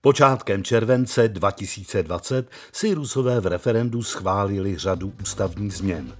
Počátkem 0.00 0.64
července 0.64 1.28
2020 1.28 2.50
si 2.72 2.94
Rusové 2.94 3.40
v 3.40 3.46
referendu 3.46 4.02
schválili 4.02 4.78
řadu 4.78 5.12
ústavních 5.22 5.74
změn. 5.74 6.12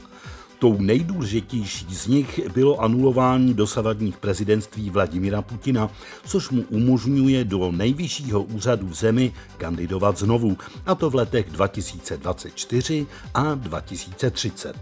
Tou 0.58 0.78
nejdůležitější 0.78 1.94
z 1.94 2.06
nich 2.06 2.48
bylo 2.48 2.80
anulování 2.80 3.54
dosavadních 3.54 4.16
prezidentství 4.16 4.90
Vladimira 4.90 5.42
Putina, 5.42 5.90
což 6.26 6.50
mu 6.50 6.62
umožňuje 6.62 7.44
do 7.44 7.72
nejvyššího 7.72 8.42
úřadu 8.42 8.88
v 8.88 8.94
zemi 8.94 9.32
kandidovat 9.56 10.18
znovu, 10.18 10.56
a 10.86 10.94
to 10.94 11.10
v 11.10 11.14
letech 11.14 11.50
2024 11.50 13.06
a 13.34 13.54
2030. 13.54 14.76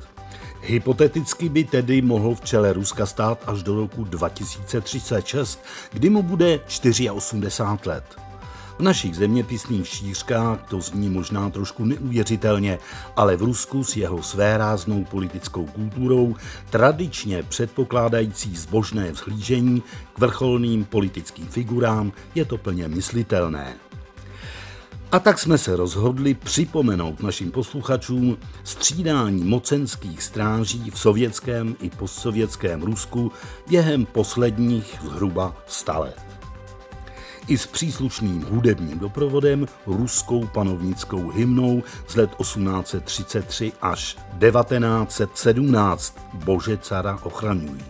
Hypoteticky 0.61 1.49
by 1.49 1.65
tedy 1.65 2.03
mohl 2.03 2.35
v 2.35 2.41
čele 2.41 2.73
Ruska 2.73 3.07
stát 3.07 3.45
až 3.47 3.63
do 3.63 3.75
roku 3.75 4.05
2036, 4.05 5.61
kdy 5.93 6.11
mu 6.11 6.23
bude 6.23 6.61
84 7.11 7.63
let. 7.87 8.26
V 8.79 8.83
našich 8.83 9.17
zeměpisných 9.17 9.89
šířkách 9.89 10.69
to 10.69 10.81
zní 10.81 11.09
možná 11.09 11.51
trošku 11.51 11.85
neuvěřitelně, 11.85 12.79
ale 13.17 13.37
v 13.37 13.43
Rusku 13.43 13.85
s 13.85 13.97
jeho 13.97 14.23
svéráznou 14.23 15.05
politickou 15.05 15.67
kulturou, 15.67 16.37
tradičně 16.71 17.43
předpokládající 17.43 18.57
zbožné 18.57 19.13
vzhlížení 19.13 19.83
k 20.15 20.19
vrcholným 20.19 20.85
politickým 20.85 21.47
figurám, 21.47 22.13
je 22.35 22.45
to 22.45 22.59
plně 22.59 22.89
myslitelné. 22.89 23.75
A 25.13 25.19
tak 25.19 25.39
jsme 25.39 25.59
se 25.59 25.77
rozhodli 25.77 26.35
připomenout 26.35 27.23
našim 27.23 27.51
posluchačům 27.51 28.39
střídání 28.65 29.45
mocenských 29.45 30.23
stráží 30.23 30.91
v 30.91 30.99
sovětském 30.99 31.77
i 31.81 31.91
postsovětském 31.91 32.83
Rusku 32.83 33.33
během 33.69 34.07
posledních 34.07 34.99
zhruba 35.03 35.57
100 35.67 35.93
let 35.93 36.26
i 37.49 37.59
s 37.59 37.67
příslušným 37.67 38.43
hudebním 38.51 38.99
doprovodem 38.99 39.67
ruskou 39.87 40.47
panovnickou 40.47 41.31
hymnou 41.31 41.83
z 42.09 42.17
let 42.17 42.31
1833 42.39 43.73
až 43.83 44.17
1917 44.39 46.19
Bože 46.35 46.79
cara 46.79 47.19
ochraňují. 47.23 47.85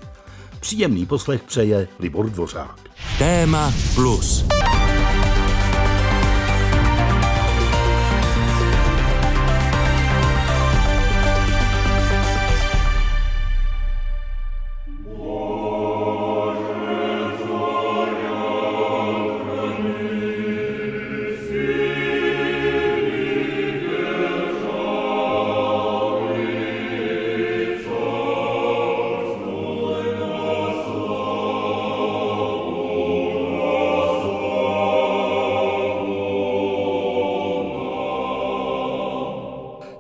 Příjemný 0.61 1.07
poslech 1.07 1.43
přeje 1.43 1.89
Libor 1.99 2.31
Dvořák. 2.31 2.81
Téma 3.19 3.73
plus. 3.95 4.45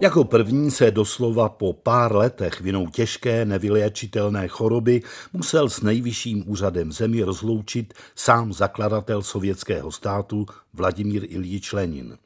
Jako 0.00 0.24
první 0.24 0.70
se 0.70 0.90
doslova 0.90 1.48
po 1.48 1.72
pár 1.72 2.16
letech 2.16 2.60
vinou 2.60 2.88
těžké 2.88 3.44
nevyléčitelné 3.44 4.48
choroby 4.48 5.02
musel 5.32 5.68
s 5.68 5.80
nejvyšším 5.80 6.44
úřadem 6.46 6.92
zemi 6.92 7.22
rozloučit 7.22 7.94
sám 8.14 8.52
zakladatel 8.52 9.22
sovětského 9.22 9.92
státu 9.92 10.46
Vladimír 10.74 11.24
Iljič 11.28 11.72
Lenin. 11.72 12.18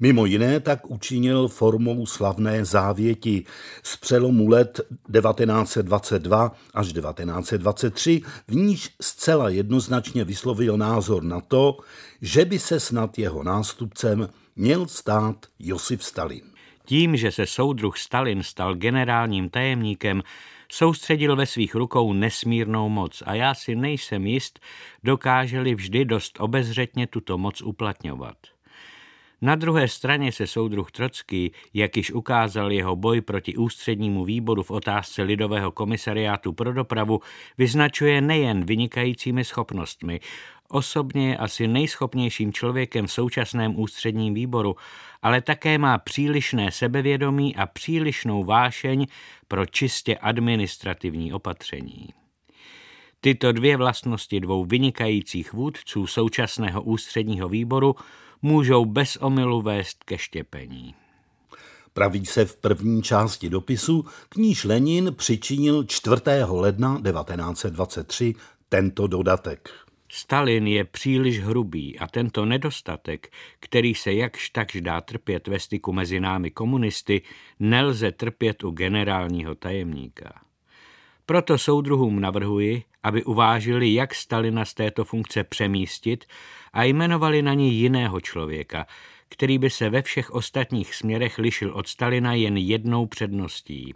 Mimo 0.00 0.26
jiné 0.26 0.60
tak 0.60 0.90
učinil 0.90 1.48
formou 1.48 2.06
slavné 2.06 2.64
závěti 2.64 3.44
z 3.82 3.96
přelomu 3.96 4.48
let 4.48 4.80
1922 5.12 6.56
až 6.74 6.92
1923, 6.92 8.22
v 8.48 8.54
níž 8.54 8.90
zcela 9.00 9.48
jednoznačně 9.48 10.24
vyslovil 10.24 10.76
názor 10.76 11.22
na 11.22 11.40
to, 11.40 11.76
že 12.20 12.44
by 12.44 12.58
se 12.58 12.80
snad 12.80 13.18
jeho 13.18 13.42
nástupcem 13.42 14.28
měl 14.56 14.86
stát 14.86 15.36
Josif 15.58 16.04
Stalin. 16.04 16.51
Tím, 16.84 17.16
že 17.16 17.30
se 17.30 17.46
soudruh 17.46 17.98
Stalin 17.98 18.42
stal 18.42 18.74
generálním 18.74 19.50
tajemníkem, 19.50 20.22
soustředil 20.72 21.36
ve 21.36 21.46
svých 21.46 21.74
rukou 21.74 22.12
nesmírnou 22.12 22.88
moc 22.88 23.22
a 23.26 23.34
já 23.34 23.54
si 23.54 23.74
nejsem 23.74 24.26
jist, 24.26 24.60
dokáželi 25.04 25.74
vždy 25.74 26.04
dost 26.04 26.40
obezřetně 26.40 27.06
tuto 27.06 27.38
moc 27.38 27.62
uplatňovat. 27.62 28.36
Na 29.44 29.54
druhé 29.54 29.88
straně 29.88 30.32
se 30.32 30.46
soudruh 30.46 30.90
Trocký, 30.90 31.52
jak 31.74 31.96
již 31.96 32.12
ukázal 32.12 32.72
jeho 32.72 32.96
boj 32.96 33.20
proti 33.20 33.56
ústřednímu 33.56 34.24
výboru 34.24 34.62
v 34.62 34.70
otázce 34.70 35.22
Lidového 35.22 35.72
komisariátu 35.72 36.52
pro 36.52 36.72
dopravu, 36.72 37.20
vyznačuje 37.58 38.20
nejen 38.20 38.64
vynikajícími 38.64 39.44
schopnostmi, 39.44 40.20
Osobně 40.72 41.28
je 41.28 41.36
asi 41.36 41.68
nejschopnějším 41.68 42.52
člověkem 42.52 43.06
v 43.06 43.12
současném 43.12 43.80
ústředním 43.80 44.34
výboru, 44.34 44.76
ale 45.22 45.40
také 45.40 45.78
má 45.78 45.98
přílišné 45.98 46.72
sebevědomí 46.72 47.56
a 47.56 47.66
přílišnou 47.66 48.44
vášeň 48.44 49.06
pro 49.48 49.66
čistě 49.66 50.16
administrativní 50.16 51.32
opatření. 51.32 52.08
Tyto 53.20 53.52
dvě 53.52 53.76
vlastnosti 53.76 54.40
dvou 54.40 54.64
vynikajících 54.64 55.52
vůdců 55.52 56.06
současného 56.06 56.82
ústředního 56.82 57.48
výboru 57.48 57.96
můžou 58.42 58.84
bez 58.84 59.16
omylu 59.16 59.62
vést 59.62 60.04
ke 60.04 60.18
štěpení. 60.18 60.94
Praví 61.92 62.26
se 62.26 62.44
v 62.44 62.56
první 62.56 63.02
části 63.02 63.48
dopisu, 63.48 64.04
k 64.28 64.36
níž 64.36 64.64
Lenin 64.64 65.14
přičinil 65.16 65.84
4. 65.84 66.22
ledna 66.48 67.00
1923 67.04 68.34
tento 68.68 69.06
dodatek. 69.06 69.70
Stalin 70.14 70.66
je 70.66 70.84
příliš 70.84 71.40
hrubý 71.40 71.98
a 71.98 72.06
tento 72.06 72.44
nedostatek, 72.44 73.32
který 73.60 73.94
se 73.94 74.12
jakž 74.12 74.50
takž 74.50 74.80
dá 74.80 75.00
trpět 75.00 75.48
ve 75.48 75.58
styku 75.58 75.92
mezi 75.92 76.20
námi 76.20 76.50
komunisty, 76.50 77.22
nelze 77.60 78.12
trpět 78.12 78.64
u 78.64 78.70
generálního 78.70 79.54
tajemníka. 79.54 80.40
Proto 81.26 81.58
soudruhům 81.58 82.20
navrhuji, 82.20 82.82
aby 83.02 83.24
uvážili, 83.24 83.94
jak 83.94 84.14
Stalina 84.14 84.64
z 84.64 84.74
této 84.74 85.04
funkce 85.04 85.44
přemístit 85.44 86.24
a 86.72 86.84
jmenovali 86.84 87.42
na 87.42 87.54
ní 87.54 87.74
jiného 87.74 88.20
člověka, 88.20 88.86
který 89.28 89.58
by 89.58 89.70
se 89.70 89.90
ve 89.90 90.02
všech 90.02 90.30
ostatních 90.30 90.94
směrech 90.94 91.38
lišil 91.38 91.72
od 91.74 91.88
Stalina 91.88 92.34
jen 92.34 92.56
jednou 92.56 93.06
předností. 93.06 93.94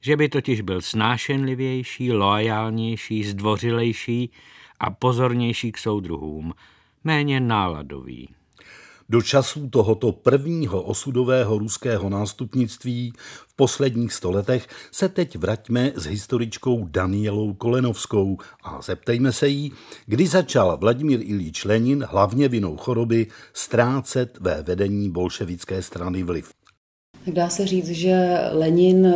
Že 0.00 0.16
by 0.16 0.28
totiž 0.28 0.60
byl 0.60 0.80
snášenlivější, 0.80 2.12
loajálnější, 2.12 3.24
zdvořilejší 3.24 4.30
a 4.82 4.90
pozornější 4.90 5.72
k 5.72 5.78
soudruhům, 5.78 6.52
méně 7.04 7.40
náladový. 7.40 8.28
Do 9.08 9.22
časů 9.22 9.68
tohoto 9.68 10.12
prvního 10.12 10.82
osudového 10.82 11.58
ruského 11.58 12.08
nástupnictví 12.08 13.12
v 13.48 13.56
posledních 13.56 14.12
stoletech 14.12 14.68
se 14.92 15.08
teď 15.08 15.36
vraťme 15.36 15.92
s 15.94 16.04
historičkou 16.06 16.86
Danielou 16.86 17.54
Kolenovskou 17.54 18.38
a 18.62 18.82
zeptejme 18.82 19.32
se 19.32 19.48
jí, 19.48 19.72
kdy 20.06 20.26
začal 20.26 20.76
Vladimír 20.76 21.20
Ilíč 21.22 21.64
Lenin 21.64 22.06
hlavně 22.08 22.48
vinou 22.48 22.76
choroby 22.76 23.26
ztrácet 23.52 24.38
ve 24.40 24.62
vedení 24.62 25.10
bolševické 25.10 25.82
strany 25.82 26.22
vliv. 26.22 26.50
Tak 27.24 27.34
dá 27.34 27.48
se 27.48 27.66
říct, 27.66 27.88
že 27.88 28.38
Lenin 28.52 29.14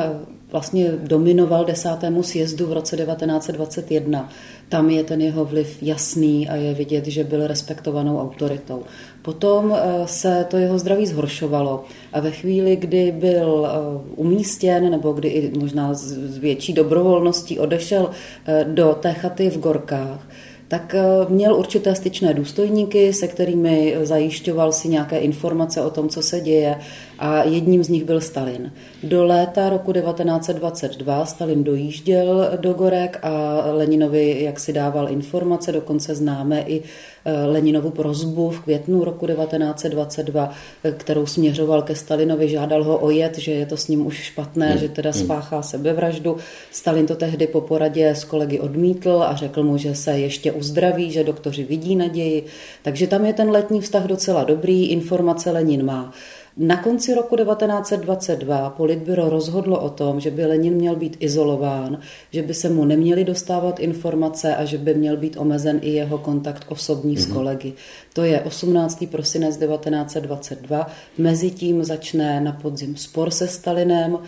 vlastně 0.53 0.91
dominoval 0.91 1.65
desátému 1.65 2.23
sjezdu 2.23 2.67
v 2.67 2.73
roce 2.73 2.97
1921. 2.97 4.29
Tam 4.69 4.91
je 4.91 5.05
ten 5.05 5.21
jeho 5.21 5.45
vliv 5.45 5.83
jasný 5.83 6.49
a 6.49 6.57
je 6.57 6.75
vidět, 6.75 7.07
že 7.07 7.25
byl 7.25 7.47
respektovanou 7.47 8.21
autoritou. 8.21 8.83
Potom 9.23 9.75
eh, 9.77 10.09
se 10.09 10.47
to 10.51 10.57
jeho 10.57 10.79
zdraví 10.79 11.07
zhoršovalo 11.07 11.85
a 12.13 12.21
ve 12.21 12.31
chvíli, 12.31 12.77
kdy 12.77 13.13
byl 13.13 13.67
eh, 13.67 13.71
umístěn, 14.17 14.91
nebo 14.91 15.13
kdy 15.13 15.29
i 15.29 15.59
možná 15.59 15.95
z 15.95 16.39
větší 16.39 16.73
dobrovolností 16.73 17.59
odešel 17.59 18.11
eh, 18.47 18.65
do 18.69 18.97
té 19.01 19.13
chaty 19.13 19.51
v 19.51 19.59
Gorkách, 19.59 20.29
tak 20.69 20.95
měl 21.29 21.55
určité 21.55 21.95
styčné 21.95 22.35
důstojníky, 22.35 23.13
se 23.13 23.29
kterými 23.29 23.97
zajišťoval 24.03 24.73
si 24.73 24.89
nějaké 24.89 25.19
informace 25.19 25.83
o 25.83 25.91
tom, 25.91 26.09
co 26.09 26.23
se 26.23 26.41
děje 26.41 26.79
a 27.19 27.45
jedním 27.45 27.85
z 27.85 27.89
nich 27.89 28.05
byl 28.05 28.21
Stalin. 28.21 28.73
Do 29.03 29.25
léta 29.25 29.69
roku 29.69 29.93
1922 29.93 31.27
Stalin 31.27 31.65
dojížděl 31.65 32.51
do 32.57 32.73
Gorek 32.73 33.19
a 33.23 33.63
Leninovi 33.73 34.37
jak 34.43 34.61
si 34.61 34.73
dával 34.73 35.11
informace, 35.11 35.73
dokonce 35.73 36.15
známe 36.15 36.65
i 36.67 36.83
eh, 37.25 37.47
Leninovu 37.47 37.91
prozbu 37.91 38.51
v 38.51 38.61
květnu 38.61 39.05
roku 39.05 39.27
1922, 39.27 40.51
eh, 40.85 40.93
kterou 40.93 41.27
směřoval 41.27 41.83
ke 41.83 41.95
Stalinovi, 41.95 42.49
žádal 42.49 42.85
ho 42.85 42.99
o 42.99 43.11
jet, 43.11 43.39
že 43.39 43.53
je 43.53 43.67
to 43.67 43.77
s 43.77 43.89
ním 43.89 44.07
už 44.07 44.17
špatné, 44.17 44.67
hmm. 44.67 44.79
že 44.79 44.89
teda 44.89 45.11
hmm. 45.11 45.21
spáchá 45.25 45.63
sebevraždu. 45.63 46.37
Stalin 46.71 47.07
to 47.07 47.17
tehdy 47.17 47.47
po 47.47 47.61
poradě 47.61 48.09
s 48.09 48.25
kolegy 48.25 48.61
odmítl 48.61 49.25
a 49.27 49.37
řekl 49.37 49.63
mu, 49.63 49.79
že 49.79 49.95
se 49.95 50.19
ještě 50.19 50.53
uzdraví, 50.53 51.11
že 51.11 51.25
doktoři 51.25 51.65
vidí 51.65 51.97
naději. 51.97 52.45
Takže 52.83 53.07
tam 53.07 53.27
je 53.27 53.33
ten 53.33 53.51
letní 53.51 53.81
vztah 53.81 54.05
docela 54.05 54.45
dobrý, 54.45 54.87
informace 54.87 55.51
Lenin 55.51 55.85
má. 55.85 56.13
Na 56.59 56.77
konci 56.77 57.15
roku 57.15 57.37
1922 57.37 58.71
politbyro 58.71 59.29
rozhodlo 59.29 59.81
o 59.81 59.91
tom, 59.91 60.21
že 60.21 60.31
by 60.31 60.47
Lenin 60.47 60.75
měl 60.75 60.97
být 60.97 61.17
izolován, 61.21 62.01
že 62.33 62.43
by 62.43 62.55
se 62.55 62.69
mu 62.69 62.85
neměly 62.85 63.25
dostávat 63.25 63.81
informace 63.81 64.57
a 64.57 64.65
že 64.65 64.79
by 64.79 64.95
měl 64.95 65.17
být 65.17 65.37
omezen 65.37 65.79
i 65.83 65.91
jeho 65.91 66.19
kontakt 66.19 66.65
osobní 66.69 67.17
mm-hmm. 67.17 67.21
s 67.21 67.27
mhm. 67.27 67.37
kolegy. 67.37 67.73
To 68.13 68.23
je 68.23 68.41
18. 68.41 69.05
prosinec 69.11 69.57
1922. 69.57 70.87
Mezitím 71.19 71.85
začne 71.85 72.41
na 72.41 72.53
podzim 72.53 72.97
spor 72.97 73.31
se 73.31 73.49
Stalinem. 73.49 74.19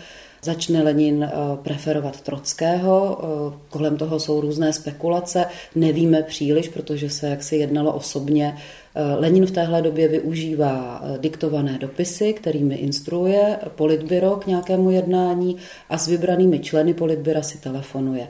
Začne 0.41 0.83
Lenin 0.83 1.23
eh, 1.23 1.31
preferovat 1.63 2.21
Trockého, 2.21 3.21
eh, 3.21 3.57
kolem 3.69 3.97
toho 3.97 4.19
jsou 4.19 4.41
různé 4.41 4.73
spekulace, 4.73 5.45
nevíme 5.75 6.23
příliš, 6.23 6.67
protože 6.69 7.09
se 7.09 7.29
jaksi 7.29 7.55
jednalo 7.55 7.93
osobně. 7.93 8.57
Eh, 8.95 9.15
Lenin 9.15 9.45
v 9.45 9.51
téhle 9.51 9.81
době 9.81 10.07
využívá 10.07 11.03
diktované 11.17 11.77
dopisy, 11.77 12.33
kterými 12.33 12.75
instruuje 12.75 13.59
politbyro 13.75 14.35
k 14.35 14.47
nějakému 14.47 14.91
jednání 14.91 15.57
a 15.89 15.97
s 15.97 16.07
vybranými 16.07 16.59
členy 16.59 16.93
politbyra 16.93 17.41
si 17.41 17.57
telefonuje. 17.57 18.27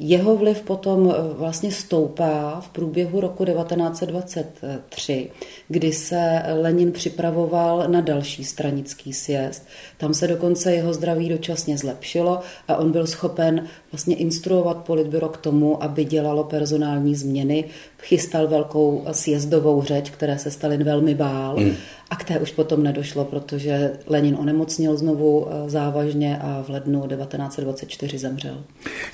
Jeho 0.00 0.36
vliv 0.36 0.62
potom 0.62 1.10
eh, 1.10 1.34
vlastně 1.34 1.72
stoupá 1.72 2.60
v 2.60 2.68
průběhu 2.68 3.20
roku 3.20 3.44
1923, 3.44 5.30
kdy 5.68 5.92
se 5.92 6.42
Lenin 6.60 6.92
připravoval 6.92 7.84
na 7.86 8.00
další 8.00 8.44
stranický 8.44 9.12
sjezd. 9.12 9.62
Tam 9.96 10.14
se 10.14 10.28
dokonce 10.28 10.74
jeho 10.74 10.94
zdraví 10.94 11.28
dočasně 11.28 11.78
zlepšilo 11.78 12.40
a 12.68 12.76
on 12.76 12.92
byl 12.92 13.06
schopen 13.06 13.66
vlastně 13.92 14.16
instruovat 14.16 14.76
politbyro 14.76 15.28
k 15.28 15.36
tomu, 15.36 15.82
aby 15.82 16.04
dělalo 16.04 16.44
personální 16.44 17.14
změny. 17.14 17.64
Chystal 18.02 18.48
velkou 18.48 19.04
sjezdovou 19.12 19.82
řeč, 19.82 20.10
které 20.10 20.38
se 20.38 20.50
Stalin 20.50 20.84
velmi 20.84 21.14
bál. 21.14 21.56
Mm. 21.56 21.74
A 22.10 22.16
k 22.16 22.24
té 22.24 22.38
už 22.38 22.50
potom 22.50 22.82
nedošlo, 22.82 23.24
protože 23.24 23.92
Lenin 24.06 24.36
onemocnil 24.40 24.96
znovu 24.96 25.48
eh, 25.48 25.70
závažně 25.70 26.38
a 26.38 26.64
v 26.66 26.70
lednu 26.70 27.06
1924 27.08 28.18
zemřel. 28.18 28.64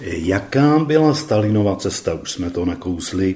Jaká 0.03 0.79
byla 0.79 1.15
Stalinova 1.15 1.77
cesta, 1.77 2.15
už 2.15 2.33
jsme 2.33 2.51
to 2.51 2.65
nakousli, 2.65 3.35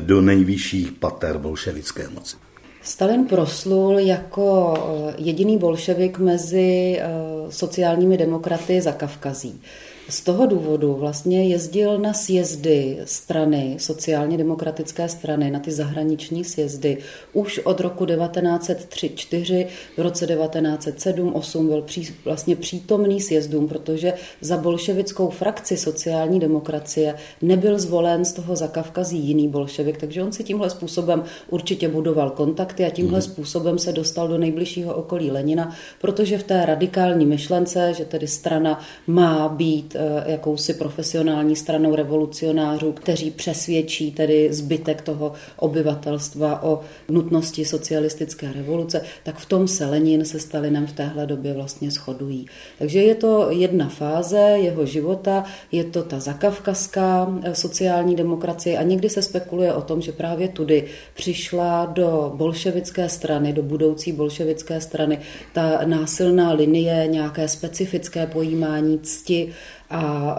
do 0.00 0.20
nejvyšších 0.20 0.92
pater 0.92 1.38
bolševické 1.38 2.08
moci? 2.08 2.36
Stalin 2.82 3.24
proslul 3.24 3.98
jako 3.98 4.74
eh, 4.76 5.14
jediný 5.18 5.58
bolševik 5.58 6.18
mezi 6.18 6.98
eh, 7.00 7.06
sociálními 7.50 8.16
demokraty 8.16 8.80
za 8.80 8.92
Kavkazí. 8.92 9.60
Z 10.08 10.20
toho 10.20 10.46
důvodu 10.46 10.94
vlastně 10.94 11.48
jezdil 11.48 11.98
na 11.98 12.12
sjezdy 12.12 12.98
strany, 13.04 13.76
sociálně 13.78 14.38
demokratické 14.38 15.08
strany, 15.08 15.50
na 15.50 15.60
ty 15.60 15.72
zahraniční 15.72 16.44
sjezdy. 16.44 16.98
Už 17.32 17.58
od 17.58 17.80
roku 17.80 18.04
1903-4, 18.04 19.66
v 19.96 20.00
roce 20.00 20.26
1907-8 20.26 21.66
byl 21.68 21.82
pří, 21.82 22.14
vlastně 22.24 22.56
přítomný 22.56 23.20
sjezdům, 23.20 23.68
protože 23.68 24.12
za 24.40 24.56
bolševickou 24.56 25.30
frakci 25.30 25.76
sociální 25.76 26.40
demokracie 26.40 27.14
nebyl 27.42 27.78
zvolen 27.78 28.24
z 28.24 28.32
toho 28.32 28.56
zakavkazí 28.56 29.18
jiný 29.18 29.48
bolševik, 29.48 29.98
takže 29.98 30.22
on 30.22 30.32
si 30.32 30.44
tímhle 30.44 30.70
způsobem 30.70 31.24
určitě 31.50 31.88
budoval 31.88 32.30
kontakty 32.30 32.84
a 32.84 32.90
tímhle 32.90 33.18
mm. 33.18 33.22
způsobem 33.22 33.78
se 33.78 33.92
dostal 33.92 34.28
do 34.28 34.38
nejbližšího 34.38 34.94
okolí 34.94 35.30
Lenina, 35.30 35.76
protože 36.00 36.38
v 36.38 36.42
té 36.42 36.66
radikální 36.66 37.26
myšlence, 37.26 37.94
že 37.94 38.04
tedy 38.04 38.26
strana 38.26 38.80
má 39.06 39.48
být 39.48 39.91
Eh, 39.94 40.30
jakousi 40.32 40.74
profesionální 40.74 41.56
stranou 41.56 41.94
revolucionářů, 41.94 42.92
kteří 42.92 43.30
přesvědčí 43.30 44.12
tedy 44.12 44.52
zbytek 44.52 45.02
toho 45.02 45.32
obyvatelstva 45.56 46.62
o 46.62 46.80
nutnosti 47.08 47.64
socialistické 47.64 48.52
revoluce, 48.52 49.02
tak 49.22 49.38
v 49.38 49.46
tom 49.46 49.68
se 49.68 49.86
Lenin 49.86 50.24
se 50.24 50.40
Stalinem 50.40 50.86
v 50.86 50.92
téhle 50.92 51.26
době 51.26 51.52
vlastně 51.52 51.90
shodují. 51.90 52.46
Takže 52.78 53.02
je 53.02 53.14
to 53.14 53.46
jedna 53.50 53.88
fáze 53.88 54.38
jeho 54.38 54.86
života, 54.86 55.44
je 55.72 55.84
to 55.84 56.02
ta 56.02 56.20
zakavkazská 56.20 57.38
eh, 57.42 57.54
sociální 57.54 58.16
demokracie 58.16 58.78
a 58.78 58.82
někdy 58.82 59.08
se 59.08 59.22
spekuluje 59.22 59.74
o 59.74 59.82
tom, 59.82 60.00
že 60.00 60.12
právě 60.12 60.48
tudy 60.48 60.84
přišla 61.14 61.86
do 61.86 62.32
bolševické 62.34 63.08
strany, 63.08 63.52
do 63.52 63.62
budoucí 63.62 64.12
bolševické 64.12 64.80
strany 64.80 65.18
ta 65.52 65.80
násilná 65.84 66.52
linie, 66.52 67.06
nějaké 67.06 67.48
specifické 67.48 68.26
pojímání 68.26 68.98
cti 68.98 69.52
a 69.92 70.36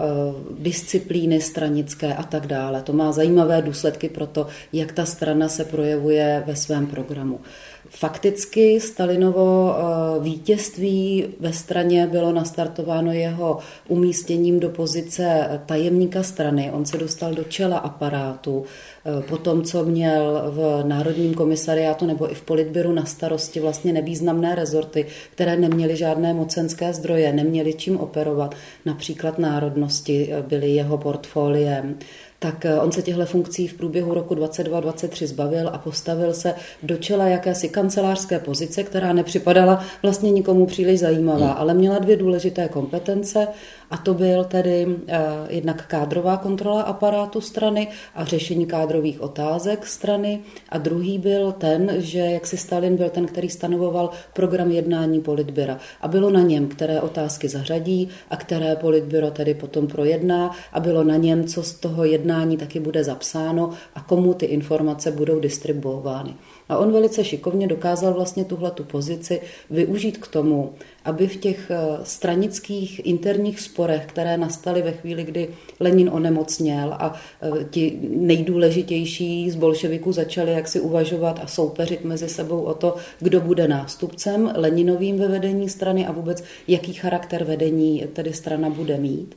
disciplíny 0.58 1.40
stranické 1.40 2.14
a 2.14 2.22
tak 2.22 2.46
dále. 2.46 2.82
To 2.82 2.92
má 2.92 3.12
zajímavé 3.12 3.62
důsledky 3.62 4.08
pro 4.08 4.26
to, 4.26 4.46
jak 4.72 4.92
ta 4.92 5.04
strana 5.04 5.48
se 5.48 5.64
projevuje 5.64 6.42
ve 6.46 6.56
svém 6.56 6.86
programu. 6.86 7.40
Fakticky 7.88 8.80
Stalinovo 8.80 9.76
e, 9.76 10.20
vítězství 10.20 11.24
ve 11.40 11.52
straně 11.52 12.06
bylo 12.06 12.32
nastartováno 12.32 13.12
jeho 13.12 13.58
umístěním 13.88 14.60
do 14.60 14.68
pozice 14.68 15.60
tajemníka 15.66 16.22
strany. 16.22 16.70
On 16.72 16.86
se 16.86 16.98
dostal 16.98 17.34
do 17.34 17.44
čela 17.44 17.78
aparátu, 17.78 18.64
po 19.28 19.36
tom, 19.36 19.62
co 19.62 19.84
měl 19.84 20.42
v 20.50 20.82
Národním 20.86 21.34
komisariátu 21.34 22.06
nebo 22.06 22.30
i 22.30 22.34
v 22.34 22.42
politběru 22.42 22.92
na 22.92 23.04
starosti 23.04 23.60
vlastně 23.60 23.92
nevýznamné 23.92 24.54
rezorty, 24.54 25.06
které 25.30 25.56
neměly 25.56 25.96
žádné 25.96 26.34
mocenské 26.34 26.92
zdroje, 26.92 27.32
neměly 27.32 27.74
čím 27.74 27.96
operovat, 27.96 28.54
například 28.84 29.38
národnosti 29.38 30.28
eh, 30.32 30.42
byly 30.42 30.70
jeho 30.70 30.98
portfoliem, 30.98 31.98
tak 32.38 32.64
eh, 32.64 32.80
on 32.80 32.92
se 32.92 33.02
těchto 33.02 33.26
funkcí 33.26 33.68
v 33.68 33.74
průběhu 33.74 34.14
roku 34.14 34.34
22-23 34.34 35.26
zbavil 35.26 35.68
a 35.68 35.78
postavil 35.78 36.34
se 36.34 36.54
do 36.82 36.96
čela 36.96 37.28
jakési 37.28 37.68
kancelářské 37.68 38.38
pozice, 38.38 38.82
která 38.82 39.12
nepřipadala 39.12 39.84
vlastně 40.02 40.30
nikomu 40.30 40.66
příliš 40.66 41.00
zajímavá, 41.00 41.46
hmm. 41.46 41.56
ale 41.58 41.74
měla 41.74 41.98
dvě 41.98 42.16
důležité 42.16 42.68
kompetence 42.68 43.48
a 43.90 43.96
to 43.96 44.14
byl 44.14 44.44
tedy 44.44 44.86
eh, 45.08 45.20
jednak 45.48 45.86
kádrová 45.86 46.36
kontrola 46.36 46.82
aparátu 46.82 47.40
strany 47.40 47.88
a 48.14 48.24
řešení 48.24 48.66
kádrových 48.66 49.20
otázek 49.20 49.86
strany. 49.86 50.40
A 50.68 50.78
druhý 50.78 51.18
byl 51.18 51.52
ten, 51.52 51.92
že 51.98 52.18
jak 52.18 52.46
si 52.46 52.56
Stalin 52.56 52.96
byl 52.96 53.10
ten, 53.10 53.26
který 53.26 53.50
stanovoval 53.50 54.10
program 54.32 54.70
jednání 54.70 55.20
politbyra. 55.20 55.78
A 56.00 56.08
bylo 56.08 56.30
na 56.30 56.40
něm, 56.40 56.68
které 56.68 57.00
otázky 57.00 57.48
zařadí 57.48 58.08
a 58.30 58.36
které 58.36 58.76
politbyro 58.76 59.30
tedy 59.30 59.54
potom 59.54 59.86
projedná. 59.86 60.50
A 60.72 60.80
bylo 60.80 61.04
na 61.04 61.16
něm, 61.16 61.44
co 61.44 61.62
z 61.62 61.72
toho 61.72 62.04
jednání 62.04 62.56
taky 62.56 62.80
bude 62.80 63.04
zapsáno 63.04 63.70
a 63.94 64.00
komu 64.00 64.34
ty 64.34 64.46
informace 64.46 65.10
budou 65.10 65.40
distribuovány. 65.40 66.34
A 66.68 66.78
on 66.78 66.92
velice 66.92 67.24
šikovně 67.24 67.66
dokázal 67.66 68.14
vlastně 68.14 68.44
tuhle 68.44 68.70
tu 68.70 68.84
pozici 68.84 69.40
využít 69.70 70.18
k 70.18 70.26
tomu, 70.26 70.72
aby 71.04 71.28
v 71.28 71.36
těch 71.36 71.70
eh, 71.70 71.76
stranických 72.02 73.06
interních 73.06 73.60
sporech, 73.60 74.06
které 74.06 74.36
nastaly 74.36 74.82
ve 74.82 74.92
chvíli, 74.92 75.24
kdy 75.24 75.48
Lenin 75.80 76.10
onemocněl 76.12 76.92
a 76.98 77.14
eh, 77.42 77.64
ti 77.70 77.98
nejdůležitější 78.02 79.50
z 79.50 79.56
bolševiků 79.56 80.12
začali 80.12 80.52
jaksi 80.52 80.80
uvažovat 80.80 81.40
a 81.42 81.46
soupeřit 81.46 82.04
mezi 82.04 82.28
sebou 82.28 82.60
o 82.60 82.74
to, 82.74 82.96
kdo 83.20 83.40
bude 83.40 83.68
nástupcem 83.68 84.52
Leninovým 84.56 85.18
ve 85.18 85.28
vedení 85.28 85.68
strany 85.68 86.06
a 86.06 86.12
vůbec 86.12 86.44
jaký 86.68 86.92
charakter 86.92 87.44
vedení 87.44 88.04
tedy 88.12 88.32
strana 88.32 88.70
bude 88.70 88.96
mít, 88.96 89.34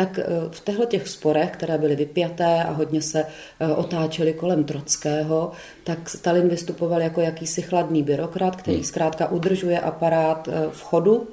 tak 0.00 0.18
eh, 0.18 0.24
v 0.50 0.60
těchto 0.60 0.84
těch 0.86 1.08
sporech, 1.08 1.50
které 1.50 1.78
byly 1.78 1.96
vypjaté 1.96 2.64
a 2.64 2.70
hodně 2.70 3.02
se 3.02 3.24
eh, 3.24 3.66
otáčely 3.66 4.32
kolem 4.32 4.64
Trockého, 4.64 5.52
tak 5.84 6.08
Stalin 6.08 6.48
vystupoval 6.48 7.02
jako 7.02 7.20
jakýsi 7.20 7.62
chladný 7.62 8.02
byrokrat, 8.02 8.56
který 8.56 8.76
hmm. 8.76 8.84
zkrátka 8.84 9.28
udržuje 9.28 9.80
aparát 9.80 10.48
eh, 10.48 10.70
v 10.70 10.82
chodu 10.82 11.28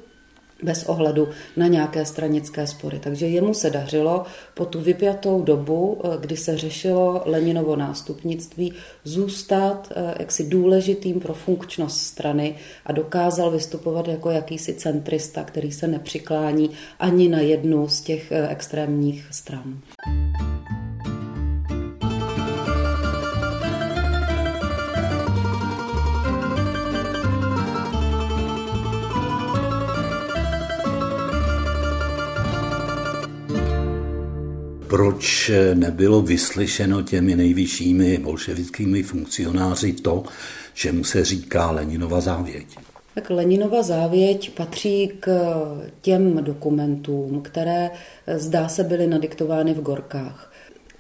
bez 0.63 0.83
ohledu 0.83 1.29
na 1.57 1.67
nějaké 1.67 2.05
stranické 2.05 2.67
spory. 2.67 2.99
Takže 2.99 3.27
jemu 3.27 3.53
se 3.53 3.69
dařilo 3.69 4.23
po 4.53 4.65
tu 4.65 4.81
vypjatou 4.81 5.41
dobu, 5.41 6.01
eh, 6.03 6.17
kdy 6.19 6.37
se 6.37 6.57
řešilo 6.57 7.21
Leninovo 7.25 7.75
nástupnictví, 7.75 8.73
zůstat 9.03 9.91
eh, 9.95 10.15
jaksi 10.19 10.49
důležitým 10.49 11.19
pro 11.19 11.33
funkčnost 11.33 12.01
strany 12.01 12.55
a 12.85 12.91
dokázal 12.91 13.51
vystupovat 13.51 14.07
jako 14.07 14.31
jakýsi 14.31 14.73
centrista, 14.73 15.43
který 15.43 15.71
se 15.71 15.87
nepřiklání 15.87 16.69
ani 16.99 17.29
na 17.29 17.39
jednu 17.39 17.87
z 17.87 18.01
těch 18.01 18.31
eh, 18.31 18.47
extrémních 18.47 19.27
stran. 19.31 19.79
Proč 34.89 35.51
nebylo 35.74 36.22
vyslyšeno 36.22 37.01
těmi 37.01 37.36
nejvyššími 37.36 38.17
bolševickými 38.17 39.03
funkcionáři 39.03 39.94
to, 39.94 40.24
čemu 40.74 41.03
se 41.03 41.25
říká 41.25 41.72
Leninova 41.72 42.22
závěť. 42.22 42.67
Tak 43.15 43.29
Leninova 43.29 43.84
závěť 43.84 44.56
patří 44.56 45.12
k 45.20 45.32
těm 46.01 46.44
dokumentům, 46.44 47.41
které 47.41 47.91
zdá 48.36 48.67
se 48.67 48.84
byly 48.84 49.08
nadiktovány 49.08 49.74
v 49.74 49.82
Gorkách. 49.82 50.53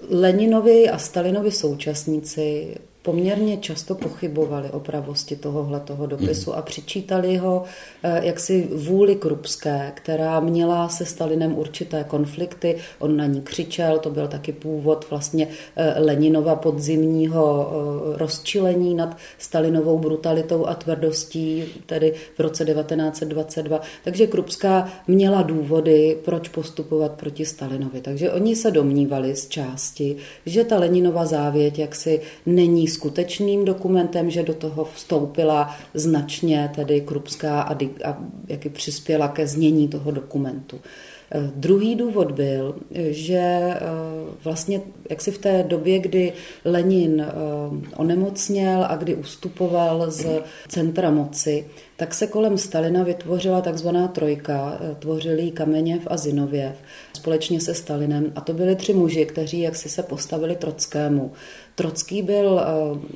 Leninovi 0.09 0.89
a 0.89 0.97
Stalinovi 0.97 1.51
současníci 1.51 2.75
poměrně 3.07 3.57
často 3.57 3.95
pochybovali 3.95 4.69
o 4.69 4.79
pravosti 4.79 5.35
tohohle 5.35 5.79
toho 5.79 6.05
dopisu 6.05 6.53
a 6.55 6.61
přičítali 6.61 7.37
ho 7.37 7.63
eh, 8.03 8.25
jaksi 8.25 8.69
vůli 8.75 9.15
Krupské, 9.15 9.91
která 9.95 10.39
měla 10.39 10.89
se 10.89 11.05
Stalinem 11.05 11.57
určité 11.57 12.03
konflikty. 12.03 12.75
On 12.99 13.17
na 13.17 13.25
ní 13.25 13.41
křičel, 13.41 13.99
to 13.99 14.09
byl 14.09 14.27
taky 14.27 14.51
původ 14.51 15.07
vlastně 15.09 15.47
eh, 15.75 15.95
Leninova 15.99 16.55
podzimního 16.55 17.71
eh, 17.71 18.17
rozčilení 18.17 18.95
nad 18.95 19.17
Stalinovou 19.37 19.99
brutalitou 19.99 20.65
a 20.65 20.75
tvrdostí, 20.75 21.63
tedy 21.85 22.13
v 22.35 22.39
roce 22.39 22.65
1922. 22.65 23.81
Takže 24.03 24.27
Krupská 24.27 24.89
měla 25.07 25.41
důvody, 25.41 26.17
proč 26.25 26.49
postupovat 26.49 27.11
proti 27.11 27.45
Stalinovi. 27.45 28.01
Takže 28.01 28.31
oni 28.31 28.55
se 28.55 28.71
domnívali 28.71 29.35
z 29.35 29.47
části, 29.47 30.15
že 30.45 30.63
ta 30.63 30.79
Leninova 30.79 31.25
závěť 31.25 31.79
jaksi 31.79 32.21
není 32.45 32.87
skutečným 32.97 33.65
dokumentem, 33.65 34.29
že 34.29 34.43
do 34.43 34.53
toho 34.53 34.85
vstoupila 34.85 35.75
značně 35.93 36.71
tedy 36.75 37.01
Krupská 37.01 37.61
a, 37.61 37.73
a 38.03 38.17
jaký 38.47 38.69
přispěla 38.69 39.27
ke 39.27 39.47
znění 39.47 39.87
toho 39.87 40.11
dokumentu. 40.11 40.79
Eh, 41.31 41.51
druhý 41.55 41.95
důvod 41.95 42.31
byl, 42.31 42.75
že 43.09 43.37
eh, 43.37 43.79
vlastně 44.43 44.81
jak 45.09 45.21
si 45.21 45.31
v 45.31 45.37
té 45.37 45.63
době, 45.63 45.99
kdy 45.99 46.33
Lenin 46.65 47.21
eh, 47.21 47.33
onemocněl 47.95 48.85
a 48.89 48.95
kdy 48.95 49.15
ustupoval 49.15 50.11
z 50.11 50.25
centra 50.67 51.11
moci, 51.11 51.67
tak 51.97 52.13
se 52.13 52.27
kolem 52.27 52.57
Stalina 52.57 53.03
vytvořila 53.03 53.61
takzvaná 53.61 54.07
trojka, 54.07 54.79
tvořili 54.99 55.51
Kameněv 55.51 56.01
a 56.07 56.17
Zinověv 56.17 56.75
společně 57.13 57.61
se 57.61 57.73
Stalinem 57.73 58.31
a 58.35 58.41
to 58.41 58.53
byli 58.53 58.75
tři 58.75 58.93
muži, 58.93 59.25
kteří 59.25 59.61
jaksi 59.61 59.89
se 59.89 60.03
postavili 60.03 60.55
Trockému. 60.55 61.31
Trocký 61.77 62.21
byl 62.21 62.61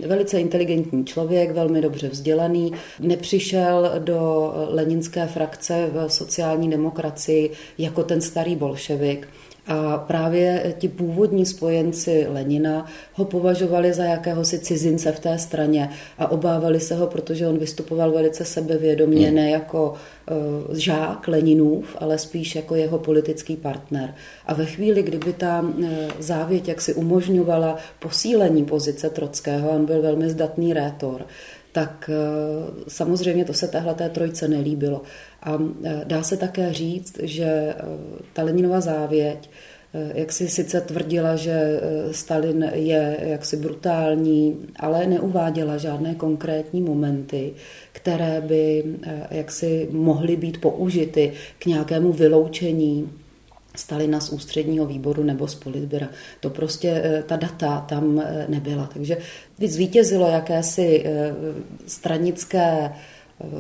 velice 0.07 0.39
inteligentní 0.39 1.05
člověk, 1.05 1.51
velmi 1.51 1.81
dobře 1.81 2.09
vzdělaný, 2.09 2.71
nepřišel 2.99 3.91
do 3.99 4.53
leninské 4.69 5.27
frakce 5.27 5.89
v 5.93 6.09
sociální 6.09 6.69
demokracii 6.69 7.51
jako 7.77 8.01
jako 8.01 8.07
ten 8.07 8.21
starý 8.21 8.55
bolševik. 8.55 9.27
A 9.71 9.97
právě 9.97 10.73
ti 10.77 10.89
původní 10.89 11.45
spojenci 11.45 12.25
Lenina 12.29 12.85
ho 13.13 13.25
považovali 13.25 13.93
za 13.93 14.03
jakéhosi 14.03 14.59
cizince 14.59 15.11
v 15.11 15.19
té 15.19 15.37
straně 15.37 15.89
a 16.17 16.31
obávali 16.31 16.79
se 16.79 16.95
ho, 16.95 17.07
protože 17.07 17.47
on 17.47 17.57
vystupoval 17.57 18.11
velice 18.11 18.45
sebevědomě, 18.45 19.27
hmm. 19.27 19.35
ne 19.35 19.49
jako 19.49 19.93
uh, 20.69 20.75
žák 20.75 21.27
Leninův, 21.27 21.95
ale 21.99 22.17
spíš 22.17 22.55
jako 22.55 22.75
jeho 22.75 22.99
politický 22.99 23.55
partner. 23.55 24.13
A 24.45 24.53
ve 24.53 24.65
chvíli, 24.65 25.03
kdyby 25.03 25.33
ta 25.33 25.61
uh, 25.61 25.85
závěť 26.19 26.67
jaksi 26.67 26.93
umožňovala 26.93 27.77
posílení 27.99 28.65
pozice 28.65 29.09
Trockého, 29.09 29.69
on 29.69 29.85
byl 29.85 30.01
velmi 30.01 30.29
zdatný 30.29 30.73
rétor, 30.73 31.25
tak 31.71 32.09
uh, 32.09 32.83
samozřejmě 32.87 33.45
to 33.45 33.53
se 33.53 33.67
téhle 33.67 33.93
té 33.93 34.09
trojce 34.09 34.47
nelíbilo. 34.47 35.01
A 35.43 35.59
e, 35.83 36.01
dá 36.05 36.23
se 36.23 36.37
také 36.37 36.73
říct, 36.73 37.19
že 37.23 37.45
e, 37.45 37.75
ta 38.33 38.43
Leninova 38.43 38.81
závěť, 38.81 39.49
e, 39.93 40.19
jak 40.19 40.31
si 40.31 40.49
sice 40.49 40.81
tvrdila, 40.81 41.35
že 41.35 41.81
Stalin 42.11 42.71
je 42.73 43.17
jaksi 43.21 43.57
brutální, 43.57 44.57
ale 44.75 45.07
neuváděla 45.07 45.77
žádné 45.77 46.15
konkrétní 46.15 46.81
momenty, 46.81 47.53
které 47.91 48.41
by 48.41 48.83
jaksi 49.31 49.87
mohly 49.91 50.35
být 50.35 50.61
použity 50.61 51.33
k 51.59 51.65
nějakému 51.65 52.13
vyloučení 52.13 53.09
Stalina 53.75 54.19
z 54.19 54.29
ústředního 54.29 54.85
výboru 54.85 55.23
nebo 55.23 55.47
z 55.47 55.55
politbyra. 55.55 56.09
To 56.39 56.49
prostě, 56.49 57.23
ta 57.25 57.35
data 57.35 57.85
tam 57.89 58.23
nebyla. 58.47 58.89
Takže 58.93 59.17
zvítězilo 59.67 60.27
jakési 60.27 61.05
stranické 61.87 62.91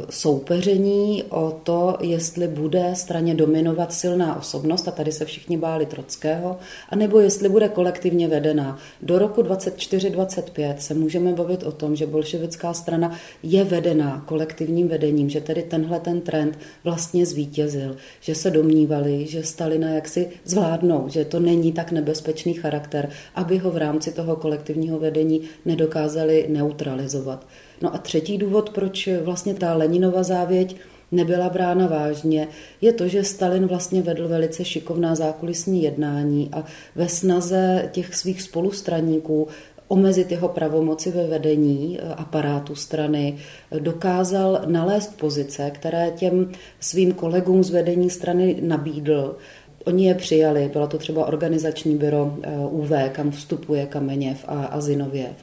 soupeření 0.09 1.23
o 1.29 1.59
to, 1.63 1.97
jestli 2.01 2.47
bude 2.47 2.91
straně 2.93 3.35
dominovat 3.35 3.93
silná 3.93 4.39
osobnost, 4.39 4.87
a 4.87 4.91
tady 4.91 5.11
se 5.11 5.25
všichni 5.25 5.57
báli 5.57 5.85
Trockého, 5.85 6.57
anebo 6.89 7.19
jestli 7.19 7.49
bude 7.49 7.69
kolektivně 7.69 8.27
vedená. 8.27 8.79
Do 9.01 9.19
roku 9.19 9.41
24-25 9.41 10.75
se 10.77 10.93
můžeme 10.93 11.33
bavit 11.33 11.63
o 11.63 11.71
tom, 11.71 11.95
že 11.95 12.05
bolševická 12.05 12.73
strana 12.73 13.17
je 13.43 13.63
vedená 13.63 14.23
kolektivním 14.27 14.87
vedením, 14.87 15.29
že 15.29 15.41
tedy 15.41 15.63
tenhle 15.63 15.99
ten 15.99 16.21
trend 16.21 16.59
vlastně 16.83 17.25
zvítězil, 17.25 17.95
že 18.19 18.35
se 18.35 18.51
domnívali, 18.51 19.27
že 19.27 19.43
Stalina 19.43 19.89
jaksi 19.89 20.29
zvládnou, 20.45 21.05
že 21.09 21.25
to 21.25 21.39
není 21.39 21.71
tak 21.71 21.91
nebezpečný 21.91 22.53
charakter, 22.53 23.09
aby 23.35 23.57
ho 23.57 23.71
v 23.71 23.77
rámci 23.77 24.11
toho 24.11 24.35
kolektivního 24.35 24.99
vedení 24.99 25.41
nedokázali 25.65 26.45
neutralizovat. 26.49 27.45
No 27.81 27.95
a 27.95 27.97
třetí 27.97 28.37
důvod, 28.37 28.69
proč 28.69 29.09
vlastně 29.23 29.53
ta 29.53 29.73
Leninova 29.73 30.23
závěť 30.23 30.75
nebyla 31.11 31.49
brána 31.49 31.87
vážně, 31.87 32.47
je 32.81 32.93
to, 32.93 33.07
že 33.07 33.23
Stalin 33.23 33.67
vlastně 33.67 34.01
vedl 34.01 34.27
velice 34.27 34.65
šikovná 34.65 35.15
zákulisní 35.15 35.83
jednání 35.83 36.49
a 36.51 36.63
ve 36.95 37.09
snaze 37.09 37.89
těch 37.91 38.15
svých 38.15 38.41
spolustraníků 38.41 39.47
omezit 39.91 40.31
jeho 40.31 40.47
pravomoci 40.47 41.11
ve 41.11 41.27
vedení 41.27 41.99
eh, 41.99 42.13
aparátu 42.13 42.75
strany, 42.75 43.37
dokázal 43.79 44.61
nalézt 44.65 45.17
pozice, 45.19 45.71
které 45.71 46.11
těm 46.11 46.51
svým 46.79 47.13
kolegům 47.13 47.63
z 47.63 47.69
vedení 47.69 48.09
strany 48.09 48.57
nabídl. 48.61 49.37
Oni 49.85 50.07
je 50.07 50.15
přijali, 50.15 50.69
bylo 50.73 50.87
to 50.87 50.97
třeba 50.97 51.25
organizační 51.25 51.95
byro 51.95 52.37
eh, 52.43 52.51
UV, 52.69 52.91
kam 53.11 53.31
vstupuje 53.31 53.85
Kameněv 53.85 54.45
a 54.47 54.65
Azinověv. 54.65 55.35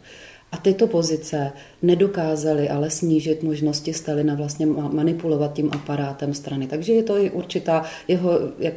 A 0.53 0.57
tyto 0.57 0.87
pozice 0.87 1.53
nedokázaly 1.83 2.69
ale 2.69 2.91
snížit 2.91 3.43
možnosti 3.43 3.95
Stalina 3.95 4.35
vlastně 4.35 4.67
manipulovat 4.67 5.53
tím 5.53 5.71
aparátem 5.73 6.35
strany. 6.35 6.67
Takže 6.67 6.93
je 6.93 7.03
to 7.03 7.17
i 7.17 7.31
určitá 7.31 7.85
jeho 8.09 8.31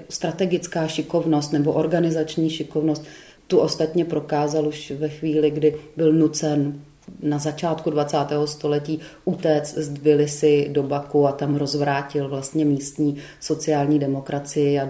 strategická 0.09 0.87
šikovnost 0.87 1.53
nebo 1.53 1.73
organizační 1.73 2.49
šikovnost. 2.49 3.05
Tu 3.47 3.57
ostatně 3.57 4.05
prokázal 4.05 4.67
už 4.67 4.91
ve 4.91 5.09
chvíli, 5.09 5.51
kdy 5.51 5.75
byl 5.97 6.13
nucen 6.13 6.81
na 7.23 7.37
začátku 7.37 7.89
20. 7.89 8.17
století 8.45 8.99
utéct 9.25 9.77
z 9.77 9.89
Tbilisi 9.89 10.69
do 10.71 10.83
Baku 10.83 11.27
a 11.27 11.31
tam 11.31 11.55
rozvrátil 11.55 12.29
vlastně 12.29 12.65
místní 12.65 13.17
sociální 13.39 13.99
demokracii 13.99 14.79
a 14.79 14.89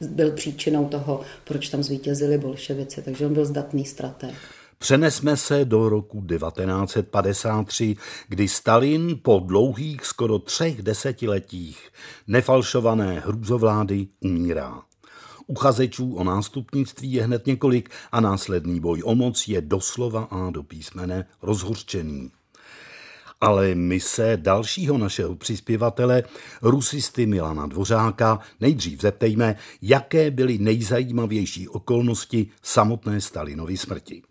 byl 0.00 0.30
příčinou 0.30 0.84
toho, 0.84 1.20
proč 1.44 1.68
tam 1.68 1.82
zvítězili 1.82 2.38
bolševici. 2.38 3.02
Takže 3.02 3.26
on 3.26 3.34
byl 3.34 3.44
zdatný 3.44 3.84
strateg. 3.84 4.34
Přenesme 4.80 5.36
se 5.36 5.64
do 5.64 5.88
roku 5.88 6.24
1953, 6.28 7.96
kdy 8.28 8.48
Stalin 8.48 9.18
po 9.22 9.40
dlouhých 9.44 10.06
skoro 10.06 10.38
třech 10.38 10.82
desetiletích 10.82 11.90
nefalšované 12.26 13.22
hrůzovlády 13.26 14.08
umírá. 14.20 14.82
Uchazečů 15.46 16.14
o 16.14 16.24
nástupnictví 16.24 17.12
je 17.12 17.24
hned 17.24 17.46
několik 17.46 17.90
a 18.12 18.20
následný 18.20 18.80
boj 18.80 19.02
o 19.04 19.14
moc 19.14 19.48
je 19.48 19.60
doslova 19.60 20.22
a 20.22 20.50
do 20.50 20.62
písmene 20.62 21.26
rozhořčený. 21.42 22.30
Ale 23.40 23.74
my 23.74 24.00
se 24.00 24.36
dalšího 24.36 24.98
našeho 24.98 25.34
přispěvatele, 25.34 26.22
rusisty 26.62 27.26
Milana 27.26 27.66
Dvořáka, 27.66 28.38
nejdřív 28.60 29.00
zeptejme, 29.00 29.56
jaké 29.82 30.30
byly 30.30 30.58
nejzajímavější 30.58 31.68
okolnosti 31.68 32.50
samotné 32.62 33.20
Stalinovy 33.20 33.76
smrti 33.76 34.22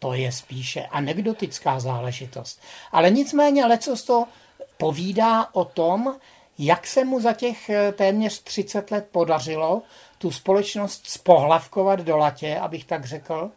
to 0.00 0.12
je 0.12 0.32
spíše 0.32 0.86
anekdotická 0.86 1.80
záležitost. 1.80 2.60
Ale 2.92 3.10
nicméně 3.10 3.66
lecos 3.66 4.02
to 4.02 4.26
povídá 4.76 5.48
o 5.52 5.64
tom, 5.64 6.16
jak 6.58 6.86
se 6.86 7.04
mu 7.04 7.20
za 7.20 7.32
těch 7.32 7.70
eh, 7.70 7.92
téměř 7.92 8.42
30 8.42 8.90
let 8.90 9.08
podařilo 9.12 9.82
tu 10.18 10.30
společnost 10.30 11.06
spohlavkovat 11.06 12.00
do 12.00 12.16
latě, 12.16 12.58
abych 12.58 12.84
tak 12.84 13.04
řekl, 13.04 13.50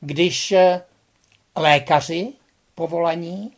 když 0.00 0.52
eh, 0.52 0.82
lékaři 1.56 2.32
povolaní 2.74 3.52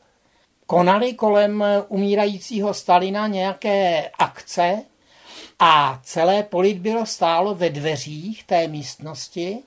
konali 0.66 1.14
kolem 1.14 1.62
eh, 1.62 1.82
umírajícího 1.88 2.74
Stalina 2.74 3.26
nějaké 3.26 4.10
akce 4.18 4.82
a 5.58 6.00
celé 6.02 6.42
politbyro 6.42 7.06
stálo 7.06 7.54
ve 7.54 7.70
dveřích 7.70 8.44
té 8.44 8.68
místnosti 8.68 9.58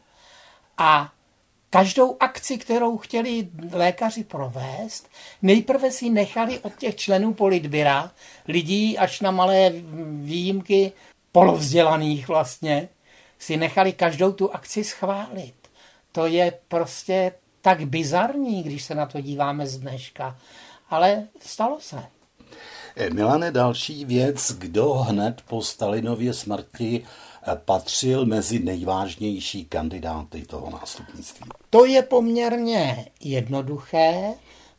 a 0.77 1.11
Každou 1.73 2.17
akci, 2.19 2.57
kterou 2.57 2.97
chtěli 2.97 3.49
lékaři 3.71 4.23
provést, 4.23 5.09
nejprve 5.41 5.91
si 5.91 6.09
nechali 6.09 6.59
od 6.59 6.75
těch 6.75 6.95
členů 6.95 7.33
politbyra, 7.33 8.11
lidí 8.47 8.97
až 8.97 9.21
na 9.21 9.31
malé 9.31 9.71
výjimky 10.21 10.91
polovzdělaných 11.31 12.27
vlastně, 12.27 12.89
si 13.39 13.57
nechali 13.57 13.93
každou 13.93 14.31
tu 14.31 14.55
akci 14.55 14.83
schválit. 14.83 15.53
To 16.11 16.25
je 16.25 16.53
prostě 16.67 17.31
tak 17.61 17.85
bizarní, 17.85 18.63
když 18.63 18.83
se 18.83 18.95
na 18.95 19.05
to 19.05 19.21
díváme 19.21 19.67
z 19.67 19.77
dneška. 19.77 20.37
Ale 20.89 21.27
stalo 21.39 21.79
se. 21.79 22.03
Eh, 22.95 23.09
Milane, 23.09 23.51
další 23.51 24.05
věc, 24.05 24.51
kdo 24.51 24.93
hned 24.93 25.41
po 25.41 25.61
Stalinově 25.61 26.33
smrti 26.33 27.03
patřil 27.55 28.25
mezi 28.25 28.59
nejvážnější 28.59 29.65
kandidáty 29.65 30.45
toho 30.45 30.69
nástupnictví? 30.69 31.49
To 31.69 31.85
je 31.85 32.01
poměrně 32.01 33.05
jednoduché. 33.19 34.33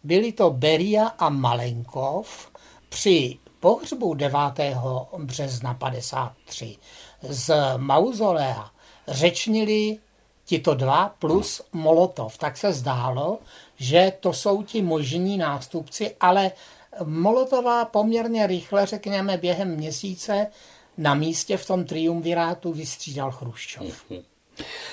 Byli 0.04 0.32
to 0.32 0.50
Beria 0.50 1.06
a 1.06 1.28
Malenkov 1.28 2.50
při 2.88 3.38
pohřbu 3.60 4.14
9. 4.14 4.38
března 5.18 5.74
53 5.74 6.76
z 7.22 7.54
mauzolea 7.76 8.70
řečnili 9.08 9.98
tito 10.44 10.74
dva 10.74 11.14
plus 11.18 11.62
Molotov. 11.72 12.38
Tak 12.38 12.56
se 12.56 12.72
zdálo, 12.72 13.38
že 13.76 14.12
to 14.20 14.32
jsou 14.32 14.62
ti 14.62 14.82
možní 14.82 15.38
nástupci, 15.38 16.16
ale 16.20 16.50
Molotova 17.04 17.84
poměrně 17.84 18.46
rychle, 18.46 18.86
řekněme 18.86 19.36
během 19.36 19.76
měsíce, 19.76 20.46
na 20.98 21.14
místě 21.14 21.56
v 21.56 21.66
tom 21.66 21.84
triumvirátu 21.84 22.72
vystřídal 22.72 23.32
Chruščov. 23.32 24.04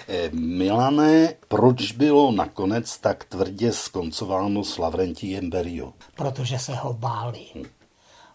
Eh, 0.08 0.29
Milane, 0.34 1.34
proč 1.48 1.91
bylo 1.91 2.32
nakonec 2.32 2.98
tak 2.98 3.24
tvrdě 3.24 3.72
skoncováno 3.72 4.63
s 4.63 4.77
Lavrentiem 4.77 5.50
Berio? 5.50 5.94
Protože 6.15 6.60
se 6.60 6.75
ho 6.75 6.94
báli. 6.94 7.46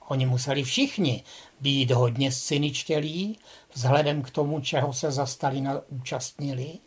Oni 0.09 0.27
museli 0.27 0.65
všichni 0.65 1.25
být 1.61 1.91
hodně 1.91 2.33
scéničtělí, 2.33 3.39
vzhledem 3.73 4.23
k 4.23 4.31
tomu, 4.31 4.61
čeho 4.61 4.93
se 4.93 5.11
za 5.11 5.27
Stalina 5.27 5.81
účastnili, 5.89 6.79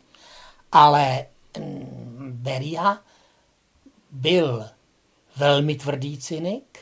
ale 0.72 1.26
mm, 1.58 2.30
Beria 2.32 2.98
byl 4.10 4.66
velmi 5.36 5.74
tvrdý 5.74 6.18
cynik. 6.18 6.80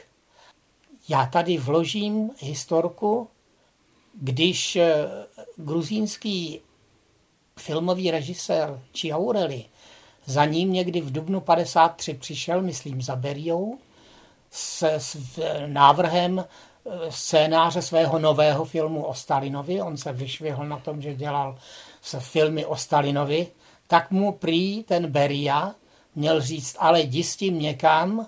Já 1.09 1.27
tady 1.27 1.59
vložím 1.59 2.31
historku, 2.39 3.29
když 4.21 4.77
eh, 4.77 5.09
gruzínský 5.57 6.61
filmový 7.59 8.11
režisér 8.11 8.81
Chiaureli 8.99 9.65
za 10.27 10.45
ním 10.45 10.73
někdy 10.73 11.01
v 11.01 11.13
dubnu 11.13 11.41
53 11.41 12.15
přišel, 12.15 12.63
myslím, 12.63 13.03
za 13.03 13.17
Beriou, 13.17 13.79
s, 14.51 14.83
s 14.83 15.17
návrhem 15.67 16.45
eh, 16.45 17.13
scénáře 17.13 17.83
svého 17.83 18.19
nového 18.19 18.65
filmu 18.65 19.05
o 19.05 19.15
Stalinovi. 19.15 19.83
On 19.83 19.97
se 19.97 20.13
vyšvihl 20.13 20.67
na 20.67 20.79
tom, 20.79 21.03
že 21.03 21.15
dělal 21.15 21.59
se 22.03 22.21
filmy 22.21 22.67
o 22.67 22.77
Stalinovi. 22.77 23.47
Tak 23.87 24.11
mu 24.11 24.33
prý 24.33 24.83
ten 24.83 25.07
Beria 25.11 25.75
měl 26.15 26.41
říct, 26.41 26.77
ale 26.79 27.01
jdi 27.01 27.25
s 27.25 27.37
tím 27.37 27.59
někam, 27.59 28.27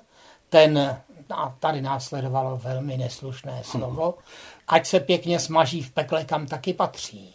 ten, 0.49 1.01
a 1.31 1.57
tady 1.61 1.81
následovalo 1.81 2.57
velmi 2.57 2.97
neslušné 2.97 3.61
slovo, 3.65 4.15
ať 4.69 4.87
se 4.87 5.01
pěkně 5.01 5.41
smaží 5.41 5.83
v 5.83 5.91
pekle, 5.91 6.25
kam 6.25 6.47
taky 6.47 6.75
patří. 6.75 7.35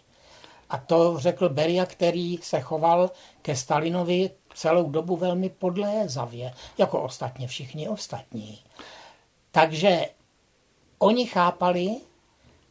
A 0.69 0.77
to 0.77 1.19
řekl 1.19 1.49
Beria, 1.49 1.85
který 1.85 2.39
se 2.41 2.61
choval 2.61 3.11
ke 3.41 3.55
Stalinovi 3.55 4.29
celou 4.53 4.89
dobu 4.89 5.15
velmi 5.15 5.49
podlézavě, 5.49 6.53
jako 6.77 7.01
ostatně 7.01 7.47
všichni 7.47 7.89
ostatní. 7.89 8.59
Takže 9.51 10.09
oni 10.99 11.25
chápali, 11.25 11.95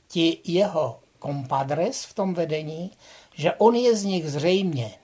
ti 0.08 0.38
jeho 0.44 1.00
kompadres 1.18 2.04
v 2.04 2.14
tom 2.14 2.34
vedení, 2.34 2.90
že 3.34 3.52
on 3.52 3.74
je 3.74 3.96
z 3.96 4.04
nich 4.04 4.30
zřejmě 4.30 4.94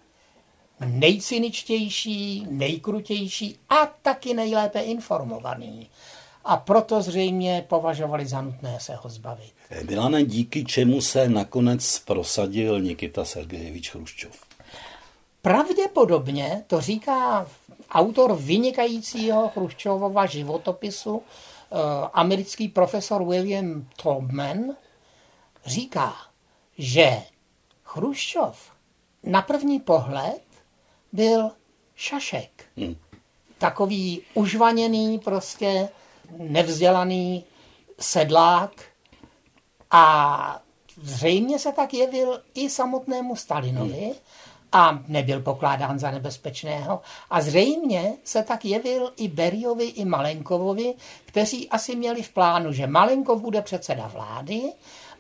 nejcyničtější, 0.81 2.47
nejkrutější 2.51 3.59
a 3.69 3.87
taky 3.87 4.35
nejlépe 4.35 4.81
informovaný. 4.81 5.91
A 6.49 6.57
proto 6.57 7.03
zřejmě 7.03 7.65
považovali 7.69 8.27
za 8.27 8.41
nutné 8.41 8.79
se 8.81 8.95
ho 8.95 9.11
zbavit. 9.11 9.53
Milane, 9.91 10.25
díky 10.25 10.65
čemu 10.65 11.01
se 11.01 11.29
nakonec 11.29 11.99
prosadil 11.99 12.81
Nikita 12.81 13.25
Sergejevič 13.25 13.91
Chruščov? 13.91 14.33
Pravděpodobně, 15.43 16.65
to 16.67 16.81
říká 16.81 17.47
autor 17.91 18.37
vynikajícího 18.37 19.49
Chruščovova 19.49 20.27
životopisu, 20.27 21.23
eh, 21.23 21.77
americký 22.13 22.69
profesor 22.69 23.25
William 23.25 23.89
Taubman, 24.03 24.77
říká, 25.67 26.17
že 26.79 27.23
Chruščov 27.85 28.73
na 29.23 29.43
první 29.43 29.81
pohled 29.81 30.43
byl 31.13 31.51
šašek. 31.97 32.65
Hmm. 32.77 32.97
Takový 33.59 34.23
užvaněný, 34.35 35.19
prostě 35.19 35.89
nevzdělaný 36.37 37.45
sedlák 38.01 38.71
a 39.91 40.63
zřejmě 41.03 41.59
se 41.59 41.73
tak 41.73 41.95
jevil 41.95 42.41
i 42.55 42.71
samotnému 42.71 43.37
Stalinovi 43.37 44.13
a 44.73 44.99
nebyl 45.09 45.41
pokládán 45.41 45.99
za 45.99 46.11
nebezpečného. 46.11 47.01
A 47.31 47.41
zřejmě 47.41 48.15
se 48.25 48.43
tak 48.43 48.65
jevil 48.65 49.13
i 49.17 49.29
Beriovi, 49.29 49.85
i 49.85 50.05
Malenkovovi, 50.05 50.95
kteří 51.25 51.69
asi 51.69 51.97
měli 51.97 52.23
v 52.23 52.33
plánu, 52.33 52.73
že 52.73 52.87
Malenkov 52.87 53.41
bude 53.41 53.63
předseda 53.63 54.07
vlády, 54.07 54.63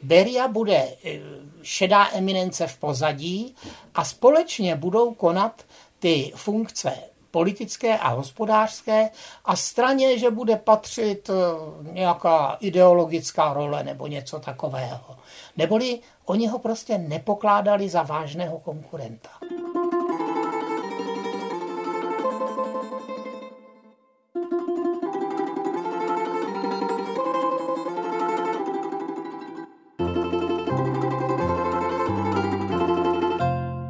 Beria 0.03 0.49
bude 0.49 0.88
eh, 1.05 1.21
šedá 1.62 2.09
eminence 2.12 2.66
v 2.66 2.79
pozadí 2.79 3.55
a 3.94 4.05
společně 4.05 4.77
budou 4.77 5.14
konat 5.14 5.62
ty 5.99 6.33
funkce 6.35 6.92
politické 7.31 7.99
a 7.99 8.09
hospodářské 8.09 9.11
a 9.45 9.57
straně, 9.57 10.19
že 10.19 10.31
bude 10.31 10.57
patřit 10.57 11.31
eh, 11.31 11.35
nějaká 11.93 12.57
ideologická 12.61 13.53
role 13.53 13.85
nebo 13.85 14.07
něco 14.07 14.41
takového. 14.41 15.17
Neboli 15.57 16.01
oni 16.25 16.47
ho 16.47 16.59
prostě 16.59 16.99
nepokládali 16.99 17.88
za 17.88 18.03
vážného 18.03 18.59
konkurenta. 18.59 19.29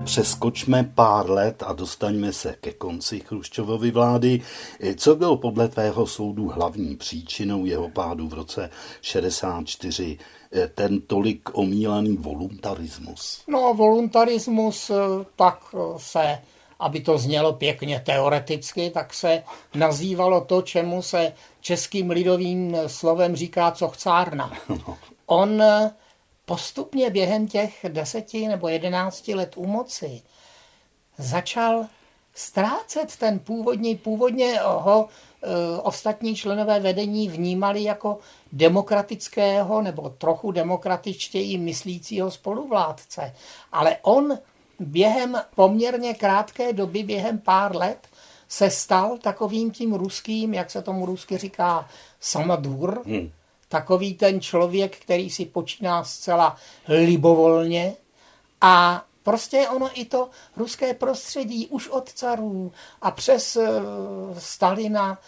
Přeskočme 0.08 0.92
pár 0.94 1.30
let 1.30 1.62
a 1.66 1.72
dostaňme 1.72 2.32
se 2.32 2.54
ke 2.60 2.72
konci 2.72 3.20
Chruščovovy 3.20 3.90
vlády. 3.90 4.42
Co 4.96 5.16
byl 5.16 5.36
podle 5.36 5.68
tvého 5.68 6.06
soudu 6.06 6.48
hlavní 6.48 6.96
příčinou 6.96 7.64
jeho 7.64 7.90
pádu 7.90 8.28
v 8.28 8.34
roce 8.34 8.70
64? 9.02 10.18
Ten 10.74 11.00
tolik 11.00 11.48
omílaný 11.52 12.16
voluntarismus? 12.16 13.42
No, 13.48 13.74
voluntarismus 13.74 14.90
tak 15.36 15.74
se 15.96 16.38
aby 16.80 17.00
to 17.00 17.18
znělo 17.18 17.52
pěkně 17.52 18.02
teoreticky, 18.06 18.90
tak 18.90 19.14
se 19.14 19.42
nazývalo 19.74 20.40
to, 20.40 20.62
čemu 20.62 21.02
se 21.02 21.32
českým 21.60 22.10
lidovým 22.10 22.76
slovem 22.86 23.36
říká 23.36 23.70
cochcárna. 23.70 24.52
No. 24.68 24.96
On 25.26 25.62
postupně 26.48 27.10
během 27.10 27.48
těch 27.48 27.84
deseti 27.88 28.48
nebo 28.48 28.68
jedenácti 28.68 29.34
let 29.34 29.56
u 29.56 29.66
moci 29.66 30.22
začal 31.18 31.86
ztrácet 32.34 33.16
ten 33.16 33.38
původní, 33.38 33.96
původně 33.96 34.60
ho 34.60 35.08
e, 35.08 35.80
ostatní 35.80 36.36
členové 36.36 36.80
vedení 36.80 37.28
vnímali 37.28 37.82
jako 37.82 38.18
demokratického 38.52 39.82
nebo 39.82 40.08
trochu 40.08 40.52
demokratičtěji 40.52 41.58
myslícího 41.58 42.30
spoluvládce. 42.30 43.34
Ale 43.72 43.96
on 44.02 44.38
během 44.80 45.42
poměrně 45.54 46.14
krátké 46.14 46.72
doby, 46.72 47.02
během 47.02 47.38
pár 47.38 47.76
let, 47.76 48.08
se 48.48 48.70
stal 48.70 49.18
takovým 49.18 49.70
tím 49.70 49.94
ruským, 49.94 50.54
jak 50.54 50.70
se 50.70 50.82
tomu 50.82 51.06
rusky 51.06 51.38
říká, 51.38 51.88
samadur, 52.20 53.02
hmm 53.06 53.30
takový 53.68 54.14
ten 54.14 54.40
člověk, 54.40 54.96
který 54.98 55.30
si 55.30 55.46
počíná 55.46 56.04
zcela 56.04 56.56
libovolně. 56.88 57.94
A 58.60 59.04
Prostě 59.28 59.68
ono 59.68 60.00
i 60.00 60.04
to 60.04 60.30
ruské 60.56 60.94
prostředí 60.94 61.66
už 61.66 61.88
od 61.88 62.12
carů 62.12 62.72
a 63.02 63.10
přes 63.10 63.56
uh, 63.56 63.64
Stalina, 64.38 65.18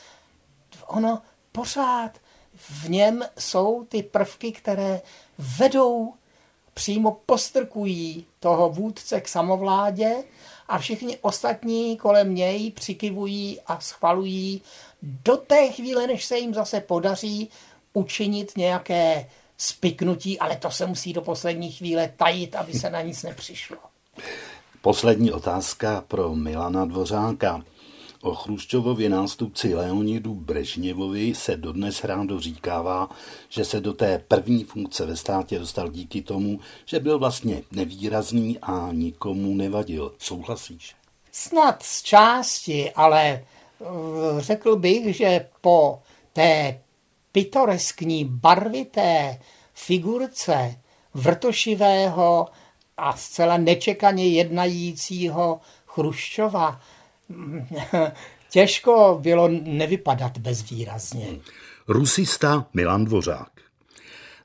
ono 0.86 1.22
pořád 1.52 2.10
v 2.54 2.88
něm 2.88 3.24
jsou 3.38 3.84
ty 3.84 4.02
prvky, 4.02 4.52
které 4.52 5.00
vedou, 5.58 6.14
přímo 6.74 7.20
postrkují 7.26 8.26
toho 8.38 8.70
vůdce 8.70 9.20
k 9.20 9.28
samovládě 9.28 10.24
a 10.68 10.78
všichni 10.78 11.18
ostatní 11.20 11.96
kolem 11.96 12.34
něj 12.34 12.70
přikivují 12.70 13.60
a 13.66 13.80
schvalují 13.80 14.62
do 15.02 15.36
té 15.36 15.72
chvíle, 15.72 16.06
než 16.06 16.24
se 16.24 16.38
jim 16.38 16.54
zase 16.54 16.80
podaří 16.80 17.50
učinit 17.92 18.52
nějaké 18.56 19.26
spiknutí, 19.58 20.38
ale 20.38 20.56
to 20.56 20.70
se 20.70 20.86
musí 20.86 21.12
do 21.12 21.22
poslední 21.22 21.72
chvíle 21.72 22.12
tajit, 22.16 22.54
aby 22.54 22.72
se 22.72 22.90
na 22.90 23.02
nic 23.02 23.22
nepřišlo. 23.22 23.76
Poslední 24.82 25.32
otázka 25.32 26.04
pro 26.08 26.34
Milana 26.34 26.84
Dvořáka. 26.84 27.62
O 28.22 28.34
Chruščovově 28.34 29.08
nástupci 29.08 29.74
Leonidu 29.74 30.34
Brežněvovi 30.34 31.34
se 31.34 31.56
dodnes 31.56 32.04
rádo 32.04 32.40
říkává, 32.40 33.08
že 33.48 33.64
se 33.64 33.80
do 33.80 33.92
té 33.92 34.24
první 34.28 34.64
funkce 34.64 35.06
ve 35.06 35.16
státě 35.16 35.58
dostal 35.58 35.88
díky 35.88 36.22
tomu, 36.22 36.60
že 36.84 37.00
byl 37.00 37.18
vlastně 37.18 37.62
nevýrazný 37.70 38.58
a 38.62 38.88
nikomu 38.92 39.54
nevadil. 39.54 40.14
Souhlasíš? 40.18 40.94
Snad 41.32 41.82
z 41.82 42.02
části, 42.02 42.90
ale 42.90 43.22
eh, 43.24 43.84
řekl 44.38 44.76
bych, 44.76 45.16
že 45.16 45.48
po 45.60 46.02
té 46.32 46.80
pitoreskní 47.32 48.24
barvité 48.24 49.40
figurce 49.74 50.74
vrtošivého 51.14 52.48
a 52.96 53.16
zcela 53.16 53.56
nečekaně 53.56 54.28
jednajícího 54.28 55.60
Chruščova 55.86 56.80
těžko 58.50 59.18
bylo 59.22 59.48
nevypadat 59.48 60.38
bezvýrazně. 60.38 61.26
Rusista 61.88 62.66
Milan 62.74 63.04
Dvořák. 63.04 63.50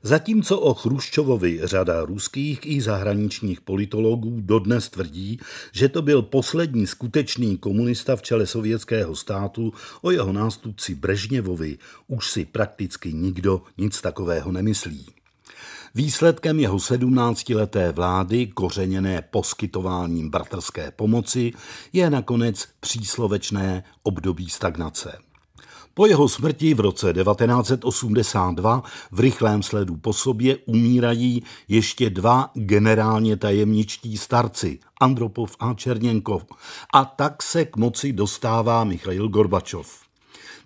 Zatímco 0.02 0.60
o 0.60 0.74
Chruščovovi 0.74 1.60
řada 1.64 2.04
ruských 2.04 2.60
i 2.62 2.80
zahraničních 2.80 3.60
politologů 3.60 4.40
dodnes 4.40 4.88
tvrdí, 4.88 5.40
že 5.72 5.88
to 5.88 6.02
byl 6.02 6.22
poslední 6.22 6.86
skutečný 6.86 7.58
komunista 7.58 8.16
v 8.16 8.22
čele 8.22 8.46
sovětského 8.46 9.16
státu, 9.16 9.72
o 10.02 10.10
jeho 10.10 10.32
nástupci 10.32 10.94
Brežněvovi 10.94 11.78
už 12.06 12.30
si 12.30 12.44
prakticky 12.44 13.12
nikdo 13.12 13.62
nic 13.78 14.00
takového 14.00 14.52
nemyslí. 14.52 15.06
Výsledkem 15.94 16.60
jeho 16.60 16.76
17-leté 16.76 17.92
vlády, 17.92 18.46
kořeněné 18.46 19.22
poskytováním 19.22 20.30
bratrské 20.30 20.90
pomoci, 20.90 21.52
je 21.92 22.10
nakonec 22.10 22.68
příslovečné 22.80 23.84
období 24.02 24.50
stagnace. 24.50 25.18
Po 25.98 26.06
jeho 26.06 26.28
smrti 26.28 26.74
v 26.74 26.80
roce 26.80 27.12
1982 27.12 28.82
v 29.12 29.20
rychlém 29.20 29.62
sledu 29.62 29.96
po 29.96 30.12
sobě 30.12 30.56
umírají 30.56 31.42
ještě 31.68 32.10
dva 32.10 32.50
generálně 32.54 33.36
tajemničtí 33.36 34.16
starci, 34.16 34.78
Andropov 35.00 35.56
a 35.60 35.74
Černěnkov, 35.74 36.44
a 36.92 37.04
tak 37.04 37.42
se 37.42 37.64
k 37.64 37.76
moci 37.76 38.12
dostává 38.12 38.84
Michail 38.84 39.28
Gorbačov. 39.28 40.05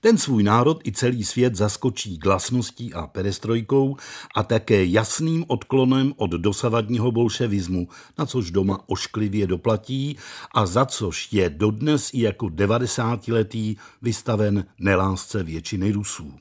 Ten 0.01 0.19
svůj 0.19 0.43
národ 0.43 0.81
i 0.87 0.93
celý 0.93 1.25
svět 1.25 1.55
zaskočí 1.55 2.19
glasností 2.19 2.95
a 2.95 3.07
perestrojkou 3.07 3.97
a 4.37 4.43
také 4.43 4.85
jasným 4.85 5.45
odklonem 5.49 6.13
od 6.17 6.31
dosavadního 6.31 7.13
bolševismu, 7.13 7.89
na 8.19 8.27
což 8.27 8.51
doma 8.51 8.81
ošklivě 8.87 9.47
doplatí 9.47 10.17
a 10.55 10.67
za 10.67 10.87
což 10.87 11.33
je 11.33 11.51
dodnes 11.51 12.11
i 12.15 12.21
jako 12.21 12.47
90-letý 12.47 13.77
vystaven 14.03 14.65
nelásce 14.79 15.43
většiny 15.43 15.93
Rusů. 15.93 16.35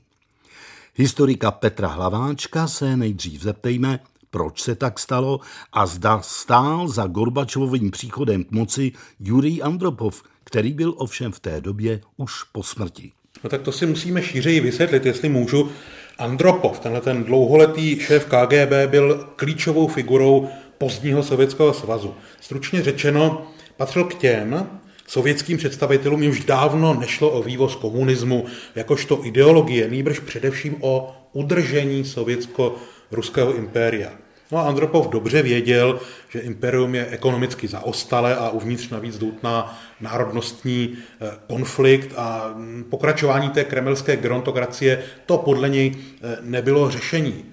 Historika 0.95 1.52
Petra 1.52 1.88
Hlaváčka 1.88 2.67
se 2.67 2.98
nejdřív 2.98 3.41
zeptejme, 3.41 4.00
proč 4.30 4.62
se 4.62 4.76
tak 4.76 5.00
stalo 5.00 5.39
a 5.74 5.86
zda 5.86 6.22
stál 6.22 6.88
za 6.88 7.08
Gorbačovým 7.08 7.91
příchodem 7.91 8.43
k 8.43 8.52
moci 8.52 8.91
Jurij 9.19 9.60
Andropov, 9.63 10.24
který 10.43 10.74
byl 10.74 10.93
ovšem 10.98 11.32
v 11.32 11.39
té 11.39 11.62
době 11.62 12.02
už 12.17 12.43
po 12.43 12.63
smrti. 12.63 13.12
No 13.43 13.49
tak 13.49 13.62
to 13.62 13.71
si 13.71 13.86
musíme 13.86 14.21
šířeji 14.21 14.60
vysvětlit, 14.60 15.06
jestli 15.06 15.30
můžu. 15.30 15.71
Andropov, 16.17 16.80
tenhle 16.80 17.02
ten 17.02 17.23
dlouholetý 17.23 17.99
šéf 17.99 18.25
KGB, 18.25 18.71
byl 18.89 19.28
klíčovou 19.36 19.88
figurou 19.88 20.47
pozdního 20.78 21.23
Sovětského 21.23 21.73
svazu. 21.73 22.15
Stručně 22.41 22.82
řečeno, 22.82 23.47
patřil 23.78 24.04
k 24.04 24.15
těm 24.15 24.67
sovětským 25.08 25.58
představitelům, 25.58 26.30
už 26.30 26.45
dávno 26.45 26.93
nešlo 26.93 27.30
o 27.30 27.43
vývoz 27.43 27.75
komunismu 27.75 28.45
jakožto 28.75 29.25
ideologie, 29.25 29.89
nýbrž 29.89 30.19
především 30.19 30.75
o 30.80 31.15
udržení 31.34 32.06
sovětsko-ruského 32.06 33.54
impéria. 33.54 34.12
No 34.52 34.58
a 34.58 34.62
Andropov 34.62 35.08
dobře 35.08 35.42
věděl, 35.42 36.00
že 36.30 36.40
imperium 36.40 36.96
je 36.96 37.08
ekonomicky 37.08 37.68
zaostalé 37.68 38.36
a 38.36 38.50
uvnitř 38.50 38.90
navíc 38.90 39.18
doutná 39.18 39.80
národnostní 40.02 40.98
eh, 40.98 41.32
konflikt 41.48 42.14
a 42.18 42.54
mm, 42.56 42.86
pokračování 42.90 43.50
té 43.50 43.64
kremelské 43.64 44.18
gerontokracie, 44.18 45.04
to 45.26 45.38
podle 45.38 45.70
něj 45.70 45.96
eh, 45.96 46.38
nebylo 46.42 46.92
řešení. 46.92 47.46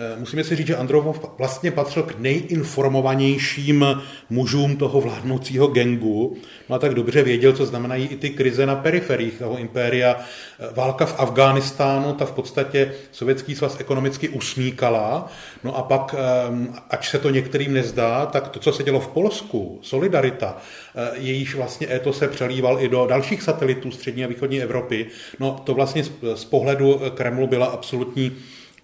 Eh, 0.00 0.16
musíme 0.18 0.44
si 0.44 0.56
říct, 0.56 0.66
že 0.66 0.76
Andropov 0.76 1.20
vlastně 1.38 1.70
patřil 1.70 2.02
k 2.02 2.18
nejinformovanějším 2.18 4.02
mužům 4.30 4.76
toho 4.76 5.00
vládnoucího 5.00 5.66
gengu. 5.66 6.36
No 6.68 6.76
a 6.76 6.78
tak 6.78 6.94
dobře 6.94 7.22
věděl, 7.22 7.52
co 7.52 7.66
znamenají 7.66 8.06
i 8.06 8.16
ty 8.16 8.30
krize 8.30 8.66
na 8.66 8.76
periferiích 8.76 9.38
toho 9.38 9.58
impéria. 9.58 10.16
Eh, 10.18 10.66
válka 10.74 11.06
v 11.06 11.20
Afghánistánu, 11.20 12.12
ta 12.12 12.24
v 12.24 12.32
podstatě 12.32 12.92
Sovětský 13.12 13.54
svaz 13.54 13.80
ekonomicky 13.80 14.28
usmíkala. 14.28 15.30
No 15.64 15.76
a 15.76 15.82
pak, 15.82 16.14
ehm, 16.18 16.74
ač 16.90 17.10
se 17.10 17.18
to 17.18 17.30
některým 17.30 17.72
nezdá, 17.72 18.26
tak 18.26 18.48
to, 18.48 18.58
co 18.58 18.72
se 18.72 18.82
dělo 18.82 19.00
v 19.00 19.08
Polsku, 19.08 19.78
Solidarita, 19.82 20.56
eh, 20.96 21.10
jejíž 21.14 21.54
vlastně 21.54 21.86
éto 21.90 22.12
se 22.12 22.28
přelíval 22.28 22.80
i 22.80 22.88
do 22.88 23.06
dalších 23.06 23.42
satelitů 23.42 23.90
střední 23.90 24.24
a 24.24 24.28
východní 24.28 24.62
Evropy, 24.62 25.06
no 25.40 25.60
to 25.64 25.74
vlastně 25.74 26.04
z 26.34 26.44
pohledu 26.44 27.00
Kremlu 27.14 27.46
byla 27.46 27.66
absolutní 27.66 28.36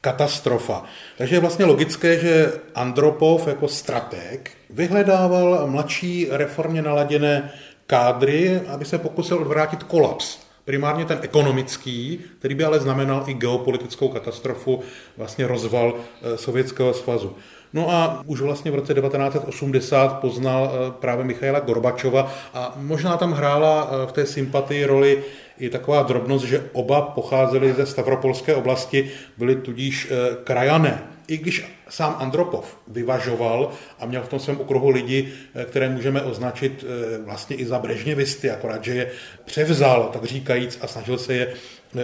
katastrofa. 0.05 0.85
Takže 1.19 1.37
je 1.37 1.41
vlastně 1.41 1.65
logické, 1.65 2.21
že 2.21 2.53
Andropov 2.75 3.47
jako 3.49 3.69
strateg 3.69 4.51
vyhledával 4.71 5.67
mladší 5.67 6.29
reformně 6.31 6.83
naladěné 6.83 7.53
kádry, 7.87 8.61
aby 8.69 8.85
se 8.85 8.99
pokusil 8.99 9.39
odvrátit 9.39 9.83
kolaps. 9.83 10.39
Primárně 10.65 11.05
ten 11.05 11.19
ekonomický, 11.23 12.21
který 12.39 12.55
by 12.55 12.65
ale 12.65 12.81
znamenal 12.81 13.25
i 13.27 13.35
geopolitickou 13.35 14.09
katastrofu, 14.09 14.81
vlastně 15.17 15.47
rozval 15.47 15.95
eh, 15.95 16.37
Sovětského 16.37 16.95
svazu. 16.95 17.37
No 17.73 17.91
a 17.91 18.23
už 18.27 18.41
vlastně 18.41 18.71
v 18.71 18.75
roce 18.75 18.95
1980 18.95 20.21
poznal 20.21 20.73
eh, 20.73 20.93
právě 21.01 21.25
Michaila 21.25 21.61
Gorbačova 21.61 22.33
a 22.55 22.75
možná 22.77 23.17
tam 23.17 23.33
hrála 23.33 23.89
eh, 23.91 24.07
v 24.07 24.13
té 24.13 24.27
sympatii 24.27 24.85
roli 24.85 25.25
i 25.59 25.71
taková 25.71 26.03
drobnost, 26.03 26.45
že 26.45 26.65
oba 26.73 27.01
pocházeli 27.01 27.73
ze 27.73 27.87
Stavropolské 27.87 28.55
oblasti, 28.55 29.11
byli 29.37 29.57
tudíž 29.57 30.09
eh, 30.11 30.37
krajané. 30.45 31.03
I 31.29 31.37
když 31.37 31.65
sám 31.89 32.17
Andropov 32.19 32.77
vyvažoval 32.89 33.71
a 34.01 34.07
měl 34.07 34.23
v 34.23 34.29
tom 34.29 34.39
svém 34.39 34.61
okruhu 34.61 34.91
lidi, 34.91 35.33
které 35.65 35.89
můžeme 35.89 36.23
označit 36.23 36.85
vlastně 37.25 37.57
i 37.57 37.67
za 37.67 37.79
brežněvisty, 37.79 38.51
akorát, 38.51 38.85
že 38.85 38.95
je 38.95 39.11
převzal, 39.45 40.11
tak 40.13 40.25
říkajíc, 40.25 40.79
a 40.83 40.87
snažil 40.87 41.19
se 41.19 41.35
je 41.35 41.55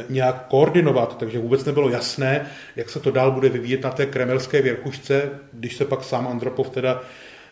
nějak 0.09 0.47
koordinovat, 0.49 1.19
takže 1.19 1.39
vůbec 1.39 1.65
nebylo 1.65 1.89
jasné, 1.89 2.47
jak 2.77 2.91
se 2.91 3.01
to 3.01 3.11
dál 3.11 3.31
bude 3.31 3.49
vyvíjet 3.49 3.83
na 3.83 3.91
té 3.91 4.07
kremelské 4.07 4.63
věrchušce, 4.63 5.31
když 5.53 5.77
se 5.77 5.85
pak 5.85 6.05
sám 6.05 6.29
Andropov 6.29 6.71
teda 6.71 7.03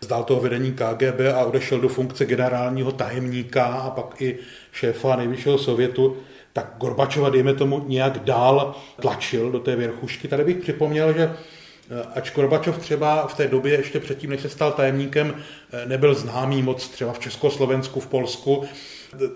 zdál 0.00 0.24
toho 0.24 0.40
vedení 0.40 0.72
KGB 0.72 1.20
a 1.34 1.44
odešel 1.44 1.80
do 1.80 1.88
funkce 1.88 2.24
generálního 2.24 2.92
tajemníka 2.92 3.64
a 3.64 3.90
pak 3.90 4.22
i 4.22 4.38
šéfa 4.72 5.16
nejvyššího 5.16 5.58
sovětu, 5.58 6.16
tak 6.52 6.74
Gorbačova, 6.78 7.30
dejme 7.30 7.54
tomu, 7.54 7.84
nějak 7.86 8.18
dál 8.18 8.74
tlačil 9.00 9.50
do 9.50 9.60
té 9.60 9.76
věrchušky. 9.76 10.28
Tady 10.28 10.44
bych 10.44 10.56
připomněl, 10.56 11.12
že 11.12 11.22
eh, 11.22 12.02
ač 12.14 12.34
Gorbačov 12.34 12.78
třeba 12.78 13.26
v 13.26 13.34
té 13.34 13.48
době, 13.48 13.72
ještě 13.72 14.00
předtím, 14.00 14.30
než 14.30 14.40
se 14.40 14.48
stal 14.48 14.72
tajemníkem, 14.72 15.34
eh, 15.72 15.86
nebyl 15.86 16.14
známý 16.14 16.62
moc 16.62 16.88
třeba 16.88 17.12
v 17.12 17.18
Československu, 17.18 18.00
v 18.00 18.06
Polsku, 18.06 18.64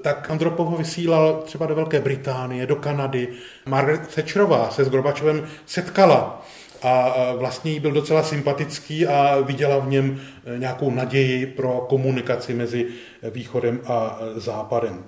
tak 0.03 0.31
Andropov 0.31 0.69
ho 0.69 0.77
vysílal 0.77 1.43
třeba 1.45 1.67
do 1.67 1.75
Velké 1.75 2.01
Británie, 2.01 2.67
do 2.67 2.77
Kanady. 2.77 3.29
Margaret 3.67 4.15
Thatcherová 4.15 4.71
se 4.71 4.85
s 4.85 4.89
Gorbačovem 4.89 5.49
setkala 5.67 6.47
a 6.83 7.15
vlastně 7.37 7.73
jí 7.73 7.81
byl 7.81 7.93
docela 7.93 8.23
sympatický 8.23 9.07
a 9.07 9.41
viděla 9.41 9.79
v 9.79 9.89
něm 9.89 10.21
e, 10.45 10.59
nějakou 10.59 10.91
naději 10.91 11.47
pro 11.47 11.87
komunikaci 11.89 12.55
mezi 12.55 12.87
východem 13.23 13.81
a 13.87 14.19
západem. 14.37 15.05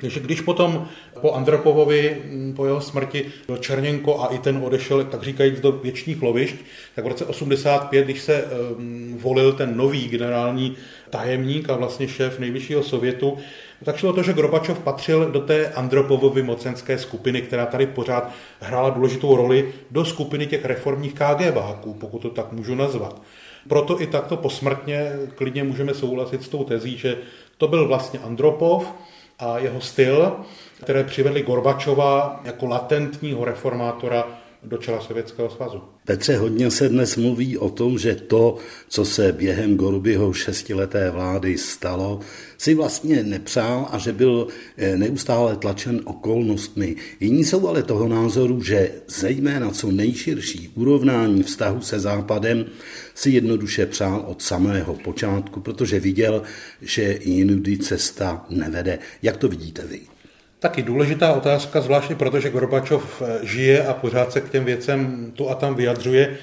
Takže 0.00 0.20
když 0.20 0.40
potom 0.40 0.88
po 1.20 1.32
Andropovovi, 1.32 2.22
po 2.56 2.66
jeho 2.66 2.80
smrti, 2.80 3.24
byl 3.46 3.56
Černěnko 3.56 4.20
a 4.20 4.26
i 4.26 4.38
ten 4.38 4.60
odešel, 4.62 5.04
tak 5.04 5.22
říkajíc, 5.22 5.60
do 5.60 5.72
věčných 5.72 6.22
lovišť, 6.22 6.56
tak 6.94 7.04
v 7.04 7.08
roce 7.08 7.24
85, 7.24 8.04
když 8.04 8.20
se 8.20 8.44
um, 8.44 9.18
volil 9.20 9.52
ten 9.52 9.76
nový 9.76 10.08
generální 10.08 10.76
tajemník 11.10 11.70
a 11.70 11.76
vlastně 11.76 12.08
šéf 12.08 12.38
nejvyššího 12.38 12.82
sovětu, 12.82 13.38
tak 13.84 13.96
šlo 13.96 14.12
to, 14.12 14.22
že 14.22 14.32
Gorbačov 14.32 14.78
patřil 14.78 15.30
do 15.30 15.40
té 15.40 15.68
Andropovovy 15.68 16.42
mocenské 16.42 16.98
skupiny, 16.98 17.42
která 17.42 17.66
tady 17.66 17.86
pořád 17.86 18.30
hrála 18.60 18.90
důležitou 18.90 19.36
roli 19.36 19.72
do 19.90 20.04
skupiny 20.04 20.46
těch 20.46 20.64
reformních 20.64 21.14
KGBáků, 21.14 21.94
pokud 21.94 22.18
to 22.18 22.30
tak 22.30 22.52
můžu 22.52 22.74
nazvat. 22.74 23.22
Proto 23.68 24.00
i 24.00 24.06
takto 24.06 24.36
posmrtně 24.36 25.12
klidně 25.34 25.64
můžeme 25.64 25.94
souhlasit 25.94 26.42
s 26.42 26.48
tou 26.48 26.64
tezí, 26.64 26.98
že 26.98 27.18
to 27.58 27.68
byl 27.68 27.88
vlastně 27.88 28.20
Andropov 28.20 28.92
a 29.38 29.58
jeho 29.58 29.80
styl, 29.80 30.36
které 30.82 31.04
přivedli 31.04 31.42
Gorbačova 31.42 32.40
jako 32.44 32.66
latentního 32.66 33.44
reformátora 33.44 34.24
do 34.62 34.76
čela 34.76 35.00
Sovětského 35.00 35.50
svazu. 35.50 35.82
Petře, 36.04 36.36
hodně 36.36 36.70
se 36.70 36.88
dnes 36.88 37.16
mluví 37.16 37.58
o 37.58 37.70
tom, 37.70 37.98
že 37.98 38.14
to, 38.14 38.56
co 38.88 39.04
se 39.04 39.32
během 39.32 39.76
Gorbyho 39.76 40.32
šestileté 40.32 41.10
vlády 41.10 41.58
stalo, 41.58 42.20
si 42.58 42.74
vlastně 42.74 43.22
nepřál 43.22 43.88
a 43.90 43.98
že 43.98 44.12
byl 44.12 44.48
eh, 44.76 44.96
neustále 44.96 45.56
tlačen 45.56 46.00
okolnostmi. 46.04 46.96
Jiní 47.20 47.44
jsou 47.44 47.68
ale 47.68 47.82
toho 47.82 48.08
názoru, 48.08 48.62
že 48.62 48.92
zejména 49.08 49.70
co 49.70 49.90
nejširší 49.90 50.72
urovnání 50.74 51.42
vztahu 51.42 51.80
se 51.80 52.00
Západem 52.00 52.66
si 53.14 53.30
jednoduše 53.30 53.86
přál 53.86 54.24
od 54.26 54.42
samého 54.42 54.94
počátku, 54.94 55.60
protože 55.60 56.00
viděl, 56.00 56.42
že 56.82 57.18
jinudy 57.22 57.78
cesta 57.78 58.46
nevede. 58.50 58.98
Jak 59.22 59.36
to 59.36 59.48
vidíte 59.48 59.86
vy? 59.86 60.17
Taky 60.60 60.82
důležitá 60.82 61.32
otázka, 61.32 61.80
zvláště 61.80 62.14
protože 62.14 62.50
Gorbačov 62.50 63.22
eh, 63.22 63.46
žije 63.46 63.86
a 63.86 63.94
pořád 63.94 64.32
se 64.32 64.40
k 64.40 64.50
těm 64.50 64.64
věcem 64.64 65.32
tu 65.34 65.50
a 65.50 65.54
tam 65.54 65.74
vyjadřuje. 65.74 66.38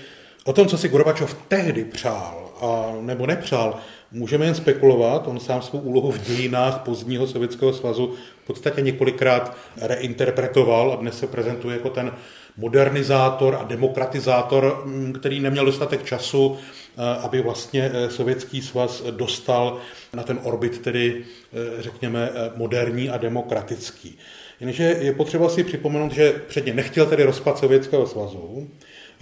O 0.46 0.54
tom, 0.54 0.68
co 0.68 0.78
si 0.78 0.90
Gorbačov 0.90 1.38
tehdy 1.48 1.84
přál 1.84 2.52
a 2.62 2.94
nebo 3.02 3.28
nepřál, 3.28 3.78
můžeme 4.12 4.46
jen 4.46 4.56
spekulovat. 4.56 5.28
On 5.28 5.40
sám 5.40 5.62
svou 5.62 5.80
úlohu 5.80 6.12
v 6.12 6.22
dějinách 6.22 6.80
pozdního 6.80 7.28
Sovětského 7.28 7.74
svazu 7.74 8.14
v 8.44 8.48
podstatě 8.48 8.82
několikrát 8.82 9.58
reinterpretoval 9.82 10.92
a 10.92 10.96
dnes 10.96 11.20
se 11.20 11.28
prezentuje 11.28 11.78
jako 11.78 11.90
ten 11.90 12.12
modernizátor 12.58 13.58
a 13.62 13.64
demokratizátor, 13.64 14.82
mm, 14.86 15.14
který 15.14 15.40
neměl 15.40 15.66
dostatek 15.66 16.04
času, 16.04 16.58
aby 17.22 17.42
vlastně 17.42 17.92
eh, 17.94 18.10
Sovětský 18.10 18.62
svaz 18.62 19.04
dostal 19.12 19.78
na 20.14 20.24
ten 20.24 20.40
orbit, 20.44 20.80
tedy 20.80 21.24
eh, 21.24 21.82
řekněme 21.82 22.30
moderní 22.56 23.10
a 23.10 23.18
demokratický. 23.18 24.18
Jenže 24.60 24.84
je 24.84 25.14
potřeba 25.14 25.50
si 25.50 25.64
připomenout, 25.64 26.12
že 26.12 26.42
předně 26.48 26.74
nechtěl 26.74 27.06
tedy 27.06 27.24
rozpad 27.24 27.58
Sovětského 27.58 28.08
svazu, 28.08 28.70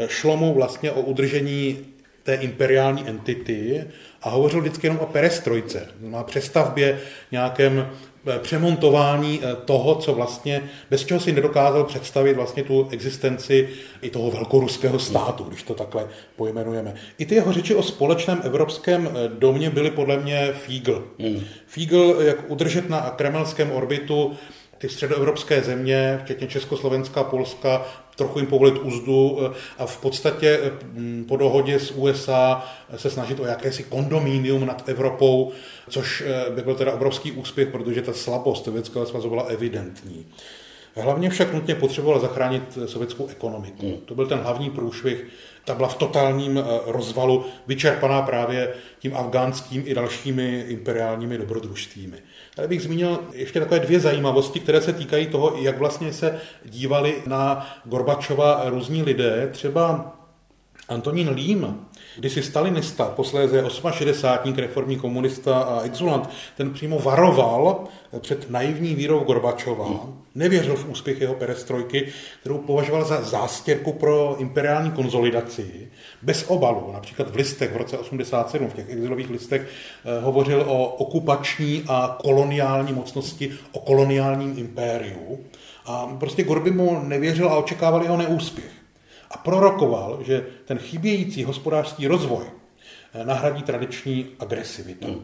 šlo 0.08 0.38
mu 0.38 0.54
vlastně 0.54 0.92
o 0.92 1.02
udržení 1.02 1.78
té 2.24 2.36
imperiální 2.36 3.10
entity 3.10 3.84
a 4.22 4.30
hovořil 4.30 4.62
vždycky 4.62 4.88
jenom 4.88 5.00
o 5.00 5.06
perestrojce, 5.06 5.88
na 6.02 6.24
přestavbě, 6.24 7.00
nějakém 7.32 7.88
Eh, 7.88 8.13
přemontování 8.42 9.40
eh, 9.44 9.56
toho, 9.66 9.96
co 9.96 10.14
vlastně, 10.14 10.64
bez 10.90 11.06
čeho 11.06 11.20
si 11.20 11.32
nedokázal 11.32 11.84
představit 11.84 12.34
vlastně 12.34 12.64
tu 12.64 12.88
existenci 12.92 13.70
i 14.02 14.10
toho 14.10 14.32
velkoruského 14.32 15.00
státu, 15.00 15.44
když 15.44 15.64
to 15.64 15.74
takhle 15.74 16.08
pojmenujeme. 16.36 16.96
I 17.18 17.26
ty 17.26 17.36
jeho 17.36 17.54
řeči 17.54 17.76
o 17.76 17.84
společném 17.84 18.42
evropském 18.44 19.10
eh, 19.10 19.30
domě 19.40 19.70
byly 19.70 19.92
podle 19.92 20.18
mě 20.18 20.54
fígl. 20.54 21.08
Mm. 21.20 21.44
Fígl, 21.68 22.18
jak 22.20 22.52
udržet 22.52 22.90
na 22.90 23.10
kremelském 23.10 23.72
orbitu 23.72 24.34
ty 24.84 24.90
středoevropské 24.90 25.62
země, 25.62 26.20
včetně 26.24 26.48
Československa, 26.48 27.24
Polska, 27.24 27.86
trochu 28.16 28.40
jim 28.40 28.48
povolit 28.48 28.78
úzdu 28.78 29.40
eh, 29.42 29.56
a 29.78 29.86
v 29.86 30.02
podstatě 30.02 30.60
eh, 30.64 30.72
po 31.28 31.38
dohodě 31.38 31.80
s 31.80 31.92
USA 31.92 32.66
se 32.96 33.10
snažit 33.10 33.40
o 33.40 33.46
jakési 33.46 33.84
kondomínium 33.84 34.66
nad 34.66 34.90
Evropou, 34.90 35.52
což 35.90 36.24
eh, 36.26 36.52
by 36.52 36.62
byl 36.62 36.76
teda 36.76 36.94
obrovský 36.94 37.32
úspěch, 37.32 37.68
protože 37.68 38.02
ta 38.02 38.14
slabost 38.14 38.66
Sovětského 38.66 39.06
svazu 39.06 39.30
byla 39.30 39.44
evidentní. 39.44 40.26
Hlavně 40.96 41.30
však 41.30 41.54
nutně 41.54 41.76
potřeboval 41.76 42.20
zachránit 42.20 42.78
sovětskou 42.86 43.28
ekonomiku. 43.28 43.88
Hmm. 43.88 43.98
To 44.06 44.16
byl 44.16 44.28
ten 44.28 44.40
hlavní 44.40 44.70
průšvih. 44.70 45.26
Ta 45.66 45.76
byla 45.76 45.88
v 45.88 45.98
totálním 45.98 46.64
rozvalu, 46.86 47.46
vyčerpaná 47.68 48.22
právě 48.22 48.74
tím 49.00 49.18
afgánským 49.18 49.84
i 49.86 49.94
dalšími 49.94 50.66
imperiálními 50.68 51.38
dobrodružstvími. 51.38 52.18
Tady 52.56 52.68
bych 52.68 52.82
zmínil 52.82 53.20
ještě 53.34 53.60
takové 53.60 53.80
dvě 53.80 54.00
zajímavosti, 54.00 54.60
které 54.60 54.82
se 54.82 54.94
týkají 54.94 55.28
toho, 55.28 55.56
jak 55.58 55.78
vlastně 55.78 56.14
se 56.14 56.40
dívali 56.66 57.16
na 57.28 57.70
Gorbačova 57.86 58.64
různí 58.66 59.04
lidé. 59.04 59.50
Třeba 59.52 60.14
Antonín 60.90 61.30
Lím, 61.30 61.86
kdysi 62.18 62.44
stalinista, 62.44 63.06
posléze 63.06 63.64
68. 63.92 64.54
reformní 64.54 64.96
komunista 64.96 65.60
a 65.60 65.82
exulant, 65.82 66.30
ten 66.58 66.74
přímo 66.74 67.00
varoval 67.00 67.84
před 68.20 68.50
naivní 68.50 68.96
vírou 68.96 69.20
Gorbačova, 69.20 70.10
nevěřil 70.36 70.76
v 70.76 70.90
úspěch 70.90 71.22
jeho 71.22 71.34
perestrojky, 71.34 72.08
kterou 72.40 72.58
považoval 72.58 73.06
za 73.06 73.22
zástěrku 73.22 73.94
pro 73.94 74.36
imperiální 74.40 74.92
konzolidaci, 74.92 75.88
bez 76.22 76.46
obalu. 76.48 76.90
Například 76.94 77.30
v 77.32 77.36
listech 77.36 77.74
v 77.74 77.78
roce 77.78 77.98
87, 77.98 78.68
v 78.68 78.74
těch 78.74 78.90
exilových 78.90 79.30
listech, 79.30 79.62
eh, 79.62 80.22
hovořil 80.22 80.62
o 80.68 80.88
okupační 80.88 81.84
a 81.88 82.18
koloniální 82.22 82.94
mocnosti, 82.94 83.52
o 83.72 83.80
koloniálním 83.80 84.54
impériu. 84.58 85.40
A 85.86 86.06
prostě 86.20 86.44
Gorby 86.44 86.72
mu 86.72 87.04
nevěřil 87.04 87.50
a 87.50 87.58
očekával 87.58 88.04
jeho 88.04 88.18
neúspěch 88.18 88.83
a 89.34 89.38
prorokoval, 89.38 90.20
že 90.22 90.46
ten 90.66 90.78
chybějící 90.78 91.44
hospodářský 91.44 92.08
rozvoj 92.08 92.46
eh, 93.14 93.26
nahradí 93.26 93.64
tradiční 93.64 94.28
agresivitu. 94.40 95.08
Hmm. 95.08 95.22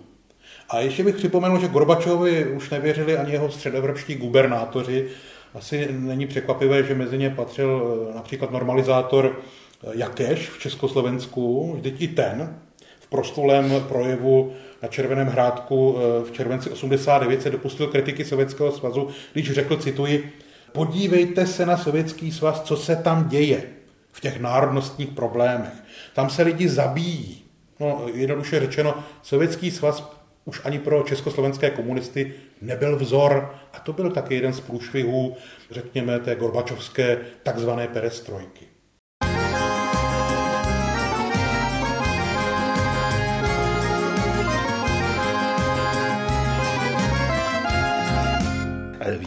A 0.70 0.80
ještě 0.80 1.04
bych 1.04 1.16
připomenul, 1.16 1.60
že 1.60 1.68
Gorbačovi 1.68 2.46
už 2.46 2.70
nevěřili 2.70 3.18
ani 3.18 3.32
jeho 3.32 3.52
středoevropští 3.52 4.16
gubernátoři. 4.16 5.08
Asi 5.54 5.88
není 5.92 6.28
překvapivé, 6.28 6.84
že 6.84 6.96
mezi 6.96 7.18
ně 7.18 7.30
patřil 7.30 7.98
eh, 8.12 8.16
například 8.16 8.52
normalizátor 8.52 9.40
eh, 9.84 9.88
Jakeš 9.94 10.50
v 10.50 10.60
Československu, 10.60 11.74
vždyť 11.76 12.02
i 12.02 12.08
ten 12.08 12.60
v 13.00 13.08
prostolém 13.08 13.84
projevu 13.88 14.54
na 14.82 14.88
Červeném 14.88 15.28
hrádku 15.28 15.98
v 16.24 16.32
červenci 16.32 16.70
89 16.70 17.42
se 17.42 17.50
dopustil 17.50 17.88
kritiky 17.88 18.26
Sovětského 18.26 18.72
svazu, 18.72 19.08
když 19.34 19.52
řekl, 19.52 19.78
cituji, 19.78 20.32
podívejte 20.72 21.48
se 21.48 21.66
na 21.66 21.78
Sovětský 21.78 22.32
svaz, 22.32 22.62
co 22.62 22.78
se 22.78 22.96
tam 22.96 23.30
děje 23.30 23.64
v 24.12 24.22
těch 24.22 24.40
národnostních 24.40 25.10
problémech. 25.10 25.74
Tam 26.14 26.30
se 26.30 26.44
lidi 26.44 26.70
zabíjí. 26.70 27.46
No, 27.80 28.06
jednoduše 28.14 28.60
řečeno, 28.60 29.04
Sovětský 29.22 29.72
svaz 29.72 30.12
už 30.46 30.62
ani 30.66 30.80
pro 30.80 31.04
československé 31.04 31.70
komunisty 31.70 32.34
nebyl 32.62 33.00
vzor. 33.00 33.56
A 33.74 33.80
to 33.80 33.94
byl 33.94 34.12
taky 34.12 34.36
jeden 34.36 34.54
z 34.54 34.60
průšvihů, 34.60 35.38
řekněme, 35.72 36.20
té 36.20 36.36
gorbačovské 36.36 37.18
takzvané 37.44 37.88
perestrojky. 37.88 38.69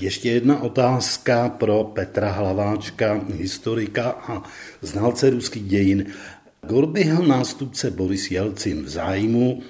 Ještě 0.01 0.31
jedna 0.31 0.63
otázka 0.63 1.49
pro 1.49 1.85
Petra 1.85 2.31
Hlaváčka, 2.31 3.25
historika 3.37 4.11
a 4.11 4.43
znalce 4.83 5.31
ruských 5.31 5.63
dějin. 5.63 6.07
Gorbyho 6.67 7.27
nástupce 7.27 7.91
Boris 7.91 8.31
Jelcin 8.31 8.83
v 8.83 8.89
zájmu 8.89 9.63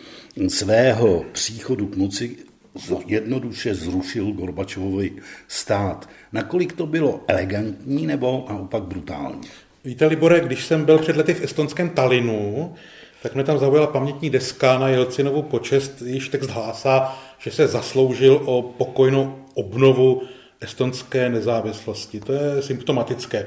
svého 0.48 1.24
příchodu 1.32 1.86
k 1.86 1.96
moci 1.96 2.36
jednoduše 3.06 3.74
zrušil 3.74 4.32
Gorbačovovi 4.32 5.12
stát. 5.48 6.08
Nakolik 6.32 6.72
to 6.72 6.86
bylo 6.86 7.20
elegantní 7.28 8.06
nebo 8.06 8.46
naopak 8.48 8.82
brutální? 8.82 9.40
Víte, 9.84 10.06
Libore, 10.06 10.40
když 10.40 10.64
jsem 10.64 10.84
byl 10.84 10.98
před 10.98 11.16
lety 11.16 11.34
v 11.34 11.44
estonském 11.44 11.90
Talinu, 11.90 12.74
tak 13.22 13.34
mě 13.34 13.44
tam 13.44 13.58
zaujala 13.58 13.86
pamětní 13.86 14.30
deska 14.30 14.78
na 14.78 14.88
Jelcinovu 14.88 15.42
počest, 15.42 16.02
již 16.02 16.28
text 16.28 16.50
hlásá, 16.50 17.18
že 17.42 17.50
se 17.50 17.68
zasloužil 17.68 18.42
o 18.44 18.62
pokojnou 18.62 19.34
obnovu 19.54 20.22
estonské 20.60 21.28
nezávislosti. 21.28 22.20
To 22.20 22.32
je 22.32 22.62
symptomatické. 22.62 23.46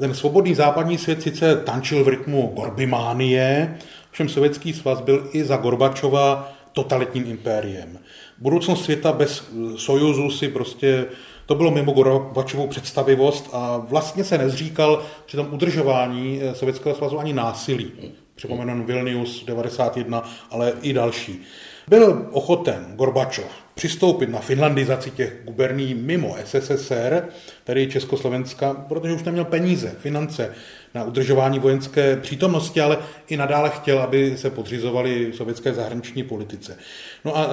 Ten 0.00 0.14
svobodný 0.14 0.54
západní 0.54 0.98
svět 0.98 1.22
sice 1.22 1.56
tančil 1.56 2.04
v 2.04 2.08
rytmu 2.08 2.52
Gorbimánie, 2.56 3.78
všem 4.10 4.28
sovětský 4.28 4.72
svaz 4.72 5.00
byl 5.00 5.28
i 5.32 5.44
za 5.44 5.56
Gorbačova 5.56 6.52
totalitním 6.72 7.24
impériem. 7.26 7.98
Budoucnost 8.38 8.84
světa 8.84 9.12
bez 9.12 9.44
sojuzu 9.76 10.30
si 10.30 10.48
prostě 10.48 11.06
to 11.46 11.54
bylo 11.54 11.70
mimo 11.70 11.92
Gorbačovou 11.92 12.66
představivost 12.66 13.50
a 13.52 13.76
vlastně 13.76 14.24
se 14.24 14.38
nezříkal 14.38 15.02
při 15.26 15.36
tom 15.36 15.48
udržování 15.50 16.40
Sovětského 16.52 16.94
svazu 16.94 17.18
ani 17.18 17.32
násilí. 17.32 17.92
Připomenu 18.34 18.84
Vilnius 18.84 19.44
91, 19.44 20.30
ale 20.50 20.72
i 20.82 20.92
další. 20.92 21.42
Byl 21.88 22.28
ochoten 22.30 22.86
Gorbačov 22.96 23.66
přistoupit 23.74 24.28
na 24.28 24.38
finlandizaci 24.38 25.10
těch 25.10 25.36
guberní 25.44 25.94
mimo 25.94 26.36
SSSR, 26.44 27.28
tedy 27.64 27.86
Československa, 27.86 28.74
protože 28.74 29.12
už 29.12 29.22
neměl 29.22 29.44
peníze, 29.44 29.94
finance 29.98 30.52
na 30.94 31.04
udržování 31.04 31.58
vojenské 31.58 32.16
přítomnosti, 32.16 32.80
ale 32.80 32.98
i 33.28 33.36
nadále 33.36 33.70
chtěl, 33.70 33.98
aby 33.98 34.36
se 34.36 34.50
podřizovali 34.50 35.32
sovětské 35.32 35.74
zahraniční 35.74 36.22
politice. 36.22 36.78
No 37.24 37.36
a 37.36 37.44
e, 37.44 37.48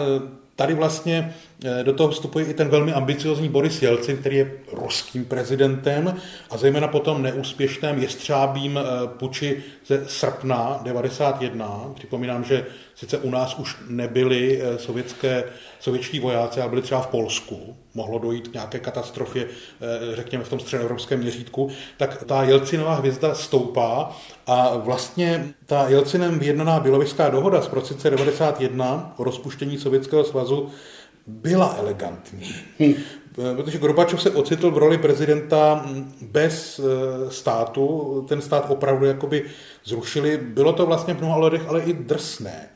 tady 0.56 0.74
vlastně 0.74 1.34
do 1.84 1.93
toho 1.93 2.10
vstupuje 2.10 2.45
i 2.45 2.54
ten 2.54 2.69
velmi 2.69 2.93
ambiciozní 2.93 3.49
Boris 3.49 3.82
Jelcin, 3.82 4.17
který 4.17 4.38
je 4.38 4.52
ruským 4.71 5.26
prezidentem 5.26 6.15
a 6.49 6.58
zejména 6.58 6.88
po 6.88 6.99
tom 6.99 7.21
neúspěšném 7.21 7.99
jestřábím 7.99 8.80
eh, 8.80 9.08
puči 9.08 9.63
ze 9.88 10.06
srpna 10.08 10.80
91. 10.84 11.91
Připomínám, 11.95 12.43
že 12.43 12.65
sice 12.95 13.17
u 13.17 13.30
nás 13.30 13.60
už 13.60 13.78
nebyli 13.89 14.62
eh, 14.62 14.80
sovětské, 14.80 15.43
sovětští 15.80 16.19
vojáci, 16.19 16.62
ale 16.62 16.69
byli 16.69 16.82
třeba 16.82 17.02
v 17.02 17.08
Polsku. 17.08 17.76
Mohlo 17.93 18.19
dojít 18.19 18.47
k 18.47 18.54
nějaké 18.54 18.80
katastrofě, 18.80 19.47
řekněme, 20.13 20.43
v 20.43 20.49
tom 20.49 20.60
středoevropském 20.60 21.19
měřítku. 21.19 21.69
Tak 21.97 22.23
ta 22.23 22.43
Jelcinová 22.43 22.95
hvězda 22.95 23.36
stoupá 23.36 24.17
a 24.47 24.78
vlastně 24.78 25.54
ta 25.65 25.89
Jelcinem 25.89 26.39
vyjednaná 26.39 26.80
Bělověžská 26.80 27.30
dohoda 27.30 27.62
z 27.62 27.67
prosince 27.67 28.10
91 28.10 29.13
o 29.17 29.23
rozpuštění 29.23 29.78
Sovětského 29.78 30.23
svazu 30.23 30.69
byla 31.27 31.75
elegantní. 31.79 32.55
Hm. 32.79 32.93
Protože 33.55 33.77
Gorbačov 33.77 34.21
se 34.21 34.31
ocitl 34.31 34.71
v 34.71 34.77
roli 34.77 34.97
prezidenta 34.97 35.86
bez 36.21 36.79
eh, 36.79 37.31
státu, 37.31 38.25
ten 38.29 38.41
stát 38.41 38.65
opravdu 38.69 39.05
jakoby 39.05 39.45
zrušili. 39.86 40.38
Bylo 40.38 40.73
to 40.73 40.86
vlastně 40.86 41.13
v 41.13 41.17
mnoha 41.17 41.36
ohledech 41.36 41.67
ale 41.67 41.81
i 41.81 41.93
drsné. 41.93 42.69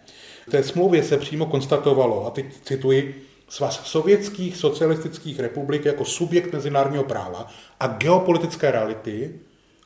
V 0.47 0.51
té 0.51 0.63
smlouvě 0.63 1.03
se 1.03 1.17
přímo 1.17 1.45
konstatovalo, 1.45 2.27
a 2.27 2.29
teď 2.29 2.45
cituji, 2.63 3.27
Svaz 3.49 3.81
sovětských 3.83 4.57
socialistických 4.57 5.39
republik 5.39 5.85
jako 5.85 6.05
subjekt 6.05 6.53
mezinárodního 6.53 7.03
práva 7.03 7.47
a 7.79 7.87
geopolitické 7.87 8.71
reality 8.71 9.39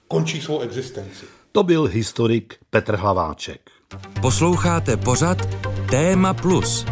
končí 0.07 0.41
svou 0.41 0.59
existenci. 0.59 1.25
To 1.51 1.63
byl 1.63 1.83
historik 1.83 2.55
Petr 2.69 2.95
Hlaváček. 2.95 3.61
Posloucháte 4.21 4.97
pořad 4.97 5.37
Téma 5.89 6.33
Plus 6.33 6.85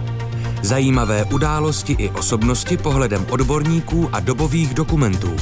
Zajímavé 0.63 1.26
události 1.26 1.93
i 1.93 2.10
osobnosti 2.10 2.78
pohledem 2.78 3.26
odborníků 3.32 4.10
a 4.12 4.19
dobových 4.19 4.74
dokumentů. 4.74 5.36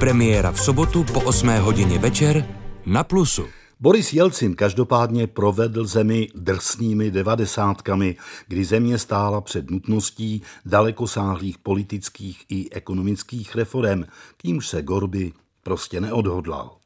Premiéra 0.00 0.52
v 0.52 0.60
sobotu 0.60 1.04
po 1.04 1.20
8 1.20 1.48
hodině 1.48 1.98
večer 1.98 2.48
na 2.86 3.04
Plusu. 3.04 3.46
Boris 3.80 4.12
Jelcin 4.12 4.54
každopádně 4.54 5.26
provedl 5.26 5.84
zemi 5.84 6.28
drsnými 6.34 7.10
devadesátkami, 7.10 8.16
kdy 8.48 8.64
země 8.64 8.98
stála 8.98 9.40
před 9.40 9.70
nutností 9.70 10.42
dalekosáhlých 10.66 11.58
politických 11.58 12.44
i 12.48 12.70
ekonomických 12.70 13.54
reform, 13.54 14.04
kýmž 14.36 14.68
se 14.68 14.82
Gorby 14.82 15.32
prostě 15.62 16.00
neodhodlal. 16.00 16.76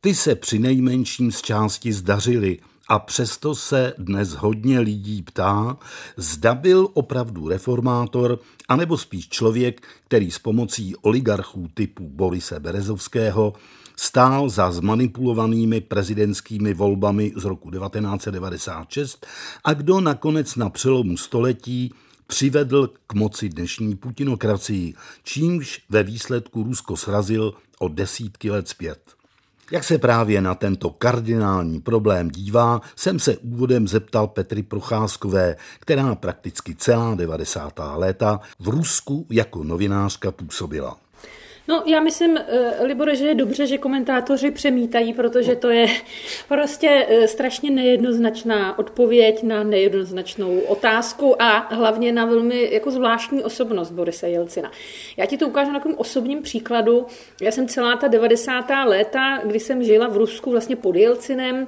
Ty 0.00 0.14
se 0.14 0.34
při 0.34 0.58
nejmenším 0.58 1.32
z 1.32 1.42
části 1.42 1.92
zdařily 1.92 2.58
a 2.90 2.98
přesto 2.98 3.54
se 3.54 3.94
dnes 3.98 4.32
hodně 4.32 4.80
lidí 4.80 5.22
ptá, 5.22 5.78
zda 6.16 6.54
byl 6.54 6.88
opravdu 6.94 7.48
reformátor, 7.48 8.38
anebo 8.68 8.98
spíš 8.98 9.28
člověk, 9.28 9.82
který 10.06 10.30
s 10.30 10.38
pomocí 10.38 10.96
oligarchů 10.96 11.68
typu 11.74 12.08
Borise 12.08 12.60
Berezovského 12.60 13.52
stál 13.96 14.48
za 14.48 14.72
zmanipulovanými 14.72 15.80
prezidentskými 15.80 16.74
volbami 16.74 17.32
z 17.36 17.44
roku 17.44 17.70
1996 17.70 19.26
a 19.64 19.72
kdo 19.72 20.00
nakonec 20.00 20.56
na 20.56 20.70
přelomu 20.70 21.16
století 21.16 21.94
přivedl 22.26 22.90
k 23.06 23.14
moci 23.14 23.48
dnešní 23.48 23.96
putinokracii, 23.96 24.94
čímž 25.22 25.82
ve 25.88 26.02
výsledku 26.02 26.62
Rusko 26.62 26.96
srazil 26.96 27.54
o 27.78 27.88
desítky 27.88 28.50
let 28.50 28.68
zpět. 28.68 29.19
Jak 29.70 29.84
se 29.84 29.98
právě 29.98 30.40
na 30.40 30.54
tento 30.54 30.90
kardinální 30.90 31.80
problém 31.80 32.30
dívá, 32.30 32.80
jsem 32.96 33.18
se 33.18 33.36
úvodem 33.36 33.88
zeptal 33.88 34.26
Petry 34.26 34.62
Procházkové, 34.62 35.56
která 35.80 36.14
prakticky 36.14 36.74
celá 36.74 37.14
90. 37.14 37.80
léta 37.94 38.40
v 38.60 38.68
Rusku 38.68 39.26
jako 39.30 39.64
novinářka 39.64 40.32
působila. 40.32 40.96
No, 41.68 41.82
já 41.86 42.00
myslím, 42.00 42.36
eh, 42.36 42.84
Libore, 42.84 43.16
že 43.16 43.26
je 43.26 43.34
dobře, 43.34 43.66
že 43.66 43.78
komentátoři 43.78 44.50
přemítají, 44.50 45.12
protože 45.12 45.56
to 45.56 45.70
je 45.70 45.86
prostě 46.48 47.06
eh, 47.08 47.28
strašně 47.28 47.70
nejednoznačná 47.70 48.78
odpověď 48.78 49.42
na 49.42 49.62
nejednoznačnou 49.62 50.58
otázku 50.60 51.42
a 51.42 51.74
hlavně 51.74 52.12
na 52.12 52.24
velmi 52.24 52.68
jako 52.72 52.90
zvláštní 52.90 53.44
osobnost 53.44 53.90
Borise 53.90 54.28
Jelcina. 54.28 54.70
Já 55.16 55.26
ti 55.26 55.36
to 55.36 55.48
ukážu 55.48 55.72
na 55.72 55.78
takovém 55.78 55.98
osobním 55.98 56.42
příkladu. 56.42 57.06
Já 57.40 57.52
jsem 57.52 57.68
celá 57.68 57.96
ta 57.96 58.08
90. 58.08 58.64
léta, 58.84 59.38
kdy 59.44 59.60
jsem 59.60 59.82
žila 59.82 60.08
v 60.08 60.16
Rusku 60.16 60.50
vlastně 60.50 60.76
pod 60.76 60.96
Jelcinem, 60.96 61.66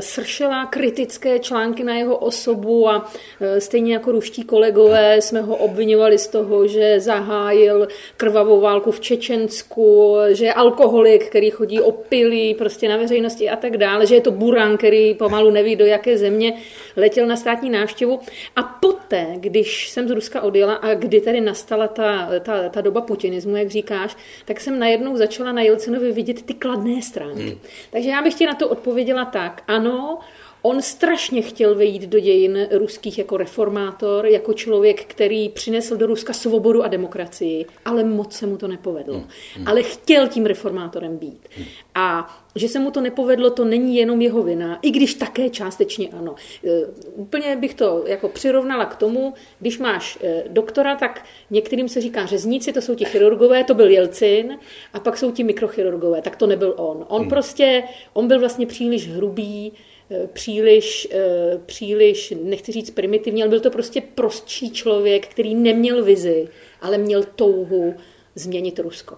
sršela 0.00 0.66
kritické 0.66 1.38
články 1.38 1.84
na 1.84 1.94
jeho 1.94 2.16
osobu 2.16 2.88
a 2.88 3.10
eh, 3.40 3.60
stejně 3.60 3.92
jako 3.92 4.12
ruští 4.12 4.44
kolegové 4.44 5.22
jsme 5.22 5.40
ho 5.40 5.56
obvinovali 5.56 6.18
z 6.18 6.26
toho, 6.26 6.66
že 6.66 7.00
zahájil 7.00 7.88
krvavou 8.16 8.60
válku 8.60 8.90
v 8.90 9.00
Čečensku, 9.00 10.16
že 10.28 10.44
je 10.44 10.52
alkoholik, 10.52 11.26
který 11.26 11.50
chodí 11.50 11.80
opilý 11.80 12.54
prostě 12.54 12.88
na 12.88 12.96
veřejnosti 12.96 13.50
a 13.50 13.56
tak 13.56 13.76
dále, 13.76 14.06
že 14.06 14.14
je 14.14 14.20
to 14.20 14.30
buran, 14.30 14.76
který 14.76 15.14
pomalu 15.14 15.50
neví, 15.50 15.76
do 15.76 15.86
jaké 15.86 16.18
země 16.18 16.54
letěl 16.96 17.26
na 17.26 17.36
státní 17.36 17.70
návštěvu. 17.70 18.20
A 18.56 18.62
poté, 18.62 19.26
když 19.36 19.88
jsem 19.88 20.08
z 20.08 20.10
Ruska 20.10 20.40
odjela 20.40 20.74
a 20.74 20.94
kdy 20.94 21.20
tady 21.20 21.40
nastala 21.40 21.88
ta, 21.88 22.28
ta, 22.40 22.68
ta 22.68 22.80
doba 22.80 23.00
putinismu, 23.00 23.56
jak 23.56 23.68
říkáš, 23.68 24.16
tak 24.44 24.60
jsem 24.60 24.78
najednou 24.78 25.16
začala 25.16 25.52
na 25.52 25.62
Jelcinovi 25.62 26.12
vidět 26.12 26.42
ty 26.42 26.54
kladné 26.54 27.02
stránky. 27.02 27.42
Hmm. 27.42 27.58
Takže 27.90 28.10
já 28.10 28.22
bych 28.22 28.34
ti 28.34 28.46
na 28.46 28.54
to 28.54 28.68
odpověděla 28.68 29.24
tak 29.24 29.62
ano, 29.68 30.20
On 30.62 30.82
strašně 30.82 31.42
chtěl 31.42 31.74
vejít 31.74 32.02
do 32.02 32.20
dějin 32.20 32.68
ruských 32.70 33.18
jako 33.18 33.36
reformátor, 33.36 34.26
jako 34.26 34.52
člověk, 34.52 35.04
který 35.04 35.48
přinesl 35.48 35.96
do 35.96 36.06
Ruska 36.06 36.32
svobodu 36.32 36.82
a 36.82 36.88
demokracii, 36.88 37.66
ale 37.84 38.04
moc 38.04 38.32
se 38.32 38.46
mu 38.46 38.56
to 38.56 38.68
nepovedlo. 38.68 39.14
Hmm. 39.14 39.28
Hmm. 39.56 39.68
Ale 39.68 39.82
chtěl 39.82 40.28
tím 40.28 40.46
reformátorem 40.46 41.16
být. 41.16 41.48
Hmm. 41.56 41.66
A 41.94 42.36
že 42.54 42.68
se 42.68 42.78
mu 42.78 42.90
to 42.90 43.00
nepovedlo, 43.00 43.50
to 43.50 43.64
není 43.64 43.96
jenom 43.96 44.20
jeho 44.20 44.42
vina, 44.42 44.78
i 44.82 44.90
když 44.90 45.14
také 45.14 45.50
částečně 45.50 46.08
ano. 46.08 46.34
E, 46.64 46.86
úplně 47.14 47.56
bych 47.56 47.74
to 47.74 48.04
jako 48.06 48.28
přirovnala 48.28 48.84
k 48.84 48.96
tomu, 48.96 49.34
když 49.60 49.78
máš 49.78 50.18
e, 50.22 50.44
doktora, 50.48 50.96
tak 50.96 51.24
některým 51.50 51.88
se 51.88 52.00
říká 52.00 52.26
řezníci, 52.26 52.72
to 52.72 52.80
jsou 52.80 52.94
ti 52.94 53.04
chirurgové, 53.04 53.64
to 53.64 53.74
byl 53.74 53.90
Jelcin, 53.90 54.58
a 54.92 55.00
pak 55.00 55.18
jsou 55.18 55.30
ti 55.30 55.44
mikrochirurgové, 55.44 56.22
tak 56.22 56.36
to 56.36 56.46
nebyl 56.46 56.74
on. 56.76 57.06
On 57.08 57.20
hmm. 57.20 57.30
prostě, 57.30 57.82
on 58.12 58.28
byl 58.28 58.40
vlastně 58.40 58.66
příliš 58.66 59.08
hrubý, 59.08 59.72
příliš, 60.32 61.08
příliš, 61.66 62.34
nechci 62.44 62.72
říct 62.72 62.90
primitivní, 62.90 63.42
ale 63.42 63.48
byl 63.50 63.60
to 63.60 63.70
prostě 63.70 64.00
prostší 64.00 64.70
člověk, 64.70 65.26
který 65.26 65.54
neměl 65.54 66.04
vizi, 66.04 66.48
ale 66.80 66.98
měl 66.98 67.24
touhu 67.24 67.94
změnit 68.34 68.78
Rusko. 68.78 69.16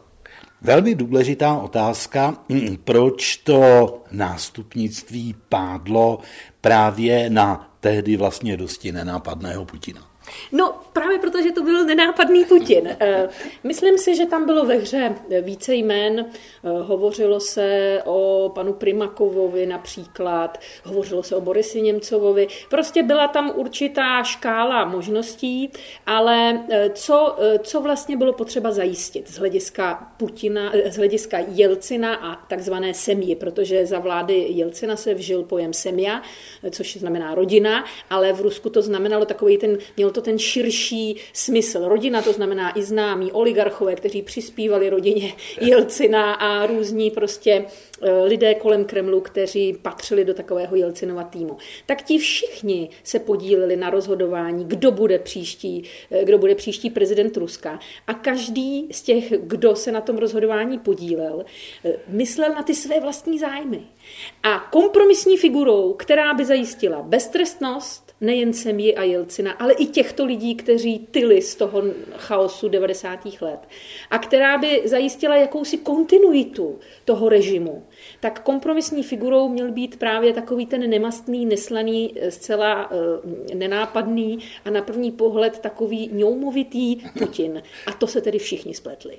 Velmi 0.63 0.95
důležitá 0.95 1.59
otázka, 1.59 2.45
mm, 2.49 2.77
proč 2.85 3.37
to 3.37 4.03
nástupnictví 4.11 5.35
pádlo 5.49 6.19
právě 6.61 7.31
na 7.31 7.77
tehdy 7.81 8.17
vlastně 8.17 8.57
dosti 8.57 8.93
nenápadného 8.93 9.65
Putina. 9.65 10.10
No, 10.53 10.75
právě 10.93 11.19
protože 11.19 11.53
to 11.53 11.63
byl 11.63 11.85
nenápadný 11.85 12.45
Putin. 12.45 12.97
Eh, 13.01 13.29
myslím 13.65 13.99
si, 13.99 14.17
že 14.17 14.27
tam 14.27 14.47
bylo 14.47 14.65
ve 14.65 14.75
hře 14.75 15.15
více 15.43 15.75
jmén. 15.75 16.27
Eh, 16.27 16.69
hovořilo 16.83 17.41
se 17.41 17.99
o 18.05 18.51
panu 18.55 18.73
Primakovovi 18.73 19.67
například, 19.67 20.59
hovořilo 20.85 21.23
se 21.23 21.37
o 21.37 21.41
Borisi 21.41 21.83
Němcovovi. 21.83 22.49
Prostě 22.71 23.03
byla 23.03 23.29
tam 23.29 23.53
určitá 23.57 24.23
škála 24.23 24.85
možností, 24.85 25.71
ale 26.07 26.65
eh, 26.71 26.91
co, 26.95 27.37
co 27.63 27.81
vlastně 27.81 28.17
bylo 28.17 28.33
potřeba 28.33 28.73
zajistit 28.73 29.31
z 29.31 29.39
hlediska 29.39 30.13
Putina, 30.17 30.73
z 30.91 30.97
hlediska 30.97 31.39
Jelcina 31.49 32.15
a 32.15 32.37
takzvané 32.37 32.95
semí, 32.95 33.37
protože 33.37 33.87
za 33.87 33.99
vlády 33.99 34.47
Jelcina 34.49 34.97
se 34.97 35.15
vžil 35.15 35.43
pojem 35.43 35.73
semia, 35.73 36.23
což 36.71 36.97
znamená 36.97 37.35
rodina, 37.35 37.85
ale 38.11 38.33
v 38.33 38.41
Rusku 38.41 38.71
to 38.71 38.83
znamenalo 38.83 39.25
takový 39.25 39.59
ten, 39.59 39.79
měl 39.97 40.11
to 40.11 40.20
to 40.21 40.25
ten 40.25 40.39
širší 40.39 41.17
smysl. 41.33 41.89
Rodina 41.89 42.23
to 42.23 42.33
znamená 42.33 42.79
i 42.79 42.83
známí 42.83 43.33
oligarchové, 43.33 43.95
kteří 43.95 44.23
přispívali 44.23 44.91
rodině 44.91 45.33
Jelcina 45.61 46.33
a 46.33 46.67
různí 46.67 47.11
prostě 47.11 47.65
e, 48.03 48.23
lidé 48.23 48.55
kolem 48.55 48.85
Kremlu, 48.85 49.21
kteří 49.21 49.73
patřili 49.83 50.25
do 50.25 50.35
takového 50.35 50.77
Jelcinova 50.77 51.25
týmu. 51.25 51.57
Tak 51.87 52.03
ti 52.03 52.19
všichni 52.19 52.89
se 53.05 53.19
podíleli 53.19 53.77
na 53.77 53.91
rozhodování, 53.91 54.65
kdo 54.65 54.91
bude 54.91 55.19
příští, 55.19 55.85
e, 56.11 56.25
kdo 56.25 56.39
bude 56.39 56.55
příští 56.55 56.91
prezident 56.91 57.37
Ruska. 57.37 57.81
A 58.07 58.15
každý 58.15 58.89
z 58.91 59.03
těch, 59.03 59.33
kdo 59.41 59.77
se 59.77 59.93
na 59.93 60.01
tom 60.01 60.19
rozhodování 60.19 60.79
podílel, 60.79 61.45
e, 61.85 61.93
myslel 62.09 62.55
na 62.55 62.63
ty 62.63 62.75
své 62.75 63.01
vlastní 63.01 63.39
zájmy. 63.39 63.81
A 64.43 64.59
kompromisní 64.59 65.37
figurou, 65.37 65.93
která 65.93 66.35
by 66.35 66.45
zajistila 66.45 67.03
beztrestnost, 67.03 68.10
nejen 68.21 68.53
Semji 68.53 68.97
a 68.97 69.03
Jelcina, 69.03 69.53
ale 69.53 69.73
i 69.73 69.87
těchto 69.87 70.25
lidí, 70.25 70.55
kteří 70.55 71.07
tyli 71.11 71.43
z 71.43 71.55
toho 71.55 71.83
chaosu 72.17 72.69
90. 72.69 73.21
let 73.41 73.69
a 74.11 74.19
která 74.19 74.59
by 74.59 74.83
zajistila 74.85 75.37
jakousi 75.37 75.79
kontinuitu 75.79 76.79
toho 77.05 77.29
režimu, 77.29 77.85
tak 78.21 78.41
kompromisní 78.41 79.03
figurou 79.03 79.49
měl 79.49 79.73
být 79.73 79.99
právě 79.99 80.33
takový 80.33 80.67
ten 80.67 80.91
nemastný, 80.91 81.47
neslaný, 81.47 82.15
zcela 82.29 82.91
uh, 82.91 82.99
nenápadný 83.55 84.39
a 84.65 84.71
na 84.71 84.83
první 84.83 85.13
pohled 85.13 85.59
takový 85.59 86.11
ňoumovitý 86.13 86.97
Putin. 87.19 87.63
A 87.87 87.93
to 87.93 88.07
se 88.07 88.21
tedy 88.21 88.39
všichni 88.39 88.75
spletli. 88.75 89.19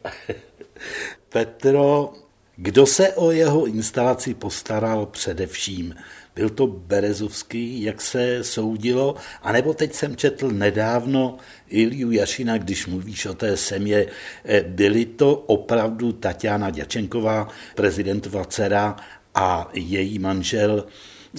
Petro, 1.29 2.13
kdo 2.55 2.85
se 2.85 3.13
o 3.13 3.31
jeho 3.31 3.65
instalaci 3.65 4.33
postaral 4.33 5.05
především? 5.05 5.95
Byl 6.41 6.49
to 6.49 6.67
Berezovský, 6.67 7.83
jak 7.83 8.01
se 8.01 8.43
soudilo, 8.43 9.15
anebo 9.41 9.73
teď 9.73 9.93
jsem 9.93 10.15
četl 10.15 10.51
nedávno 10.51 11.37
Iliu 11.69 12.11
Jašina, 12.11 12.57
když 12.57 12.87
mluvíš 12.87 13.25
o 13.25 13.33
té 13.33 13.57
semě, 13.57 14.05
eh, 14.45 14.61
byly 14.61 15.05
to 15.05 15.35
opravdu 15.35 16.11
Tatiana 16.11 16.69
Děčenková, 16.69 17.47
prezidentova 17.75 18.45
dcera 18.45 18.95
a 19.35 19.69
její 19.73 20.19
manžel 20.19 20.85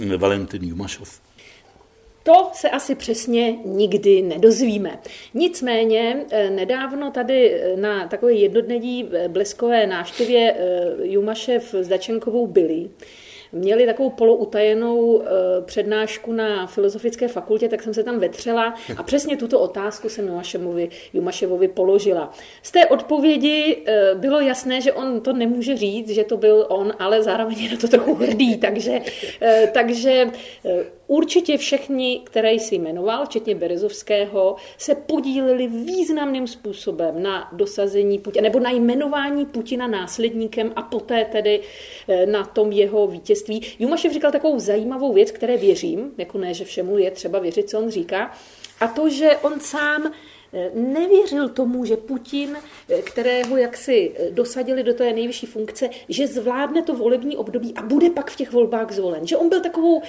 hm, 0.00 0.18
Valentin 0.18 0.64
Jumašov? 0.64 1.20
To 2.22 2.50
se 2.52 2.70
asi 2.70 2.94
přesně 2.94 3.52
nikdy 3.64 4.22
nedozvíme. 4.22 4.98
Nicméně 5.34 6.24
eh, 6.30 6.50
nedávno 6.50 7.10
tady 7.10 7.54
eh, 7.54 7.76
na 7.76 8.08
takové 8.08 8.32
jednodnedí 8.32 9.08
bleskové 9.28 9.86
návštěvě 9.86 10.56
Jumašev 11.02 11.74
s 11.74 11.88
Dačenkovou 11.88 12.46
byli 12.46 12.90
měli 13.52 13.86
takovou 13.86 14.10
poloutajenou 14.10 15.22
eh, 15.22 15.26
přednášku 15.64 16.32
na 16.32 16.66
Filozofické 16.66 17.28
fakultě, 17.28 17.68
tak 17.68 17.82
jsem 17.82 17.94
se 17.94 18.02
tam 18.02 18.18
vetřela 18.18 18.74
a 18.96 19.02
přesně 19.12 19.36
tuto 19.36 19.60
otázku 19.60 20.08
jsem 20.08 20.28
Jumaševovi, 20.28 20.88
Jumaševovi 21.12 21.68
položila. 21.68 22.32
Z 22.62 22.70
té 22.70 22.86
odpovědi 22.86 23.82
eh, 23.86 24.14
bylo 24.14 24.40
jasné, 24.40 24.80
že 24.80 24.92
on 24.92 25.20
to 25.20 25.32
nemůže 25.32 25.76
říct, 25.76 26.10
že 26.10 26.24
to 26.24 26.36
byl 26.36 26.66
on, 26.68 26.92
ale 26.98 27.22
zároveň 27.22 27.58
je 27.58 27.70
na 27.70 27.76
to 27.76 27.88
trochu 27.88 28.14
hrdý, 28.14 28.56
takže, 28.56 29.00
eh, 29.42 29.70
takže 29.74 30.30
Určitě 31.12 31.58
všichni, 31.58 32.20
které 32.24 32.52
jsi 32.52 32.74
jmenoval, 32.74 33.26
včetně 33.26 33.54
Berezovského, 33.54 34.56
se 34.78 34.94
podíleli 34.94 35.66
významným 35.66 36.46
způsobem 36.46 37.22
na 37.22 37.48
dosazení 37.52 38.18
Putina, 38.18 38.42
nebo 38.42 38.60
na 38.60 38.70
jmenování 38.70 39.46
Putina 39.46 39.86
následníkem 39.86 40.72
a 40.76 40.82
poté 40.82 41.24
tedy 41.24 41.60
eh, 42.08 42.26
na 42.26 42.44
tom 42.44 42.72
jeho 42.72 43.06
vítězství. 43.06 43.62
Jumašev 43.78 44.12
říkal 44.12 44.32
takovou 44.32 44.58
zajímavou 44.58 45.12
věc, 45.12 45.30
které 45.30 45.56
věřím, 45.56 46.12
jako 46.18 46.38
ne, 46.38 46.54
že 46.54 46.64
všemu 46.64 46.98
je 46.98 47.10
třeba 47.10 47.38
věřit, 47.38 47.70
co 47.70 47.78
on 47.78 47.90
říká, 47.90 48.32
a 48.80 48.88
to, 48.88 49.08
že 49.08 49.36
on 49.42 49.60
sám 49.60 50.12
nevěřil 50.74 51.48
tomu, 51.48 51.84
že 51.84 51.96
Putin, 51.96 52.56
kterého 53.04 53.56
jaksi 53.56 54.14
dosadili 54.30 54.82
do 54.82 54.94
té 54.94 55.12
nejvyšší 55.12 55.46
funkce, 55.46 55.90
že 56.08 56.26
zvládne 56.26 56.82
to 56.82 56.94
volební 56.94 57.36
období 57.36 57.74
a 57.76 57.82
bude 57.82 58.10
pak 58.10 58.30
v 58.30 58.36
těch 58.36 58.52
volbách 58.52 58.92
zvolen. 58.92 59.26
Že 59.26 59.36
on 59.36 59.48
byl 59.48 59.60
takovou, 59.60 60.02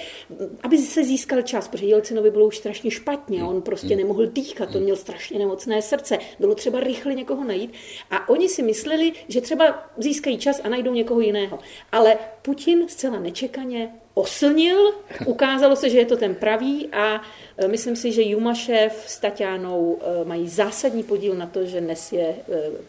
aby 0.62 0.78
se 0.78 1.04
získal 1.04 1.42
čas, 1.42 1.68
protože 1.68 1.86
Jelcinovi 1.86 2.30
bylo 2.30 2.46
už 2.46 2.56
strašně 2.56 2.90
špatně, 2.90 3.44
on 3.44 3.62
prostě 3.62 3.96
nemohl 3.96 4.26
dýchat, 4.26 4.74
on 4.74 4.82
měl 4.82 4.96
strašně 4.96 5.38
nemocné 5.38 5.82
srdce, 5.82 6.18
bylo 6.38 6.54
třeba 6.54 6.80
rychle 6.80 7.14
někoho 7.14 7.44
najít 7.44 7.72
a 8.10 8.28
oni 8.28 8.48
si 8.48 8.62
mysleli, 8.62 9.12
že 9.28 9.40
třeba 9.40 9.90
získají 9.96 10.38
čas 10.38 10.60
a 10.64 10.68
najdou 10.68 10.92
někoho 10.92 11.20
jiného. 11.20 11.58
Ale 11.92 12.18
Putin 12.42 12.88
zcela 12.88 13.18
nečekaně 13.18 13.92
oslnil, 14.14 14.78
ukázalo 15.26 15.76
se, 15.76 15.90
že 15.90 15.98
je 15.98 16.06
to 16.06 16.16
ten 16.16 16.34
pravý 16.34 16.88
a 16.92 17.22
e, 17.58 17.68
myslím 17.68 17.96
si, 17.96 18.12
že 18.12 18.22
Jumašev 18.22 19.04
s 19.06 19.18
Tatianou 19.18 19.98
e, 19.98 20.24
mají 20.24 20.48
zásadní 20.48 21.02
podíl 21.02 21.34
na 21.34 21.46
to, 21.46 21.66
že 21.66 21.80
dnes 21.80 22.12
je 22.12 22.28
e, 22.28 22.36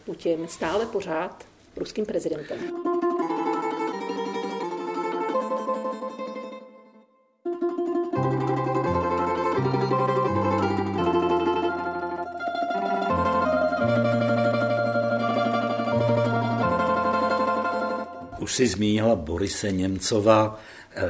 Putin 0.04 0.48
stále 0.48 0.86
pořád 0.86 1.44
ruským 1.76 2.06
prezidentem. 2.06 2.58
Už 18.40 18.54
si 18.54 18.66
zmínila 18.66 19.14
Borise 19.14 19.72
Němcova, 19.72 20.60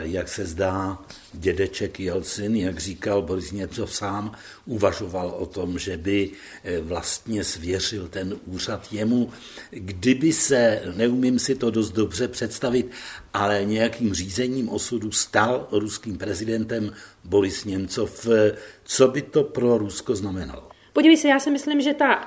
jak 0.02 0.28
se 0.28 0.46
zdá, 0.46 0.98
dědeček 1.32 2.00
Jelcin, 2.00 2.56
jak 2.56 2.78
říkal 2.78 3.22
Boris 3.22 3.52
Němcov 3.52 3.94
sám, 3.94 4.32
uvažoval 4.66 5.28
o 5.38 5.46
tom, 5.46 5.78
že 5.78 5.96
by 5.96 6.30
eh, 6.64 6.80
vlastně 6.80 7.44
svěřil 7.44 8.08
ten 8.08 8.36
úřad 8.46 8.92
jemu. 8.92 9.30
Kdyby 9.70 10.32
se, 10.32 10.82
neumím 10.96 11.38
si 11.38 11.54
to 11.54 11.70
dost 11.70 11.90
dobře 11.90 12.28
představit, 12.28 12.90
ale 13.34 13.64
nějakým 13.64 14.14
řízením 14.14 14.68
osudu 14.68 15.12
stal 15.12 15.68
ruským 15.72 16.18
prezidentem 16.18 16.92
Boris 17.24 17.64
Němcov, 17.64 18.26
eh, 18.26 18.52
co 18.84 19.08
by 19.08 19.22
to 19.22 19.44
pro 19.44 19.78
Rusko 19.78 20.16
znamenalo? 20.16 20.68
Podívej 20.92 21.16
se, 21.16 21.28
já 21.28 21.40
si 21.40 21.50
myslím, 21.50 21.80
že 21.80 21.94
ta, 21.94 22.26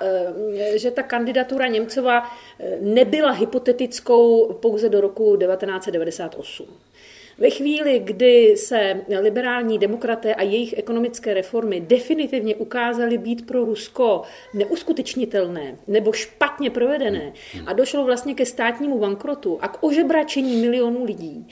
že 0.75 0.91
ta 0.91 1.03
kandidatura 1.03 1.67
Němcova 1.67 2.31
nebyla 2.81 3.31
hypotetickou 3.31 4.53
pouze 4.53 4.89
do 4.89 5.01
roku 5.01 5.37
1998. 5.37 6.67
Ve 7.39 7.49
chvíli, 7.49 7.99
kdy 7.99 8.57
se 8.57 9.01
liberální 9.21 9.77
demokraté 9.77 10.35
a 10.35 10.43
jejich 10.43 10.77
ekonomické 10.77 11.33
reformy 11.33 11.79
definitivně 11.79 12.55
ukázaly 12.55 13.17
být 13.17 13.47
pro 13.47 13.65
Rusko 13.65 14.21
neuskutečnitelné 14.53 15.77
nebo 15.87 16.11
špatně 16.11 16.69
provedené 16.69 17.33
a 17.65 17.73
došlo 17.73 18.03
vlastně 18.05 18.35
ke 18.35 18.45
státnímu 18.45 18.99
bankrotu 18.99 19.57
a 19.61 19.67
k 19.67 19.83
ožebračení 19.83 20.61
milionů 20.61 21.03
lidí, 21.03 21.47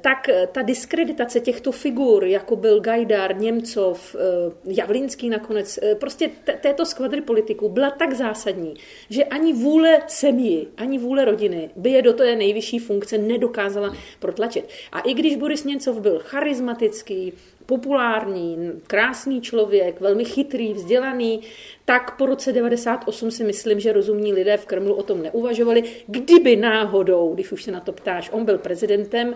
tak 0.00 0.18
ta 0.52 0.62
diskreditace 0.62 1.40
těchto 1.40 1.72
figur, 1.72 2.24
jako 2.24 2.56
byl 2.56 2.80
Gajdar, 2.80 3.36
Němcov, 3.36 4.16
Javlinský 4.64 5.30
nakonec, 5.30 5.78
prostě 6.00 6.30
této 6.60 6.86
skvadry 6.86 7.20
politiků 7.20 7.68
byla 7.68 7.90
tak 7.90 8.12
zásadní, 8.12 8.74
že 9.10 9.24
ani 9.24 9.52
vůle 9.52 10.02
semí, 10.06 10.68
ani 10.76 10.98
vůle 10.98 11.24
rodiny 11.24 11.70
by 11.76 11.90
je 11.90 12.02
do 12.02 12.12
té 12.12 12.36
nejvyšší 12.36 12.78
funkce 12.78 13.18
nedokázala 13.18 13.94
protlačit. 14.18 14.68
A 14.92 15.00
i 15.00 15.14
když 15.18 15.36
Boris 15.36 15.64
Němcov 15.64 16.00
byl 16.00 16.18
charismatický, 16.18 17.32
populární, 17.68 18.72
krásný 18.86 19.40
člověk, 19.40 20.00
velmi 20.00 20.24
chytrý, 20.24 20.72
vzdělaný, 20.72 21.40
tak 21.84 22.16
po 22.16 22.26
roce 22.26 22.52
98 22.52 23.30
si 23.30 23.44
myslím, 23.44 23.80
že 23.80 23.92
rozumní 23.92 24.32
lidé 24.32 24.56
v 24.56 24.66
Kremlu 24.66 24.94
o 24.94 25.02
tom 25.02 25.22
neuvažovali. 25.22 25.82
Kdyby 26.06 26.56
náhodou, 26.56 27.34
když 27.34 27.52
už 27.52 27.62
se 27.62 27.70
na 27.70 27.80
to 27.80 27.92
ptáš, 27.92 28.30
on 28.32 28.44
byl 28.44 28.58
prezidentem, 28.58 29.34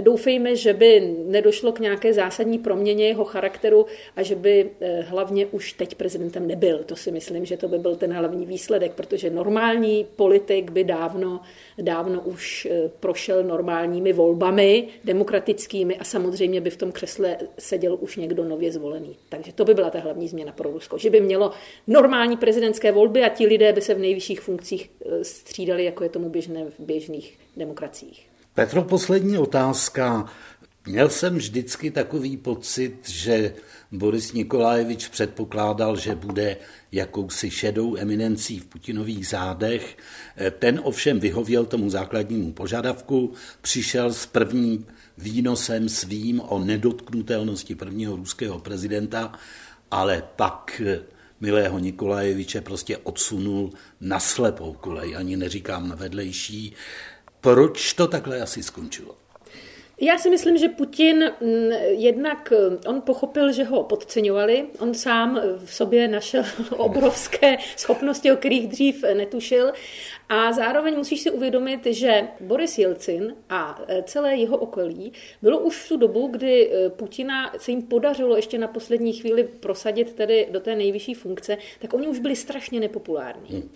doufejme, 0.00 0.56
že 0.56 0.72
by 0.72 1.14
nedošlo 1.26 1.72
k 1.72 1.78
nějaké 1.78 2.12
zásadní 2.12 2.58
proměně 2.58 3.06
jeho 3.08 3.24
charakteru 3.24 3.86
a 4.16 4.22
že 4.22 4.34
by 4.34 4.70
eh, 4.80 5.00
hlavně 5.00 5.46
už 5.46 5.72
teď 5.72 5.94
prezidentem 5.94 6.46
nebyl. 6.46 6.84
To 6.84 6.96
si 6.96 7.10
myslím, 7.12 7.44
že 7.44 7.56
to 7.56 7.68
by 7.68 7.78
byl 7.78 7.96
ten 7.96 8.12
hlavní 8.12 8.46
výsledek, 8.46 8.92
protože 8.92 9.30
normální 9.30 10.06
politik 10.16 10.70
by 10.70 10.84
dávno, 10.84 11.40
dávno 11.78 12.20
už 12.20 12.68
eh, 12.70 12.90
prošel 13.00 13.42
normálními 13.42 14.12
volbami, 14.12 14.88
demokratickými 15.04 15.96
a 15.96 16.04
samozřejmě 16.04 16.60
by 16.60 16.70
v 16.70 16.76
tom 16.76 16.92
křesle 16.92 17.36
seděl 17.74 17.98
už 18.00 18.16
někdo 18.16 18.44
nově 18.44 18.72
zvolený. 18.72 19.16
Takže 19.28 19.52
to 19.52 19.64
by 19.64 19.74
byla 19.74 19.90
ta 19.90 20.00
hlavní 20.00 20.28
změna 20.28 20.52
pro 20.52 20.70
Rusko, 20.70 20.98
že 20.98 21.10
by 21.10 21.20
mělo 21.20 21.50
normální 21.86 22.36
prezidentské 22.36 22.92
volby 22.92 23.22
a 23.22 23.28
ti 23.28 23.46
lidé 23.46 23.72
by 23.72 23.80
se 23.80 23.94
v 23.94 23.98
nejvyšších 23.98 24.40
funkcích 24.40 24.90
eh, 24.90 25.24
střídali, 25.24 25.84
jako 25.84 26.02
je 26.02 26.08
tomu 26.08 26.28
běžné 26.28 26.64
v 26.64 26.80
běžných 26.80 27.38
demokraciích. 27.56 28.26
Petro, 28.54 28.82
poslední 28.82 29.38
otázka. 29.38 30.30
Měl 30.86 31.10
jsem 31.10 31.36
vždycky 31.36 31.90
takový 31.90 32.36
pocit, 32.36 33.08
že 33.08 33.54
Boris 33.92 34.32
Nikolajevič 34.32 35.08
předpokládal, 35.08 35.96
že 35.96 36.14
bude 36.14 36.56
jakousi 36.92 37.50
šedou 37.50 37.96
eminencí 37.96 38.58
v 38.58 38.66
Putinových 38.66 39.28
zádech. 39.28 39.96
Eh, 40.36 40.50
ten 40.50 40.80
ovšem 40.84 41.20
vyhověl 41.20 41.66
tomu 41.66 41.90
základnímu 41.90 42.52
požadavku, 42.52 43.32
přišel 43.60 44.12
s 44.12 44.26
prvním 44.26 44.86
výnosem 45.18 45.88
svým 45.88 46.40
o 46.40 46.58
nedotknutelnosti 46.58 47.74
prvního 47.74 48.16
ruského 48.16 48.58
prezidenta, 48.58 49.32
ale 49.90 50.22
pak 50.36 50.82
eh, 50.84 51.00
milého 51.40 51.78
Nikolajeviče 51.78 52.60
prostě 52.60 52.98
odsunul 52.98 53.72
na 54.00 54.20
slepou 54.20 54.72
kolej, 54.72 55.16
ani 55.16 55.36
neříkám 55.36 55.88
na 55.88 55.96
vedlejší. 55.96 56.74
Proč 57.40 57.92
to 57.92 58.06
takhle 58.06 58.40
asi 58.40 58.62
skončilo? 58.62 59.23
Já 60.00 60.18
si 60.18 60.30
myslím, 60.30 60.58
že 60.58 60.68
Putin 60.68 61.32
mm, 61.40 61.70
jednak, 61.88 62.52
eh, 62.56 62.88
on 62.88 63.00
pochopil, 63.00 63.52
že 63.52 63.64
ho 63.64 63.82
podceňovali, 63.82 64.66
on 64.78 64.94
sám 64.94 65.40
v 65.64 65.74
sobě 65.74 66.08
našel 66.08 66.44
obrovské 66.76 67.56
schopnosti, 67.76 68.32
o 68.32 68.36
kterých 68.36 68.68
dřív 68.68 69.04
netušil 69.14 69.72
a 70.28 70.52
zároveň 70.52 70.96
musíš 70.96 71.20
si 71.20 71.30
uvědomit, 71.30 71.86
že 71.86 72.28
Boris 72.40 72.78
Jelcin 72.78 73.34
a 73.50 73.82
celé 74.04 74.36
jeho 74.36 74.56
okolí 74.56 75.12
bylo 75.42 75.58
už 75.58 75.76
v 75.76 75.88
tu 75.88 75.96
dobu, 75.96 76.26
kdy 76.26 76.70
Putina 76.88 77.52
se 77.58 77.70
jim 77.70 77.82
podařilo 77.82 78.36
ještě 78.36 78.58
na 78.58 78.68
poslední 78.68 79.12
chvíli 79.12 79.44
prosadit 79.44 80.12
tedy 80.12 80.48
do 80.50 80.60
té 80.60 80.76
nejvyšší 80.76 81.14
funkce, 81.14 81.58
tak 81.78 81.94
oni 81.94 82.08
už 82.08 82.18
byli 82.18 82.36
strašně 82.36 82.80
nepopulární. 82.80 83.50
Hmm. 83.50 83.70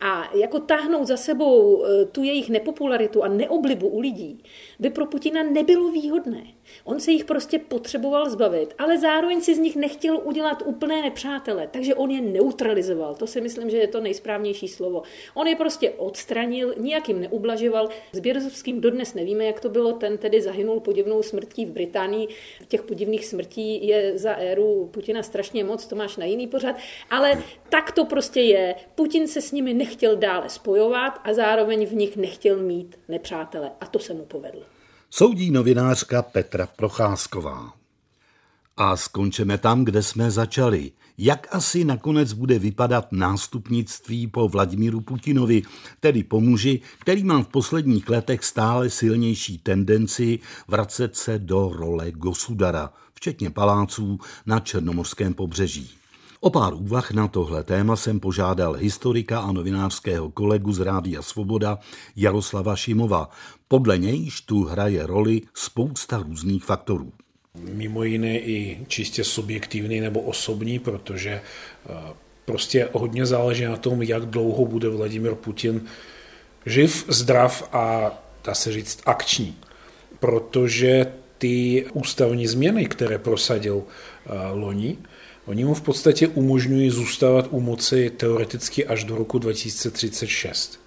A 0.00 0.30
jako 0.34 0.58
táhnout 0.58 1.06
za 1.06 1.16
sebou 1.16 1.84
tu 2.12 2.22
jejich 2.22 2.50
nepopularitu 2.50 3.24
a 3.24 3.28
neoblibu 3.28 3.88
u 3.88 4.00
lidí 4.00 4.42
by 4.78 4.90
pro 4.90 5.06
Putina 5.06 5.42
nebylo 5.56 5.90
výhodné. 5.90 6.42
On 6.84 7.00
se 7.00 7.10
jich 7.10 7.24
prostě 7.24 7.58
potřeboval 7.58 8.30
zbavit, 8.30 8.74
ale 8.78 8.98
zároveň 8.98 9.40
si 9.40 9.54
z 9.54 9.58
nich 9.58 9.76
nechtěl 9.76 10.20
udělat 10.24 10.62
úplné 10.66 11.02
nepřátele, 11.02 11.68
takže 11.70 11.94
on 11.94 12.10
je 12.10 12.20
neutralizoval. 12.20 13.14
To 13.14 13.26
si 13.26 13.40
myslím, 13.40 13.70
že 13.70 13.76
je 13.76 13.88
to 13.88 14.00
nejsprávnější 14.00 14.68
slovo. 14.68 15.02
On 15.34 15.46
je 15.46 15.56
prostě 15.56 15.90
odstranil, 15.90 16.74
nijak 16.78 17.08
jim 17.08 17.20
neublažoval. 17.20 17.88
S 18.12 18.20
Běrzovským 18.20 18.80
dodnes 18.80 19.14
nevíme, 19.14 19.44
jak 19.44 19.60
to 19.60 19.68
bylo, 19.68 19.92
ten 19.92 20.18
tedy 20.18 20.42
zahynul 20.42 20.80
podivnou 20.80 21.22
smrtí 21.22 21.66
v 21.66 21.70
Británii. 21.70 22.28
Těch 22.68 22.82
podivných 22.82 23.26
smrtí 23.26 23.86
je 23.86 24.18
za 24.18 24.32
éru 24.32 24.88
Putina 24.92 25.22
strašně 25.22 25.64
moc, 25.64 25.86
to 25.86 25.96
máš 25.96 26.16
na 26.16 26.24
jiný 26.24 26.46
pořad, 26.46 26.76
ale 27.10 27.42
tak 27.68 27.92
to 27.92 28.04
prostě 28.04 28.40
je. 28.40 28.74
Putin 28.94 29.28
se 29.28 29.40
s 29.40 29.52
nimi 29.52 29.74
nechtěl 29.74 30.16
dále 30.16 30.48
spojovat 30.48 31.20
a 31.24 31.32
zároveň 31.32 31.86
v 31.86 31.94
nich 31.94 32.16
nechtěl 32.16 32.56
mít 32.56 32.98
nepřátele 33.08 33.70
a 33.80 33.86
to 33.86 33.98
se 33.98 34.14
mu 34.14 34.24
povedlo 34.24 34.75
soudí 35.18 35.50
novinářka 35.50 36.22
Petra 36.22 36.66
Procházková. 36.66 37.72
A 38.76 38.96
skončeme 38.96 39.58
tam, 39.58 39.84
kde 39.84 40.02
jsme 40.02 40.30
začali. 40.30 40.92
Jak 41.18 41.48
asi 41.50 41.84
nakonec 41.84 42.32
bude 42.32 42.58
vypadat 42.58 43.12
nástupnictví 43.12 44.26
po 44.26 44.48
Vladimíru 44.48 45.00
Putinovi, 45.00 45.62
tedy 46.00 46.22
po 46.22 46.40
muži, 46.40 46.80
který 46.98 47.24
má 47.24 47.42
v 47.42 47.48
posledních 47.48 48.08
letech 48.08 48.44
stále 48.44 48.90
silnější 48.90 49.58
tendenci 49.58 50.38
vracet 50.68 51.16
se 51.16 51.38
do 51.38 51.70
role 51.74 52.10
Gosudara, 52.10 52.92
včetně 53.14 53.50
paláců 53.50 54.18
na 54.46 54.60
Černomorském 54.60 55.34
pobřeží. 55.34 55.90
O 56.40 56.50
pár 56.50 56.74
úvah 56.74 57.10
na 57.10 57.28
tohle 57.28 57.64
téma 57.64 57.96
jsem 57.96 58.20
požádal 58.20 58.72
historika 58.72 59.40
a 59.40 59.52
novinářského 59.52 60.30
kolegu 60.30 60.72
z 60.72 60.80
Rádia 60.80 61.22
Svoboda 61.22 61.78
Jaroslava 62.16 62.76
Šimova. 62.76 63.30
Podle 63.68 63.98
nějž 63.98 64.40
tu 64.40 64.64
hraje 64.64 65.06
roli 65.06 65.42
spousta 65.54 66.18
různých 66.18 66.64
faktorů. 66.64 67.12
Mimo 67.54 68.04
jiné 68.04 68.38
i 68.38 68.84
čistě 68.88 69.24
subjektivní 69.24 70.00
nebo 70.00 70.20
osobní, 70.20 70.78
protože 70.78 71.30
eh, 71.30 71.92
prostě 72.44 72.88
hodně 72.92 73.26
záleží 73.26 73.64
na 73.64 73.76
tom, 73.76 74.02
jak 74.02 74.26
dlouho 74.26 74.64
bude 74.64 74.88
Vladimir 74.88 75.34
Putin 75.34 75.84
živ, 76.66 77.04
zdrav 77.08 77.68
a 77.72 78.12
dá 78.44 78.54
se 78.54 78.72
říct 78.72 79.00
akční. 79.06 79.56
Protože 80.20 81.12
ty 81.38 81.86
ústavní 81.92 82.46
změny, 82.46 82.86
které 82.86 83.18
prosadil 83.18 83.82
eh, 84.26 84.30
loni, 84.52 84.98
Oni 85.46 85.64
mu 85.64 85.74
v 85.74 85.82
podstatě 85.82 86.28
umožňují 86.28 86.90
zůstávat 86.90 87.48
u 87.50 87.60
moci 87.60 88.10
teoreticky 88.10 88.86
až 88.86 89.04
do 89.04 89.16
roku 89.16 89.38
2036. 89.38 90.80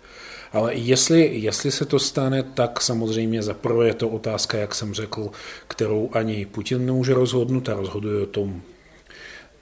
Ale 0.54 0.76
jestli, 0.76 1.30
jestli 1.34 1.72
se 1.72 1.86
to 1.86 2.00
stane, 2.00 2.44
tak 2.44 2.82
samozřejmě 2.82 3.44
za 3.44 3.54
prvé 3.54 3.88
je 3.88 3.94
to 3.94 4.10
otázka, 4.10 4.58
jak 4.58 4.76
jsem 4.76 4.94
řekl, 4.94 5.30
kterou 5.68 6.10
ani 6.14 6.46
Putin 6.46 6.86
nemůže 6.86 7.14
rozhodnout 7.14 7.70
a 7.70 7.74
rozhoduje 7.74 8.24
o 8.24 8.26
tom, 8.26 8.62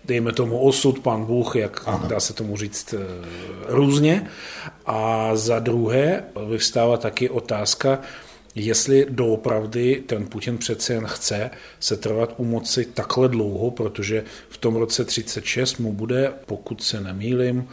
dejme 0.06 0.34
tomu 0.34 0.60
osud, 0.60 1.00
pan 1.00 1.26
Bůh, 1.26 1.56
jak 1.56 1.84
Aha. 1.86 2.08
dá 2.08 2.20
se 2.20 2.34
tomu 2.34 2.58
říct 2.58 2.94
eh, 2.94 2.98
různě. 3.68 4.30
A 4.86 5.32
za 5.36 5.60
druhé 5.60 6.24
vyvstává 6.50 6.98
taky 6.98 7.30
otázka, 7.30 8.00
jestli 8.56 9.06
doopravdy 9.10 10.04
ten 10.08 10.28
Putin 10.28 10.58
přece 10.58 10.94
jen 10.94 11.06
chce 11.06 11.50
se 11.80 11.98
trvat 11.98 12.34
u 12.38 12.46
moci 12.46 12.86
takhle 12.86 13.30
dlouho, 13.30 13.72
protože 13.72 14.24
v 14.50 14.58
tom 14.58 14.76
roce 14.76 15.06
36 15.06 15.78
mu 15.78 15.94
bude, 15.94 16.34
pokud 16.46 16.84
se 16.84 17.02
nemýlim, 17.02 17.68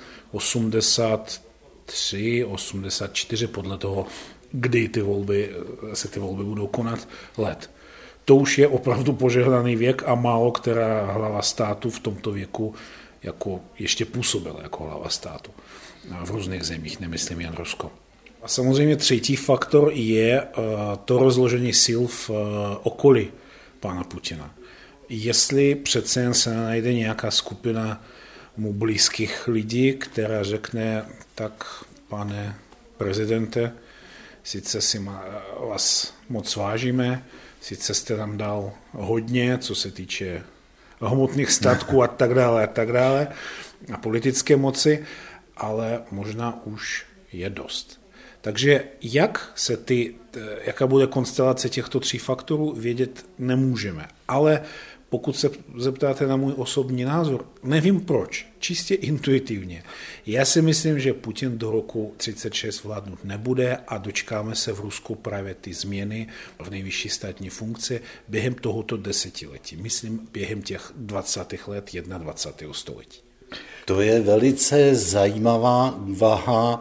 83, 1.85 2.45
84 2.45 3.47
podle 3.47 3.79
toho, 3.79 4.07
kdy 4.53 4.89
ty 4.89 5.03
volby, 5.03 5.51
se 5.95 6.09
ty 6.09 6.21
volby 6.21 6.45
budou 6.45 6.67
konat, 6.67 7.09
let. 7.39 7.71
To 8.25 8.37
už 8.37 8.59
je 8.59 8.69
opravdu 8.69 9.13
požehnaný 9.13 9.77
věk 9.77 10.03
a 10.07 10.15
málo 10.15 10.53
která 10.53 11.13
hlava 11.13 11.43
státu 11.43 11.91
v 11.91 12.01
tomto 12.01 12.33
věku 12.33 12.75
jako 13.23 13.61
ještě 13.79 14.05
působila 14.05 14.63
jako 14.63 14.85
hlava 14.85 15.09
státu. 15.09 15.51
V 16.25 16.31
různých 16.31 16.63
zemích, 16.63 17.01
nemyslím 17.01 17.41
jen 17.41 17.55
Rusko. 17.55 17.91
A 18.43 18.49
samozřejmě 18.49 18.97
třetí 18.97 19.37
faktor 19.37 19.91
je 19.93 20.43
eh, 20.43 20.47
to 21.05 21.19
rozložení 21.19 21.73
sil 21.85 22.03
v 22.07 22.31
eh, 22.31 22.35
okolí 22.83 23.33
pana 23.81 24.05
Putina. 24.05 24.55
Jestli 25.09 25.75
přece 25.75 26.21
jen 26.21 26.35
se 26.35 26.55
najde 26.55 26.93
nějaká 26.93 27.31
skupina 27.31 28.05
mu 28.57 28.73
blízkých 28.73 29.49
lidí, 29.49 29.93
která 29.93 30.43
řekne, 30.43 31.05
tak 31.35 31.85
pane 32.09 32.57
prezidente, 32.97 33.73
sice 34.43 34.81
si 34.81 35.07
vás 35.69 36.15
moc 36.29 36.57
vážíme, 36.57 37.25
sice 37.61 37.95
jste 37.95 38.17
nám 38.17 38.39
dal 38.39 38.73
hodně, 38.93 39.59
co 39.59 39.75
se 39.75 39.91
týče 39.91 40.43
hmotných 41.01 41.51
statků 41.51 42.03
a 42.03 42.09
tak 42.09 42.35
dále 42.35 42.65
a 42.65 42.67
tak 42.67 42.93
dále, 42.93 43.29
a 43.93 43.97
politické 43.97 44.57
moci, 44.57 45.05
ale 45.57 46.03
možná 46.11 46.67
už 46.67 47.07
je 47.33 47.51
dost. 47.51 48.01
Takže 48.41 48.85
jak 49.03 49.53
se 49.55 49.77
ty, 49.77 50.15
jaká 50.65 50.87
bude 50.87 51.07
konstelace 51.07 51.69
těchto 51.69 52.01
tří 52.01 52.19
faktorů, 52.19 52.73
vědět 52.73 53.27
nemůžeme. 53.39 54.09
Ale 54.29 54.63
pokud 55.15 55.37
se 55.37 55.51
zeptáte 55.77 56.27
na 56.27 56.37
můj 56.37 56.53
osobní 56.57 57.05
názor, 57.05 57.47
nevím 57.63 58.01
proč, 58.01 58.47
čistě 58.59 58.95
intuitivně. 58.95 59.83
Já 60.27 60.45
si 60.45 60.63
myslím, 60.63 61.01
že 61.01 61.13
Putin 61.13 61.59
do 61.59 61.71
roku 61.71 62.15
36 62.17 62.85
vládnout 62.85 63.25
nebude 63.25 63.77
a 63.89 63.99
dočkáme 63.99 64.55
se 64.55 64.73
v 64.73 64.81
Rusku 64.81 65.15
právě 65.15 65.55
ty 65.55 65.75
změny 65.75 66.27
v 66.59 66.71
nejvyšší 66.71 67.09
státní 67.09 67.51
funkci 67.51 68.01
během 68.29 68.55
tohoto 68.55 68.97
desetiletí. 68.97 69.77
Myslím 69.77 70.29
během 70.33 70.63
těch 70.63 70.93
20. 70.97 71.55
let 71.67 71.91
21. 72.19 72.75
století. 72.75 73.21
To 73.85 74.01
je 74.01 74.21
velice 74.21 74.95
zajímavá 74.95 75.97
úvaha 75.97 76.81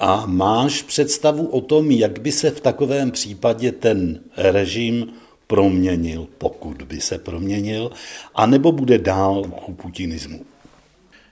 a 0.00 0.26
máš 0.26 0.82
představu 0.82 1.46
o 1.46 1.60
tom, 1.60 1.90
jak 1.90 2.18
by 2.18 2.32
se 2.32 2.50
v 2.50 2.60
takovém 2.60 3.10
případě 3.10 3.72
ten 3.72 4.20
režim 4.36 5.19
proměnil, 5.50 6.28
pokud 6.38 6.82
by 6.82 7.00
se 7.00 7.18
proměnil, 7.18 7.90
anebo 8.34 8.72
bude 8.72 8.98
dál 8.98 9.42
u 9.66 9.72
putinismu? 9.74 10.46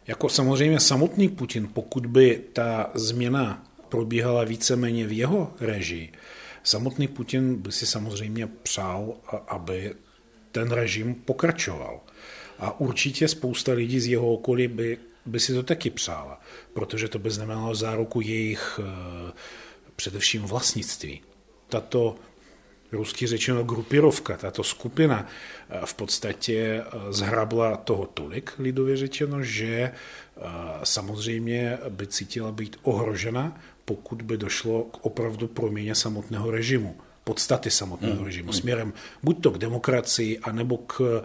Jako 0.07 0.29
samozřejmě 0.29 0.81
samotný 0.81 1.29
Putin, 1.29 1.69
pokud 1.73 2.07
by 2.07 2.41
ta 2.53 2.91
změna 2.95 3.62
probíhala 3.89 4.45
víceméně 4.45 5.07
v 5.07 5.12
jeho 5.12 5.55
režii, 5.61 6.12
samotný 6.62 7.09
Putin 7.09 7.57
by 7.57 7.73
si 7.73 7.87
samozřejmě 7.87 8.49
přál, 8.62 9.14
aby 9.49 9.95
ten 10.53 10.71
režim 10.71 11.14
pokračoval. 11.14 12.01
A 12.59 12.81
určitě 12.81 13.29
spousta 13.29 13.73
lidí 13.73 14.01
z 14.01 14.07
jeho 14.07 14.33
okolí 14.33 14.69
by 14.69 14.99
by 15.27 15.41
si 15.41 15.55
to 15.55 15.62
taky 15.62 15.91
přála, 15.91 16.41
protože 16.73 17.09
to 17.09 17.19
by 17.19 17.31
znamenalo 17.31 17.75
záruku 17.75 18.21
jejich 18.21 18.81
eh, 18.83 19.33
především 19.97 20.43
vlastnictví. 20.43 21.21
Tato 21.69 22.16
rusky 22.93 23.26
řečeno 23.26 23.64
grupirovka, 23.64 24.36
tato 24.36 24.64
skupina 24.64 25.26
eh, 25.70 25.80
v 25.84 25.95
podstatě 25.95 26.57
eh, 26.57 27.12
zhrabla 27.12 27.76
toho 27.76 28.07
tolik, 28.07 28.53
lidově 28.59 28.97
řečeno, 28.97 29.43
že 29.43 29.93
samozřejmě 30.84 31.78
by 31.89 32.07
cítila 32.07 32.53
být 32.53 32.76
ohrožena, 32.82 33.61
pokud 33.84 34.22
by 34.22 34.36
došlo 34.36 34.82
k 34.82 35.07
opravdu 35.07 35.49
proměně 35.49 35.95
samotného 35.95 36.51
režimu, 36.51 36.97
podstaty 37.24 37.70
samotného 37.70 38.16
hmm. 38.16 38.24
režimu, 38.24 38.53
směrem 38.53 38.93
buď 39.22 39.43
to 39.43 39.51
k 39.51 39.59
demokracii, 39.59 40.39
anebo 40.39 40.76
k 40.76 41.22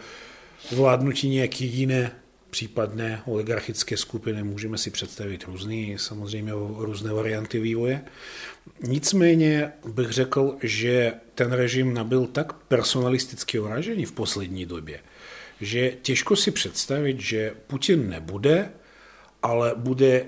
vládnutí 0.72 1.30
nějaké 1.30 1.66
jiné 1.66 2.12
případné 2.54 3.22
oligarchické 3.26 3.98
skupiny 3.98 4.44
můžeme 4.44 4.78
si 4.78 4.92
představit 4.92 5.44
různý, 5.44 5.96
samozřejmě 5.98 6.52
různé 6.78 7.14
varianty 7.14 7.60
vývoje. 7.60 8.02
Nicméně 8.84 9.72
bych 9.88 10.12
řekl, 10.12 10.58
že 10.64 11.14
ten 11.36 11.52
režim 11.52 11.94
nabil 11.94 12.28
tak 12.28 12.54
personalisticky 12.54 13.60
oražení 13.60 14.06
v 14.06 14.12
poslední 14.12 14.66
době, 14.66 15.00
že 15.62 15.92
těžko 16.02 16.36
si 16.36 16.52
představit, 16.52 17.20
že 17.20 17.54
Putin 17.68 18.10
nebude, 18.10 18.72
ale 19.42 19.74
bude 19.76 20.26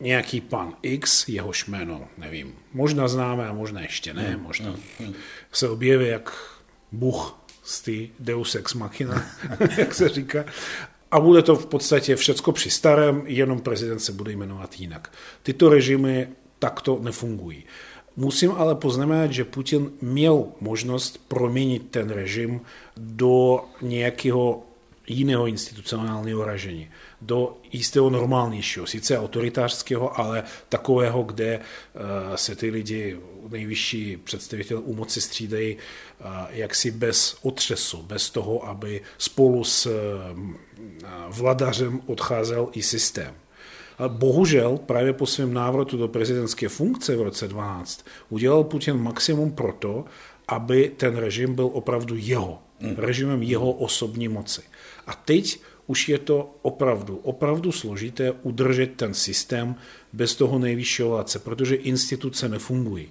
nějaký 0.00 0.40
pan 0.40 0.74
X, 0.82 1.28
jehož 1.28 1.66
jméno, 1.66 2.08
nevím, 2.18 2.54
možná 2.72 3.08
známe 3.08 3.48
a 3.48 3.52
možná 3.52 3.80
ještě 3.80 4.14
ne, 4.14 4.28
hmm, 4.28 4.42
možná 4.42 4.74
hmm, 4.98 5.14
se 5.52 5.68
objeví 5.68 6.06
jak 6.06 6.32
Bůh 6.92 7.38
z 7.62 7.80
ty 7.80 8.10
Deus 8.18 8.54
Ex 8.54 8.74
Machina, 8.74 9.26
jak 9.78 9.94
se 9.94 10.08
říká. 10.08 10.44
A 11.10 11.20
bude 11.20 11.42
to 11.42 11.56
v 11.56 11.66
podstatě 11.66 12.16
všecko 12.16 12.52
při 12.52 12.70
starém, 12.70 13.22
jenom 13.26 13.60
prezident 13.60 13.98
se 13.98 14.12
bude 14.12 14.32
jmenovat 14.32 14.80
jinak. 14.80 15.12
Tyto 15.42 15.68
režimy 15.68 16.28
takto 16.58 16.98
nefungují. 17.02 17.64
Musím 18.16 18.52
ale 18.52 18.74
poznamenat, 18.74 19.32
že 19.32 19.44
Putin 19.44 19.90
měl 20.00 20.44
možnost 20.60 21.20
proměnit 21.28 21.90
ten 21.90 22.10
režim 22.10 22.60
do 22.96 23.64
nějakého 23.82 24.62
jiného 25.06 25.46
institucionálního 25.46 26.44
ražení, 26.44 26.88
do 27.20 27.56
jistého 27.72 28.10
normálnějšího, 28.10 28.86
sice 28.86 29.18
autoritářského, 29.18 30.20
ale 30.20 30.42
takového, 30.68 31.22
kde 31.22 31.46
eh, 31.54 31.60
se 32.34 32.56
ty 32.56 32.70
lidi, 32.70 33.18
nejvyšší 33.48 34.16
představitel 34.16 34.82
u 34.84 34.94
moci 34.94 35.20
střídají 35.20 35.76
eh, 35.76 36.24
jaksi 36.50 36.90
bez 36.90 37.36
otřesu, 37.42 38.02
bez 38.02 38.30
toho, 38.30 38.66
aby 38.68 39.00
spolu 39.18 39.64
s 39.64 39.86
eh, 39.86 39.92
vladařem 41.28 42.00
odcházel 42.06 42.68
i 42.72 42.82
systém. 42.82 43.34
Bohužel 44.08 44.78
právě 44.86 45.12
po 45.12 45.26
svém 45.26 45.54
návratu 45.54 45.96
do 45.96 46.08
prezidentské 46.08 46.68
funkce 46.68 47.16
v 47.16 47.22
roce 47.22 47.48
12 47.48 48.04
udělal 48.28 48.64
Putin 48.64 48.96
maximum 48.96 49.52
proto, 49.52 50.04
aby 50.48 50.92
ten 50.96 51.16
režim 51.16 51.54
byl 51.54 51.70
opravdu 51.72 52.16
jeho, 52.18 52.58
hmm. 52.80 52.94
režimem 52.96 53.42
jeho 53.42 53.72
osobní 53.72 54.28
moci. 54.28 54.62
A 55.06 55.14
teď 55.14 55.60
už 55.88 56.08
je 56.08 56.18
to 56.18 56.54
opravdu, 56.62 57.16
opravdu 57.16 57.72
složité 57.72 58.32
udržet 58.32 58.96
ten 58.96 59.14
systém 59.14 59.74
bez 60.12 60.36
toho 60.36 60.58
nejvyššího 60.58 61.08
vládce, 61.08 61.38
protože 61.38 61.74
instituce 61.74 62.48
nefungují. 62.48 63.08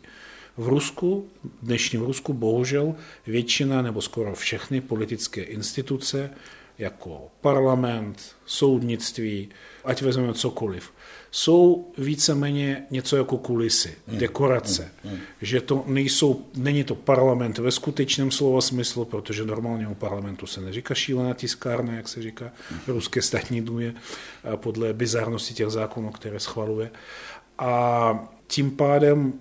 V 0.57 0.67
Rusku, 0.67 1.27
dnešním 1.61 2.01
Rusku, 2.01 2.33
bohužel 2.33 2.95
většina 3.27 3.81
nebo 3.81 4.01
skoro 4.01 4.35
všechny 4.35 4.81
politické 4.81 5.41
instituce, 5.41 6.29
jako 6.77 7.31
parlament, 7.41 8.35
soudnictví, 8.45 9.49
ať 9.83 10.01
vezmeme 10.01 10.33
cokoliv, 10.33 10.91
jsou 11.37 11.91
víceméně 11.97 12.83
něco 12.91 13.17
jako 13.17 13.37
kulisy, 13.37 13.95
hmm. 14.07 14.17
dekorace. 14.17 14.91
Hmm. 15.03 15.13
Hmm. 15.13 15.21
Že 15.41 15.61
to 15.61 15.83
nejsou, 15.87 16.45
není 16.55 16.83
to 16.83 16.95
parlament 16.95 17.57
ve 17.57 17.71
skutečném 17.71 18.31
slova 18.31 18.61
smyslu, 18.61 19.05
protože 19.05 19.45
normálně 19.45 19.87
u 19.87 19.95
parlamentu 19.95 20.47
se 20.47 20.61
neříká 20.61 20.93
šílená 20.93 21.33
tiskárna, 21.33 21.93
jak 21.93 22.07
se 22.07 22.21
říká 22.21 22.51
ruské 22.87 23.21
státní 23.21 23.61
důmě, 23.61 23.93
podle 24.55 24.93
bizarnosti 24.93 25.53
těch 25.53 25.69
zákonů, 25.69 26.11
které 26.11 26.39
schvaluje. 26.39 26.91
A 27.57 28.29
tím 28.47 28.71
pádem, 28.71 29.33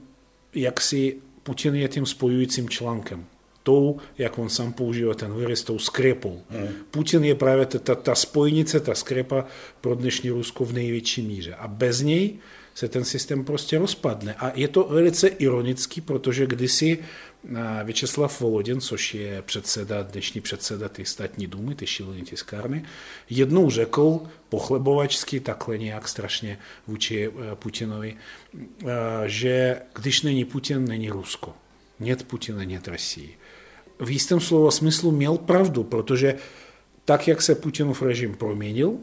jak 0.54 0.80
si 0.80 1.16
Putin 1.42 1.74
je 1.74 1.88
tím 1.88 2.06
spojujícím 2.06 2.68
článkem 2.68 3.24
tou, 3.65 3.99
jak 4.17 4.37
on 4.37 4.49
sám 4.49 4.73
používá 4.73 5.13
ten 5.13 5.39
výraz, 5.39 5.61
tou 5.61 5.79
skrepou. 5.79 6.41
Hmm. 6.49 6.67
Putin 6.91 7.23
je 7.23 7.35
právě 7.35 7.65
ta, 7.65 7.95
ta 7.95 8.15
spojnice, 8.15 8.79
ta 8.79 8.95
skrepa 8.95 9.45
pro 9.81 9.95
dnešní 9.95 10.29
Rusko 10.29 10.65
v 10.65 10.73
největší 10.73 11.21
míře. 11.21 11.55
A 11.55 11.67
bez 11.67 12.01
něj 12.01 12.39
se 12.73 12.87
ten 12.87 13.05
systém 13.05 13.43
prostě 13.43 13.77
rozpadne. 13.77 14.35
A 14.35 14.51
je 14.55 14.67
to 14.67 14.83
velice 14.83 15.27
ironický, 15.27 16.01
protože 16.01 16.47
kdysi 16.47 16.99
eh, 16.99 17.83
Vyčeslav 17.83 18.41
Volodin, 18.41 18.81
což 18.81 19.13
je 19.13 19.41
předseda, 19.41 20.03
dnešní 20.03 20.41
předseda 20.41 20.89
ty 20.89 21.05
státní 21.05 21.47
důmy, 21.47 21.75
ty 21.75 21.87
šílené 21.87 22.21
tiskárny, 22.21 22.83
jednou 23.29 23.69
řekl 23.69 24.19
pochlebovačsky, 24.49 25.39
takhle 25.39 25.77
nějak 25.77 26.07
strašně 26.07 26.57
vůči 26.87 27.27
eh, 27.27 27.55
Putinovi, 27.55 28.15
eh, 28.55 28.85
že 29.25 29.81
když 29.95 30.21
není 30.21 30.45
Putin, 30.45 30.85
není 30.85 31.09
Rusko. 31.09 31.53
Нет 31.99 32.23
Putina, 32.23 32.63
нет 32.63 32.87
России 32.87 33.37
v 33.98 34.10
jistém 34.10 34.40
slova 34.40 34.70
smyslu 34.70 35.10
měl 35.10 35.38
pravdu, 35.38 35.84
protože 35.84 36.34
tak, 37.04 37.28
jak 37.28 37.42
se 37.42 37.54
Putinův 37.54 38.02
režim 38.02 38.34
proměnil, 38.34 38.96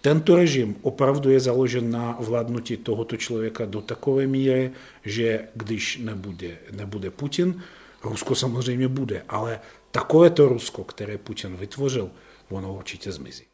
tento 0.00 0.36
režim 0.36 0.76
opravdu 0.82 1.30
je 1.30 1.40
založen 1.40 1.90
na 1.90 2.16
vládnutí 2.20 2.76
tohoto 2.76 3.16
člověka 3.16 3.64
do 3.64 3.80
takové 3.80 4.26
míry, 4.26 4.70
že 5.04 5.48
když 5.54 5.98
nebude, 5.98 6.58
nebude 6.72 7.10
Putin, 7.10 7.62
Rusko 8.04 8.34
samozřejmě 8.34 8.88
bude, 8.88 9.22
ale 9.28 9.60
takovéto 9.90 10.48
Rusko, 10.48 10.84
které 10.84 11.18
Putin 11.18 11.56
vytvořil, 11.56 12.10
ono 12.50 12.74
určitě 12.74 13.12
zmizí. 13.12 13.44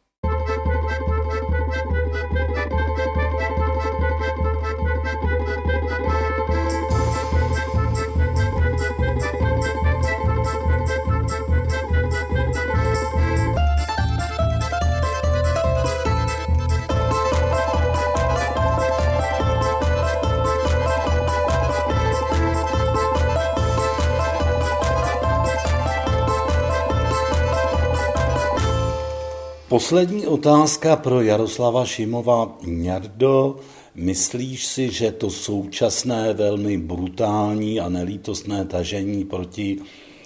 Poslední 29.73 30.27
otázka 30.27 30.95
pro 30.95 31.21
Jaroslava 31.21 31.85
Šimova. 31.85 32.57
Jardo, 32.61 33.59
myslíš 33.95 34.65
si, 34.65 34.91
že 34.91 35.11
to 35.11 35.29
současné 35.29 36.33
velmi 36.33 36.77
brutální 36.77 37.79
a 37.79 37.89
nelítostné 37.89 38.65
tažení 38.65 39.25
proti 39.25 39.79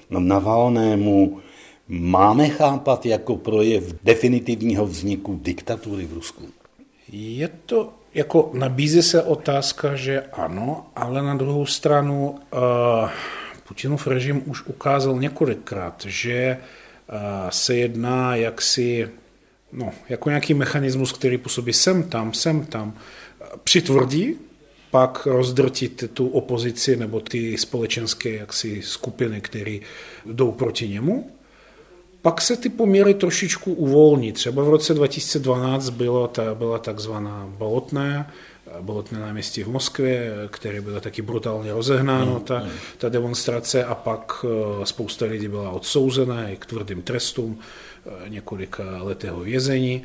Navalnému 0.09 1.39
máme 1.87 2.49
chápat 2.49 3.05
jako 3.05 3.35
projev 3.35 3.95
definitivního 4.03 4.85
vzniku 4.85 5.39
diktatury 5.41 6.05
v 6.05 6.13
Rusku? 6.13 6.43
Je 7.11 7.49
to 7.65 7.93
jako 8.13 8.51
nabízí 8.53 9.01
se 9.01 9.23
otázka, 9.23 9.95
že 9.95 10.21
ano, 10.21 10.85
ale 10.95 11.21
na 11.21 11.35
druhou 11.35 11.65
stranu 11.65 12.29
uh, 12.29 13.09
Putinův 13.67 14.07
režim 14.07 14.43
už 14.45 14.65
ukázal 14.65 15.19
několikrát, 15.19 16.03
že 16.07 16.57
uh, 16.57 17.49
se 17.49 17.75
jedná 17.75 18.35
jaksi 18.35 19.09
no, 19.71 19.91
jako 20.09 20.29
nějaký 20.29 20.53
mechanismus, 20.53 21.11
který 21.11 21.37
působí 21.37 21.73
sem 21.73 22.03
tam, 22.03 22.33
sem 22.33 22.65
tam, 22.65 22.93
přitvrdí, 23.63 24.35
pak 24.91 25.25
rozdrtit 25.25 26.03
tu 26.13 26.27
opozici 26.27 26.95
nebo 26.95 27.19
ty 27.19 27.57
společenské 27.57 28.29
jaksi 28.29 28.81
skupiny, 28.81 29.41
které 29.41 29.79
jdou 30.25 30.51
proti 30.51 30.89
němu. 30.89 31.31
Pak 32.21 32.41
se 32.41 32.57
ty 32.57 32.69
poměry 32.69 33.13
trošičku 33.13 33.73
uvolní. 33.73 34.31
Třeba 34.31 34.63
v 34.63 34.69
roce 34.69 34.93
2012 34.93 35.89
bylo 35.89 36.27
ta, 36.27 36.55
byla 36.55 36.79
takzvaná 36.79 37.49
bolotné, 37.57 38.31
bolotné 38.81 39.19
náměstí 39.19 39.63
v 39.63 39.69
Moskvě, 39.69 40.33
které 40.49 40.81
bylo 40.81 41.01
taky 41.01 41.21
brutálně 41.21 41.73
rozehnáno, 41.73 42.33
mm, 42.33 42.39
ta, 42.39 42.59
mm. 42.59 42.69
ta 42.97 43.09
demonstrace, 43.09 43.85
a 43.85 43.95
pak 43.95 44.45
eh, 44.45 44.85
spousta 44.85 45.25
lidí 45.25 45.47
byla 45.47 45.69
odsouzena 45.69 46.49
i 46.49 46.55
k 46.55 46.65
tvrdým 46.65 47.01
trestům. 47.01 47.59
Eh, 48.07 48.29
několika 48.29 48.83
letého 49.03 49.39
vězení. 49.39 50.03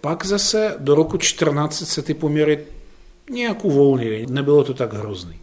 Pak 0.00 0.26
zase 0.26 0.74
do 0.78 0.94
roku 0.94 1.18
14 1.18 1.86
se 1.86 2.02
ty 2.02 2.14
poměry 2.14 2.64
nějak 3.30 3.64
uvolnily, 3.64 4.26
nebylo 4.30 4.64
to 4.64 4.74
tak 4.74 4.92
hrozný. 4.92 5.36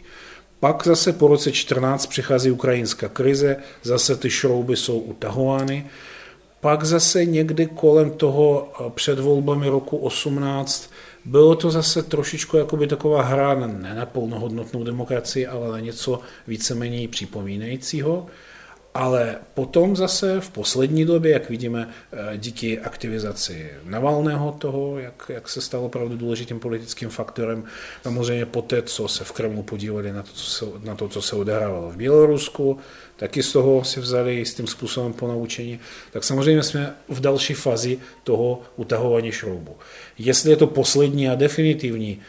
Pak 0.60 0.88
zase 0.88 1.14
po 1.14 1.28
roce 1.28 1.52
14 1.52 2.06
přichází 2.06 2.52
ukrajinská 2.52 3.10
krize, 3.10 3.58
zase 3.84 4.16
ty 4.16 4.30
šrouby 4.30 4.76
jsou 4.76 5.00
utahovány. 5.00 5.86
Pak 6.62 6.84
zase 6.84 7.26
někdy 7.26 7.66
kolem 7.66 8.12
toho 8.12 8.72
eh, 8.80 8.90
před 8.90 9.20
volbami 9.20 9.68
roku 9.70 9.98
18 9.98 10.92
bylo 11.26 11.56
to 11.56 11.72
zase 11.72 12.04
trošičku 12.04 12.58
jakoby 12.58 12.88
taková 12.88 13.22
hra 13.22 13.56
ne 13.56 13.96
na 13.96 14.06
plnohodnotnou 14.06 14.84
demokracii, 14.84 15.48
ale 15.48 15.72
na 15.72 15.80
něco 15.80 16.20
víceméně 16.48 17.08
připomínajícího. 17.08 18.28
Ale 18.94 19.38
potom 19.54 19.96
zase 19.96 20.40
v 20.40 20.50
poslední 20.50 21.06
době, 21.06 21.32
jak 21.32 21.50
vidíme, 21.50 21.90
eh, 22.12 22.38
díky 22.38 22.80
aktivizaci 22.80 23.70
Navalného 23.84 24.52
toho, 24.52 25.00
jak, 25.00 25.32
jak 25.34 25.50
se 25.50 25.62
stalo 25.62 25.86
opravdu 25.86 26.18
důležitým 26.18 26.60
politickým 26.60 27.10
faktorem, 27.10 27.64
samozřejmě 28.04 28.46
po 28.46 28.62
té, 28.62 28.82
co 28.82 29.08
se 29.08 29.24
v 29.24 29.32
Kremlu 29.32 29.64
podívali 29.64 30.12
na 30.14 30.24
to, 30.24 30.32
co 30.34 30.44
se, 30.44 30.66
na 30.84 30.96
to, 30.96 31.08
co 31.08 31.22
se 31.22 31.36
odehrávalo 31.36 31.92
v 31.92 31.96
Bělorusku, 31.96 32.78
taky 33.16 33.44
z 33.44 33.52
toho 33.52 33.84
si 33.84 34.00
vzali 34.00 34.46
s 34.46 34.54
tím 34.54 34.68
způsobem 34.68 35.14
po 35.14 35.28
naučení, 35.28 35.80
tak 36.12 36.24
samozřejmě 36.24 36.64
jsme 36.64 36.96
v 37.10 37.20
další 37.20 37.54
fázi 37.54 38.00
toho 38.24 38.62
utahování 38.76 39.32
šroubu. 39.32 39.78
Jestli 40.18 40.50
je 40.50 40.56
to 40.56 40.68
poslední 40.68 41.30
a 41.30 41.36
definitivní, 41.36 42.20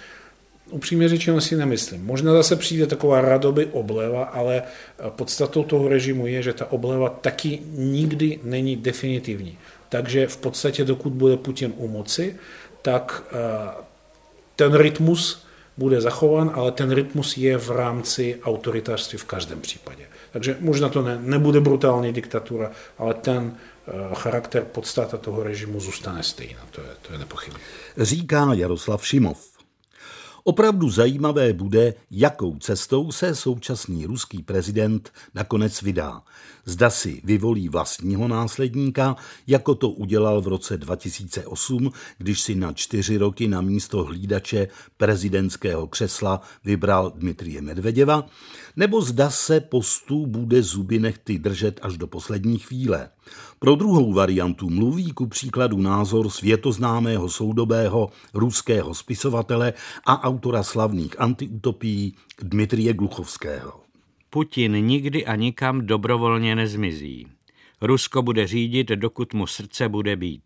upřímně 0.70 1.08
řečeno 1.08 1.40
si 1.40 1.56
nemyslím. 1.56 2.04
Možná 2.04 2.32
zase 2.32 2.56
přijde 2.56 2.86
taková 2.86 3.20
radoby 3.20 3.66
obleva, 3.66 4.24
ale 4.24 4.62
podstatou 5.08 5.64
toho 5.64 5.88
režimu 5.88 6.26
je, 6.26 6.42
že 6.42 6.52
ta 6.52 6.72
obleva 6.72 7.08
taky 7.08 7.62
nikdy 7.70 8.40
není 8.42 8.76
definitivní. 8.76 9.58
Takže 9.88 10.26
v 10.26 10.36
podstatě, 10.36 10.84
dokud 10.84 11.12
bude 11.12 11.36
Putin 11.36 11.72
u 11.76 11.88
moci, 11.88 12.36
tak 12.82 13.22
ten 14.56 14.74
rytmus 14.74 15.46
bude 15.76 16.00
zachován, 16.00 16.50
ale 16.54 16.72
ten 16.72 16.90
rytmus 16.92 17.36
je 17.36 17.58
v 17.58 17.70
rámci 17.70 18.40
autoritářství 18.44 19.18
v 19.18 19.24
každém 19.24 19.60
případě. 19.60 20.06
Takže 20.32 20.56
možná 20.60 20.88
to 20.88 21.02
ne, 21.02 21.18
nebude 21.22 21.60
brutální 21.60 22.12
diktatura, 22.12 22.70
ale 22.98 23.14
ten 23.14 23.56
eh, 23.56 23.92
charakter, 24.14 24.64
podstata 24.64 25.16
toho 25.16 25.42
režimu 25.42 25.80
zůstane 25.80 26.22
stejná, 26.22 26.60
to 26.70 26.80
je, 26.80 26.88
to 27.02 27.12
je 27.12 27.18
nepochybné. 27.18 27.60
Říká 27.98 28.54
Jaroslav 28.54 29.06
Šimov. 29.06 29.49
Opravdu 30.44 30.90
zajímavé 30.90 31.52
bude, 31.52 31.94
jakou 32.10 32.58
cestou 32.58 33.12
se 33.12 33.34
současný 33.34 34.06
ruský 34.06 34.42
prezident 34.42 35.12
nakonec 35.34 35.82
vydá. 35.82 36.22
Zda 36.64 36.90
si 36.90 37.20
vyvolí 37.24 37.68
vlastního 37.68 38.28
následníka, 38.28 39.16
jako 39.46 39.74
to 39.74 39.90
udělal 39.90 40.40
v 40.40 40.48
roce 40.48 40.76
2008, 40.76 41.92
když 42.18 42.40
si 42.40 42.54
na 42.54 42.72
čtyři 42.72 43.16
roky 43.16 43.48
na 43.48 43.60
místo 43.60 44.04
hlídače 44.04 44.68
prezidentského 44.96 45.86
křesla 45.86 46.40
vybral 46.64 47.12
Dmitrie 47.16 47.62
Medveděva, 47.62 48.26
nebo 48.76 49.02
zda 49.02 49.30
se 49.30 49.60
postu 49.60 50.26
bude 50.26 50.62
zuby 50.62 50.98
nechty 50.98 51.38
držet 51.38 51.80
až 51.82 51.96
do 51.96 52.06
poslední 52.06 52.58
chvíle. 52.58 53.10
Pro 53.58 53.74
druhou 53.74 54.12
variantu 54.12 54.70
mluví 54.70 55.12
ku 55.12 55.26
příkladu 55.26 55.76
názor 55.76 56.28
světoznámého 56.30 57.28
soudobého 57.28 58.10
ruského 58.34 58.94
spisovatele 58.94 59.72
a 60.06 60.22
autora 60.22 60.62
slavných 60.62 61.20
antiutopií 61.20 62.14
Dmitrie 62.42 62.92
Gluchovského. 62.92 63.80
Putin 64.30 64.72
nikdy 64.72 65.26
a 65.26 65.36
nikam 65.36 65.86
dobrovolně 65.86 66.56
nezmizí. 66.56 67.26
Rusko 67.80 68.22
bude 68.22 68.46
řídit, 68.46 68.88
dokud 68.88 69.34
mu 69.34 69.46
srdce 69.46 69.88
bude 69.88 70.16
být. 70.16 70.44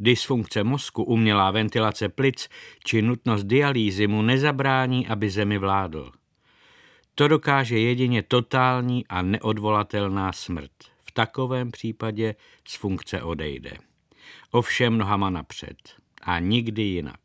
Dysfunkce 0.00 0.64
mozku, 0.64 1.04
umělá 1.04 1.50
ventilace 1.50 2.08
plic 2.08 2.48
či 2.84 3.02
nutnost 3.02 3.44
dialýzy 3.44 4.06
mu 4.06 4.22
nezabrání, 4.22 5.08
aby 5.08 5.30
zemi 5.30 5.58
vládl. 5.58 6.12
To 7.14 7.28
dokáže 7.28 7.78
jedině 7.78 8.22
totální 8.22 9.06
a 9.06 9.22
neodvolatelná 9.22 10.32
smrt. 10.32 10.93
Takovém 11.16 11.70
případě 11.70 12.34
z 12.68 12.76
funkce 12.76 13.22
odejde. 13.22 13.72
Ovšem 14.50 14.98
nohama 14.98 15.30
napřed. 15.30 15.76
A 16.22 16.38
nikdy 16.38 16.82
jinak. 16.82 17.20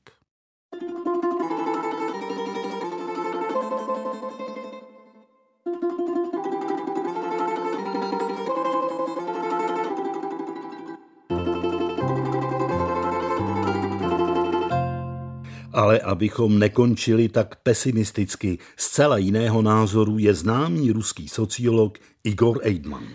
Ale 15.73 15.99
abychom 15.99 16.59
nekončili 16.59 17.29
tak 17.29 17.55
pesimisticky, 17.55 18.57
zcela 18.77 19.17
jiného 19.17 19.61
názoru 19.61 20.17
je 20.17 20.33
známý 20.33 20.91
ruský 20.91 21.27
sociolog 21.27 21.97
Igor 22.23 22.59
Eidman. 22.63 23.07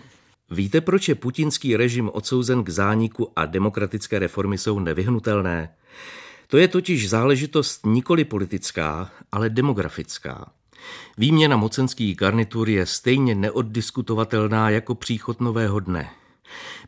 Víte, 0.51 0.81
proč 0.81 1.07
je 1.07 1.15
putinský 1.15 1.77
režim 1.77 2.09
odsouzen 2.13 2.63
k 2.63 2.69
zániku 2.69 3.31
a 3.35 3.45
demokratické 3.45 4.19
reformy 4.19 4.57
jsou 4.57 4.79
nevyhnutelné? 4.79 5.75
To 6.47 6.57
je 6.57 6.67
totiž 6.67 7.09
záležitost 7.09 7.85
nikoli 7.85 8.25
politická, 8.25 9.11
ale 9.31 9.49
demografická. 9.49 10.51
Výměna 11.17 11.57
mocenských 11.57 12.15
garnitur 12.15 12.69
je 12.69 12.85
stejně 12.85 13.35
neoddiskutovatelná 13.35 14.69
jako 14.69 14.95
příchod 14.95 15.41
nového 15.41 15.79
dne– 15.79 16.09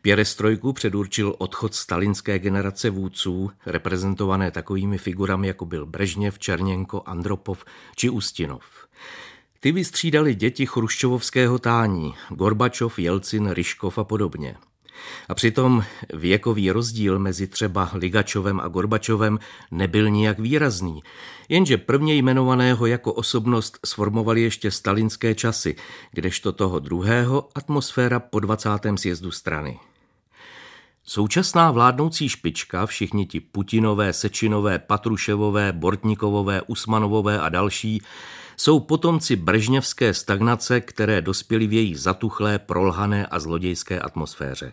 Pěrestrojku 0.02 0.72
předurčil 0.72 1.34
odchod 1.38 1.74
stalinské 1.74 2.38
generace 2.38 2.90
vůdců, 2.90 3.50
reprezentované 3.66 4.50
takovými 4.50 4.98
figurami, 4.98 5.46
jako 5.46 5.66
byl 5.66 5.86
Brežněv, 5.86 6.38
Černěnko, 6.38 7.02
Andropov 7.06 7.64
či 7.96 8.10
Ustinov. 8.10 8.64
Ty 9.60 9.72
vystřídali 9.72 10.34
děti 10.34 10.66
chruščovovského 10.66 11.58
tání, 11.58 12.14
Gorbačov, 12.30 12.98
Jelcin, 12.98 13.50
Ryškov 13.50 13.98
a 13.98 14.04
podobně. 14.04 14.56
A 15.28 15.34
přitom 15.34 15.84
věkový 16.14 16.70
rozdíl 16.70 17.18
mezi 17.18 17.46
třeba 17.46 17.90
Ligačovem 17.94 18.60
a 18.60 18.68
Gorbačovem 18.68 19.38
nebyl 19.70 20.10
nijak 20.10 20.38
výrazný, 20.38 21.02
jenže 21.48 21.78
prvně 21.78 22.14
jmenovaného 22.14 22.86
jako 22.86 23.12
osobnost 23.12 23.78
sformovali 23.86 24.42
ještě 24.42 24.70
stalinské 24.70 25.34
časy, 25.34 25.76
kdežto 26.12 26.52
toho 26.52 26.78
druhého 26.78 27.48
atmosféra 27.54 28.20
po 28.20 28.40
20. 28.40 28.70
sjezdu 28.96 29.30
strany. 29.30 29.78
Současná 31.04 31.70
vládnoucí 31.70 32.28
špička, 32.28 32.86
všichni 32.86 33.26
ti 33.26 33.40
Putinové, 33.40 34.12
Sečinové, 34.12 34.78
Patruševové, 34.78 35.72
Bortnikovové, 35.72 36.62
Usmanovové 36.62 37.40
a 37.40 37.48
další, 37.48 38.02
jsou 38.60 38.80
potomci 38.80 39.36
brežněvské 39.36 40.14
stagnace, 40.14 40.80
které 40.80 41.22
dospěly 41.22 41.66
v 41.66 41.72
její 41.72 41.94
zatuchlé, 41.94 42.58
prolhané 42.58 43.26
a 43.26 43.38
zlodějské 43.38 44.00
atmosféře. 44.00 44.72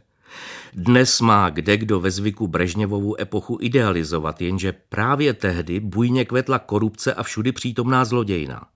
Dnes 0.74 1.22
má 1.22 1.50
kde 1.50 1.78
kdo 1.78 2.00
ve 2.00 2.12
zvyku 2.12 2.48
Brežněvovu 2.48 3.22
epochu 3.22 3.58
idealizovat, 3.62 4.42
jenže 4.42 4.74
právě 4.90 5.34
tehdy 5.34 5.80
bujně 5.80 6.26
kvetla 6.26 6.60
korupce 6.60 7.14
a 7.14 7.24
všudy 7.24 7.52
přítomná 7.52 8.06
zlodějna. 8.06 8.68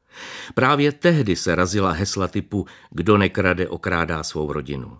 Právě 0.56 0.92
tehdy 0.92 1.36
se 1.36 1.56
razila 1.56 1.92
hesla 1.92 2.28
typu 2.28 2.66
kdo 2.92 3.18
nekrade, 3.18 3.68
okrádá 3.68 4.24
svou 4.24 4.54
rodinu. 4.54 4.98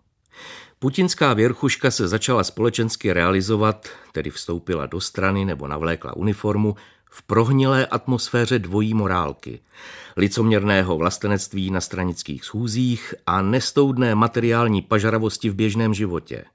Putinská 0.80 1.34
věrchuška 1.34 1.92
se 1.92 2.08
začala 2.08 2.44
společensky 2.44 3.14
realizovat, 3.14 3.88
tedy 4.12 4.30
vstoupila 4.30 4.86
do 4.86 5.02
strany 5.02 5.46
nebo 5.46 5.68
navlékla 5.68 6.16
uniformu, 6.16 6.76
v 7.10 7.24
prohnilé 7.24 7.86
atmosféře 7.86 8.60
dvojí 8.60 8.94
morálky, 8.94 9.60
licoměrného 10.18 10.98
vlastenectví 10.98 11.72
na 11.72 11.82
stranických 11.82 12.46
schůzích 12.46 13.14
a 13.26 13.42
nestoudné 13.42 14.16
materiální 14.16 14.82
pažaravosti 14.82 15.50
v 15.50 15.56
běžném 15.56 15.94
životě. 15.94 16.46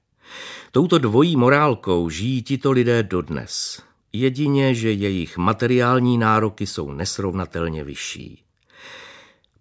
Touto 0.71 0.97
dvojí 0.97 1.35
morálkou 1.35 2.09
žijí 2.09 2.43
tito 2.43 2.71
lidé 2.71 3.03
dodnes. 3.03 3.81
Jedině, 4.13 4.75
že 4.75 4.91
jejich 4.91 5.37
materiální 5.37 6.17
nároky 6.17 6.67
jsou 6.67 6.91
nesrovnatelně 6.91 7.83
vyšší. 7.83 8.41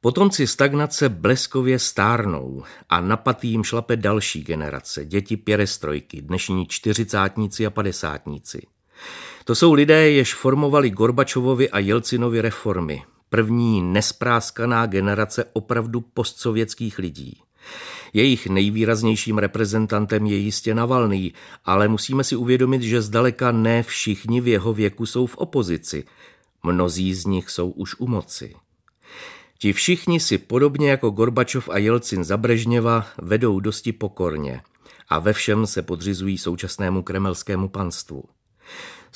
Potomci 0.01 0.47
stagnace 0.47 1.09
bleskově 1.09 1.79
stárnou 1.79 2.63
a 2.89 3.01
napatým 3.01 3.65
šlape 3.65 3.97
další 3.97 4.43
generace, 4.43 5.05
děti 5.05 5.37
pěrestrojky, 5.37 6.23
dnešní 6.23 6.67
čtyřicátníci 6.67 7.67
a 7.67 7.71
padesátníci. 7.71 8.67
To 9.45 9.55
jsou 9.55 9.73
lidé, 9.73 10.11
jež 10.11 10.35
formovali 10.35 10.91
Gorbačovovi 10.91 11.71
a 11.71 11.79
Jelcinovi 11.79 12.41
reformy. 12.41 13.03
První 13.29 13.83
nespráskaná 13.83 14.87
generace 14.87 15.45
opravdu 15.53 16.01
postsovětských 16.01 16.99
lidí. 16.99 17.41
Jejich 18.13 18.47
nejvýraznějším 18.47 19.39
reprezentantem 19.39 20.27
je 20.27 20.37
jistě 20.37 20.75
Navalný, 20.75 21.35
ale 21.65 21.89
musíme 21.89 22.25
si 22.25 22.37
uvědomit, 22.37 22.83
že 22.83 23.03
zdaleka 23.03 23.53
ne 23.53 23.83
všichni 23.83 24.41
v 24.41 24.49
jeho 24.49 24.73
věku 24.73 25.07
jsou 25.07 25.27
v 25.27 25.37
opozici. 25.37 26.05
Mnozí 26.63 27.15
z 27.15 27.27
nich 27.27 27.51
jsou 27.51 27.71
už 27.71 27.95
u 27.99 28.07
moci. 28.07 28.55
Ti 29.59 29.73
všichni 29.73 30.21
si 30.21 30.39
podobně 30.39 30.91
jako 30.91 31.11
Gorbačov 31.11 31.69
a 31.69 31.79
Jelcin 31.79 32.25
za 32.25 32.37
Brežněva 32.37 33.07
vedou 33.23 33.61
dosti 33.61 33.93
pokorně 33.93 34.61
a 35.09 35.19
ve 35.19 35.33
všem 35.33 35.67
se 35.67 35.83
podřizují 35.83 36.39
současnému 36.39 37.03
kremelskému 37.03 37.69
panstvu. 37.69 38.25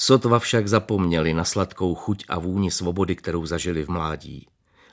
Sotva 0.00 0.38
však 0.38 0.68
zapomněli 0.68 1.34
na 1.34 1.44
sladkou 1.44 1.94
chuť 1.94 2.24
a 2.28 2.38
vůni 2.38 2.70
svobody, 2.70 3.16
kterou 3.16 3.46
zažili 3.46 3.84
v 3.84 3.88
mládí. 3.88 4.46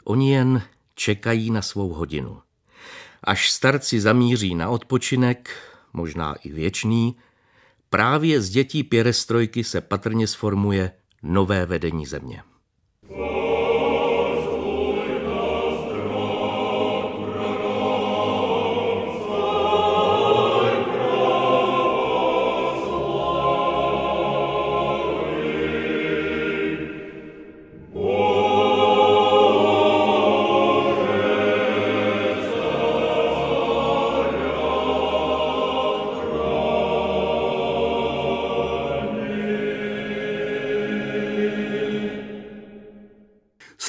Oni 0.03 0.32
jen 0.32 0.62
čekají 0.95 1.51
na 1.51 1.62
svou 1.62 1.89
hodinu. 1.89 2.41
Až 3.24 3.51
starci 3.51 4.01
zamíří 4.01 4.56
na 4.56 4.70
odpočinek, 4.70 5.49
možná 5.93 6.36
i 6.43 6.51
věčný, 6.51 7.16
právě 7.89 8.41
z 8.41 8.49
dětí 8.49 8.84
pěrestrojky 8.84 9.64
se 9.64 9.82
patrně 9.82 10.28
sformuje 10.28 10.91
nové 11.24 11.66
vedení 11.66 12.06
země. 12.06 12.43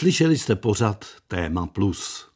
Slyšeli 0.07 0.39
jste 0.39 0.57
pořad 0.57 1.05
Téma 1.29 1.67
Plus. 1.67 2.29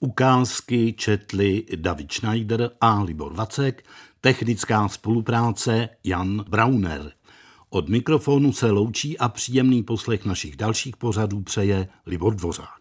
Ukázky 0.00 0.92
četli 0.92 1.66
David 1.76 2.12
Schneider 2.12 2.70
a 2.80 3.02
Libor 3.02 3.34
Vacek, 3.34 3.84
technická 4.20 4.88
spolupráce 4.88 5.88
Jan 6.04 6.44
Brauner. 6.48 7.12
Od 7.70 7.88
mikrofonu 7.88 8.52
se 8.52 8.70
loučí 8.70 9.18
a 9.18 9.28
příjemný 9.28 9.82
poslech 9.82 10.24
našich 10.24 10.56
dalších 10.56 10.96
pořadů 10.96 11.42
přeje 11.42 11.88
Libor 12.06 12.34
Dvořák. 12.34 12.79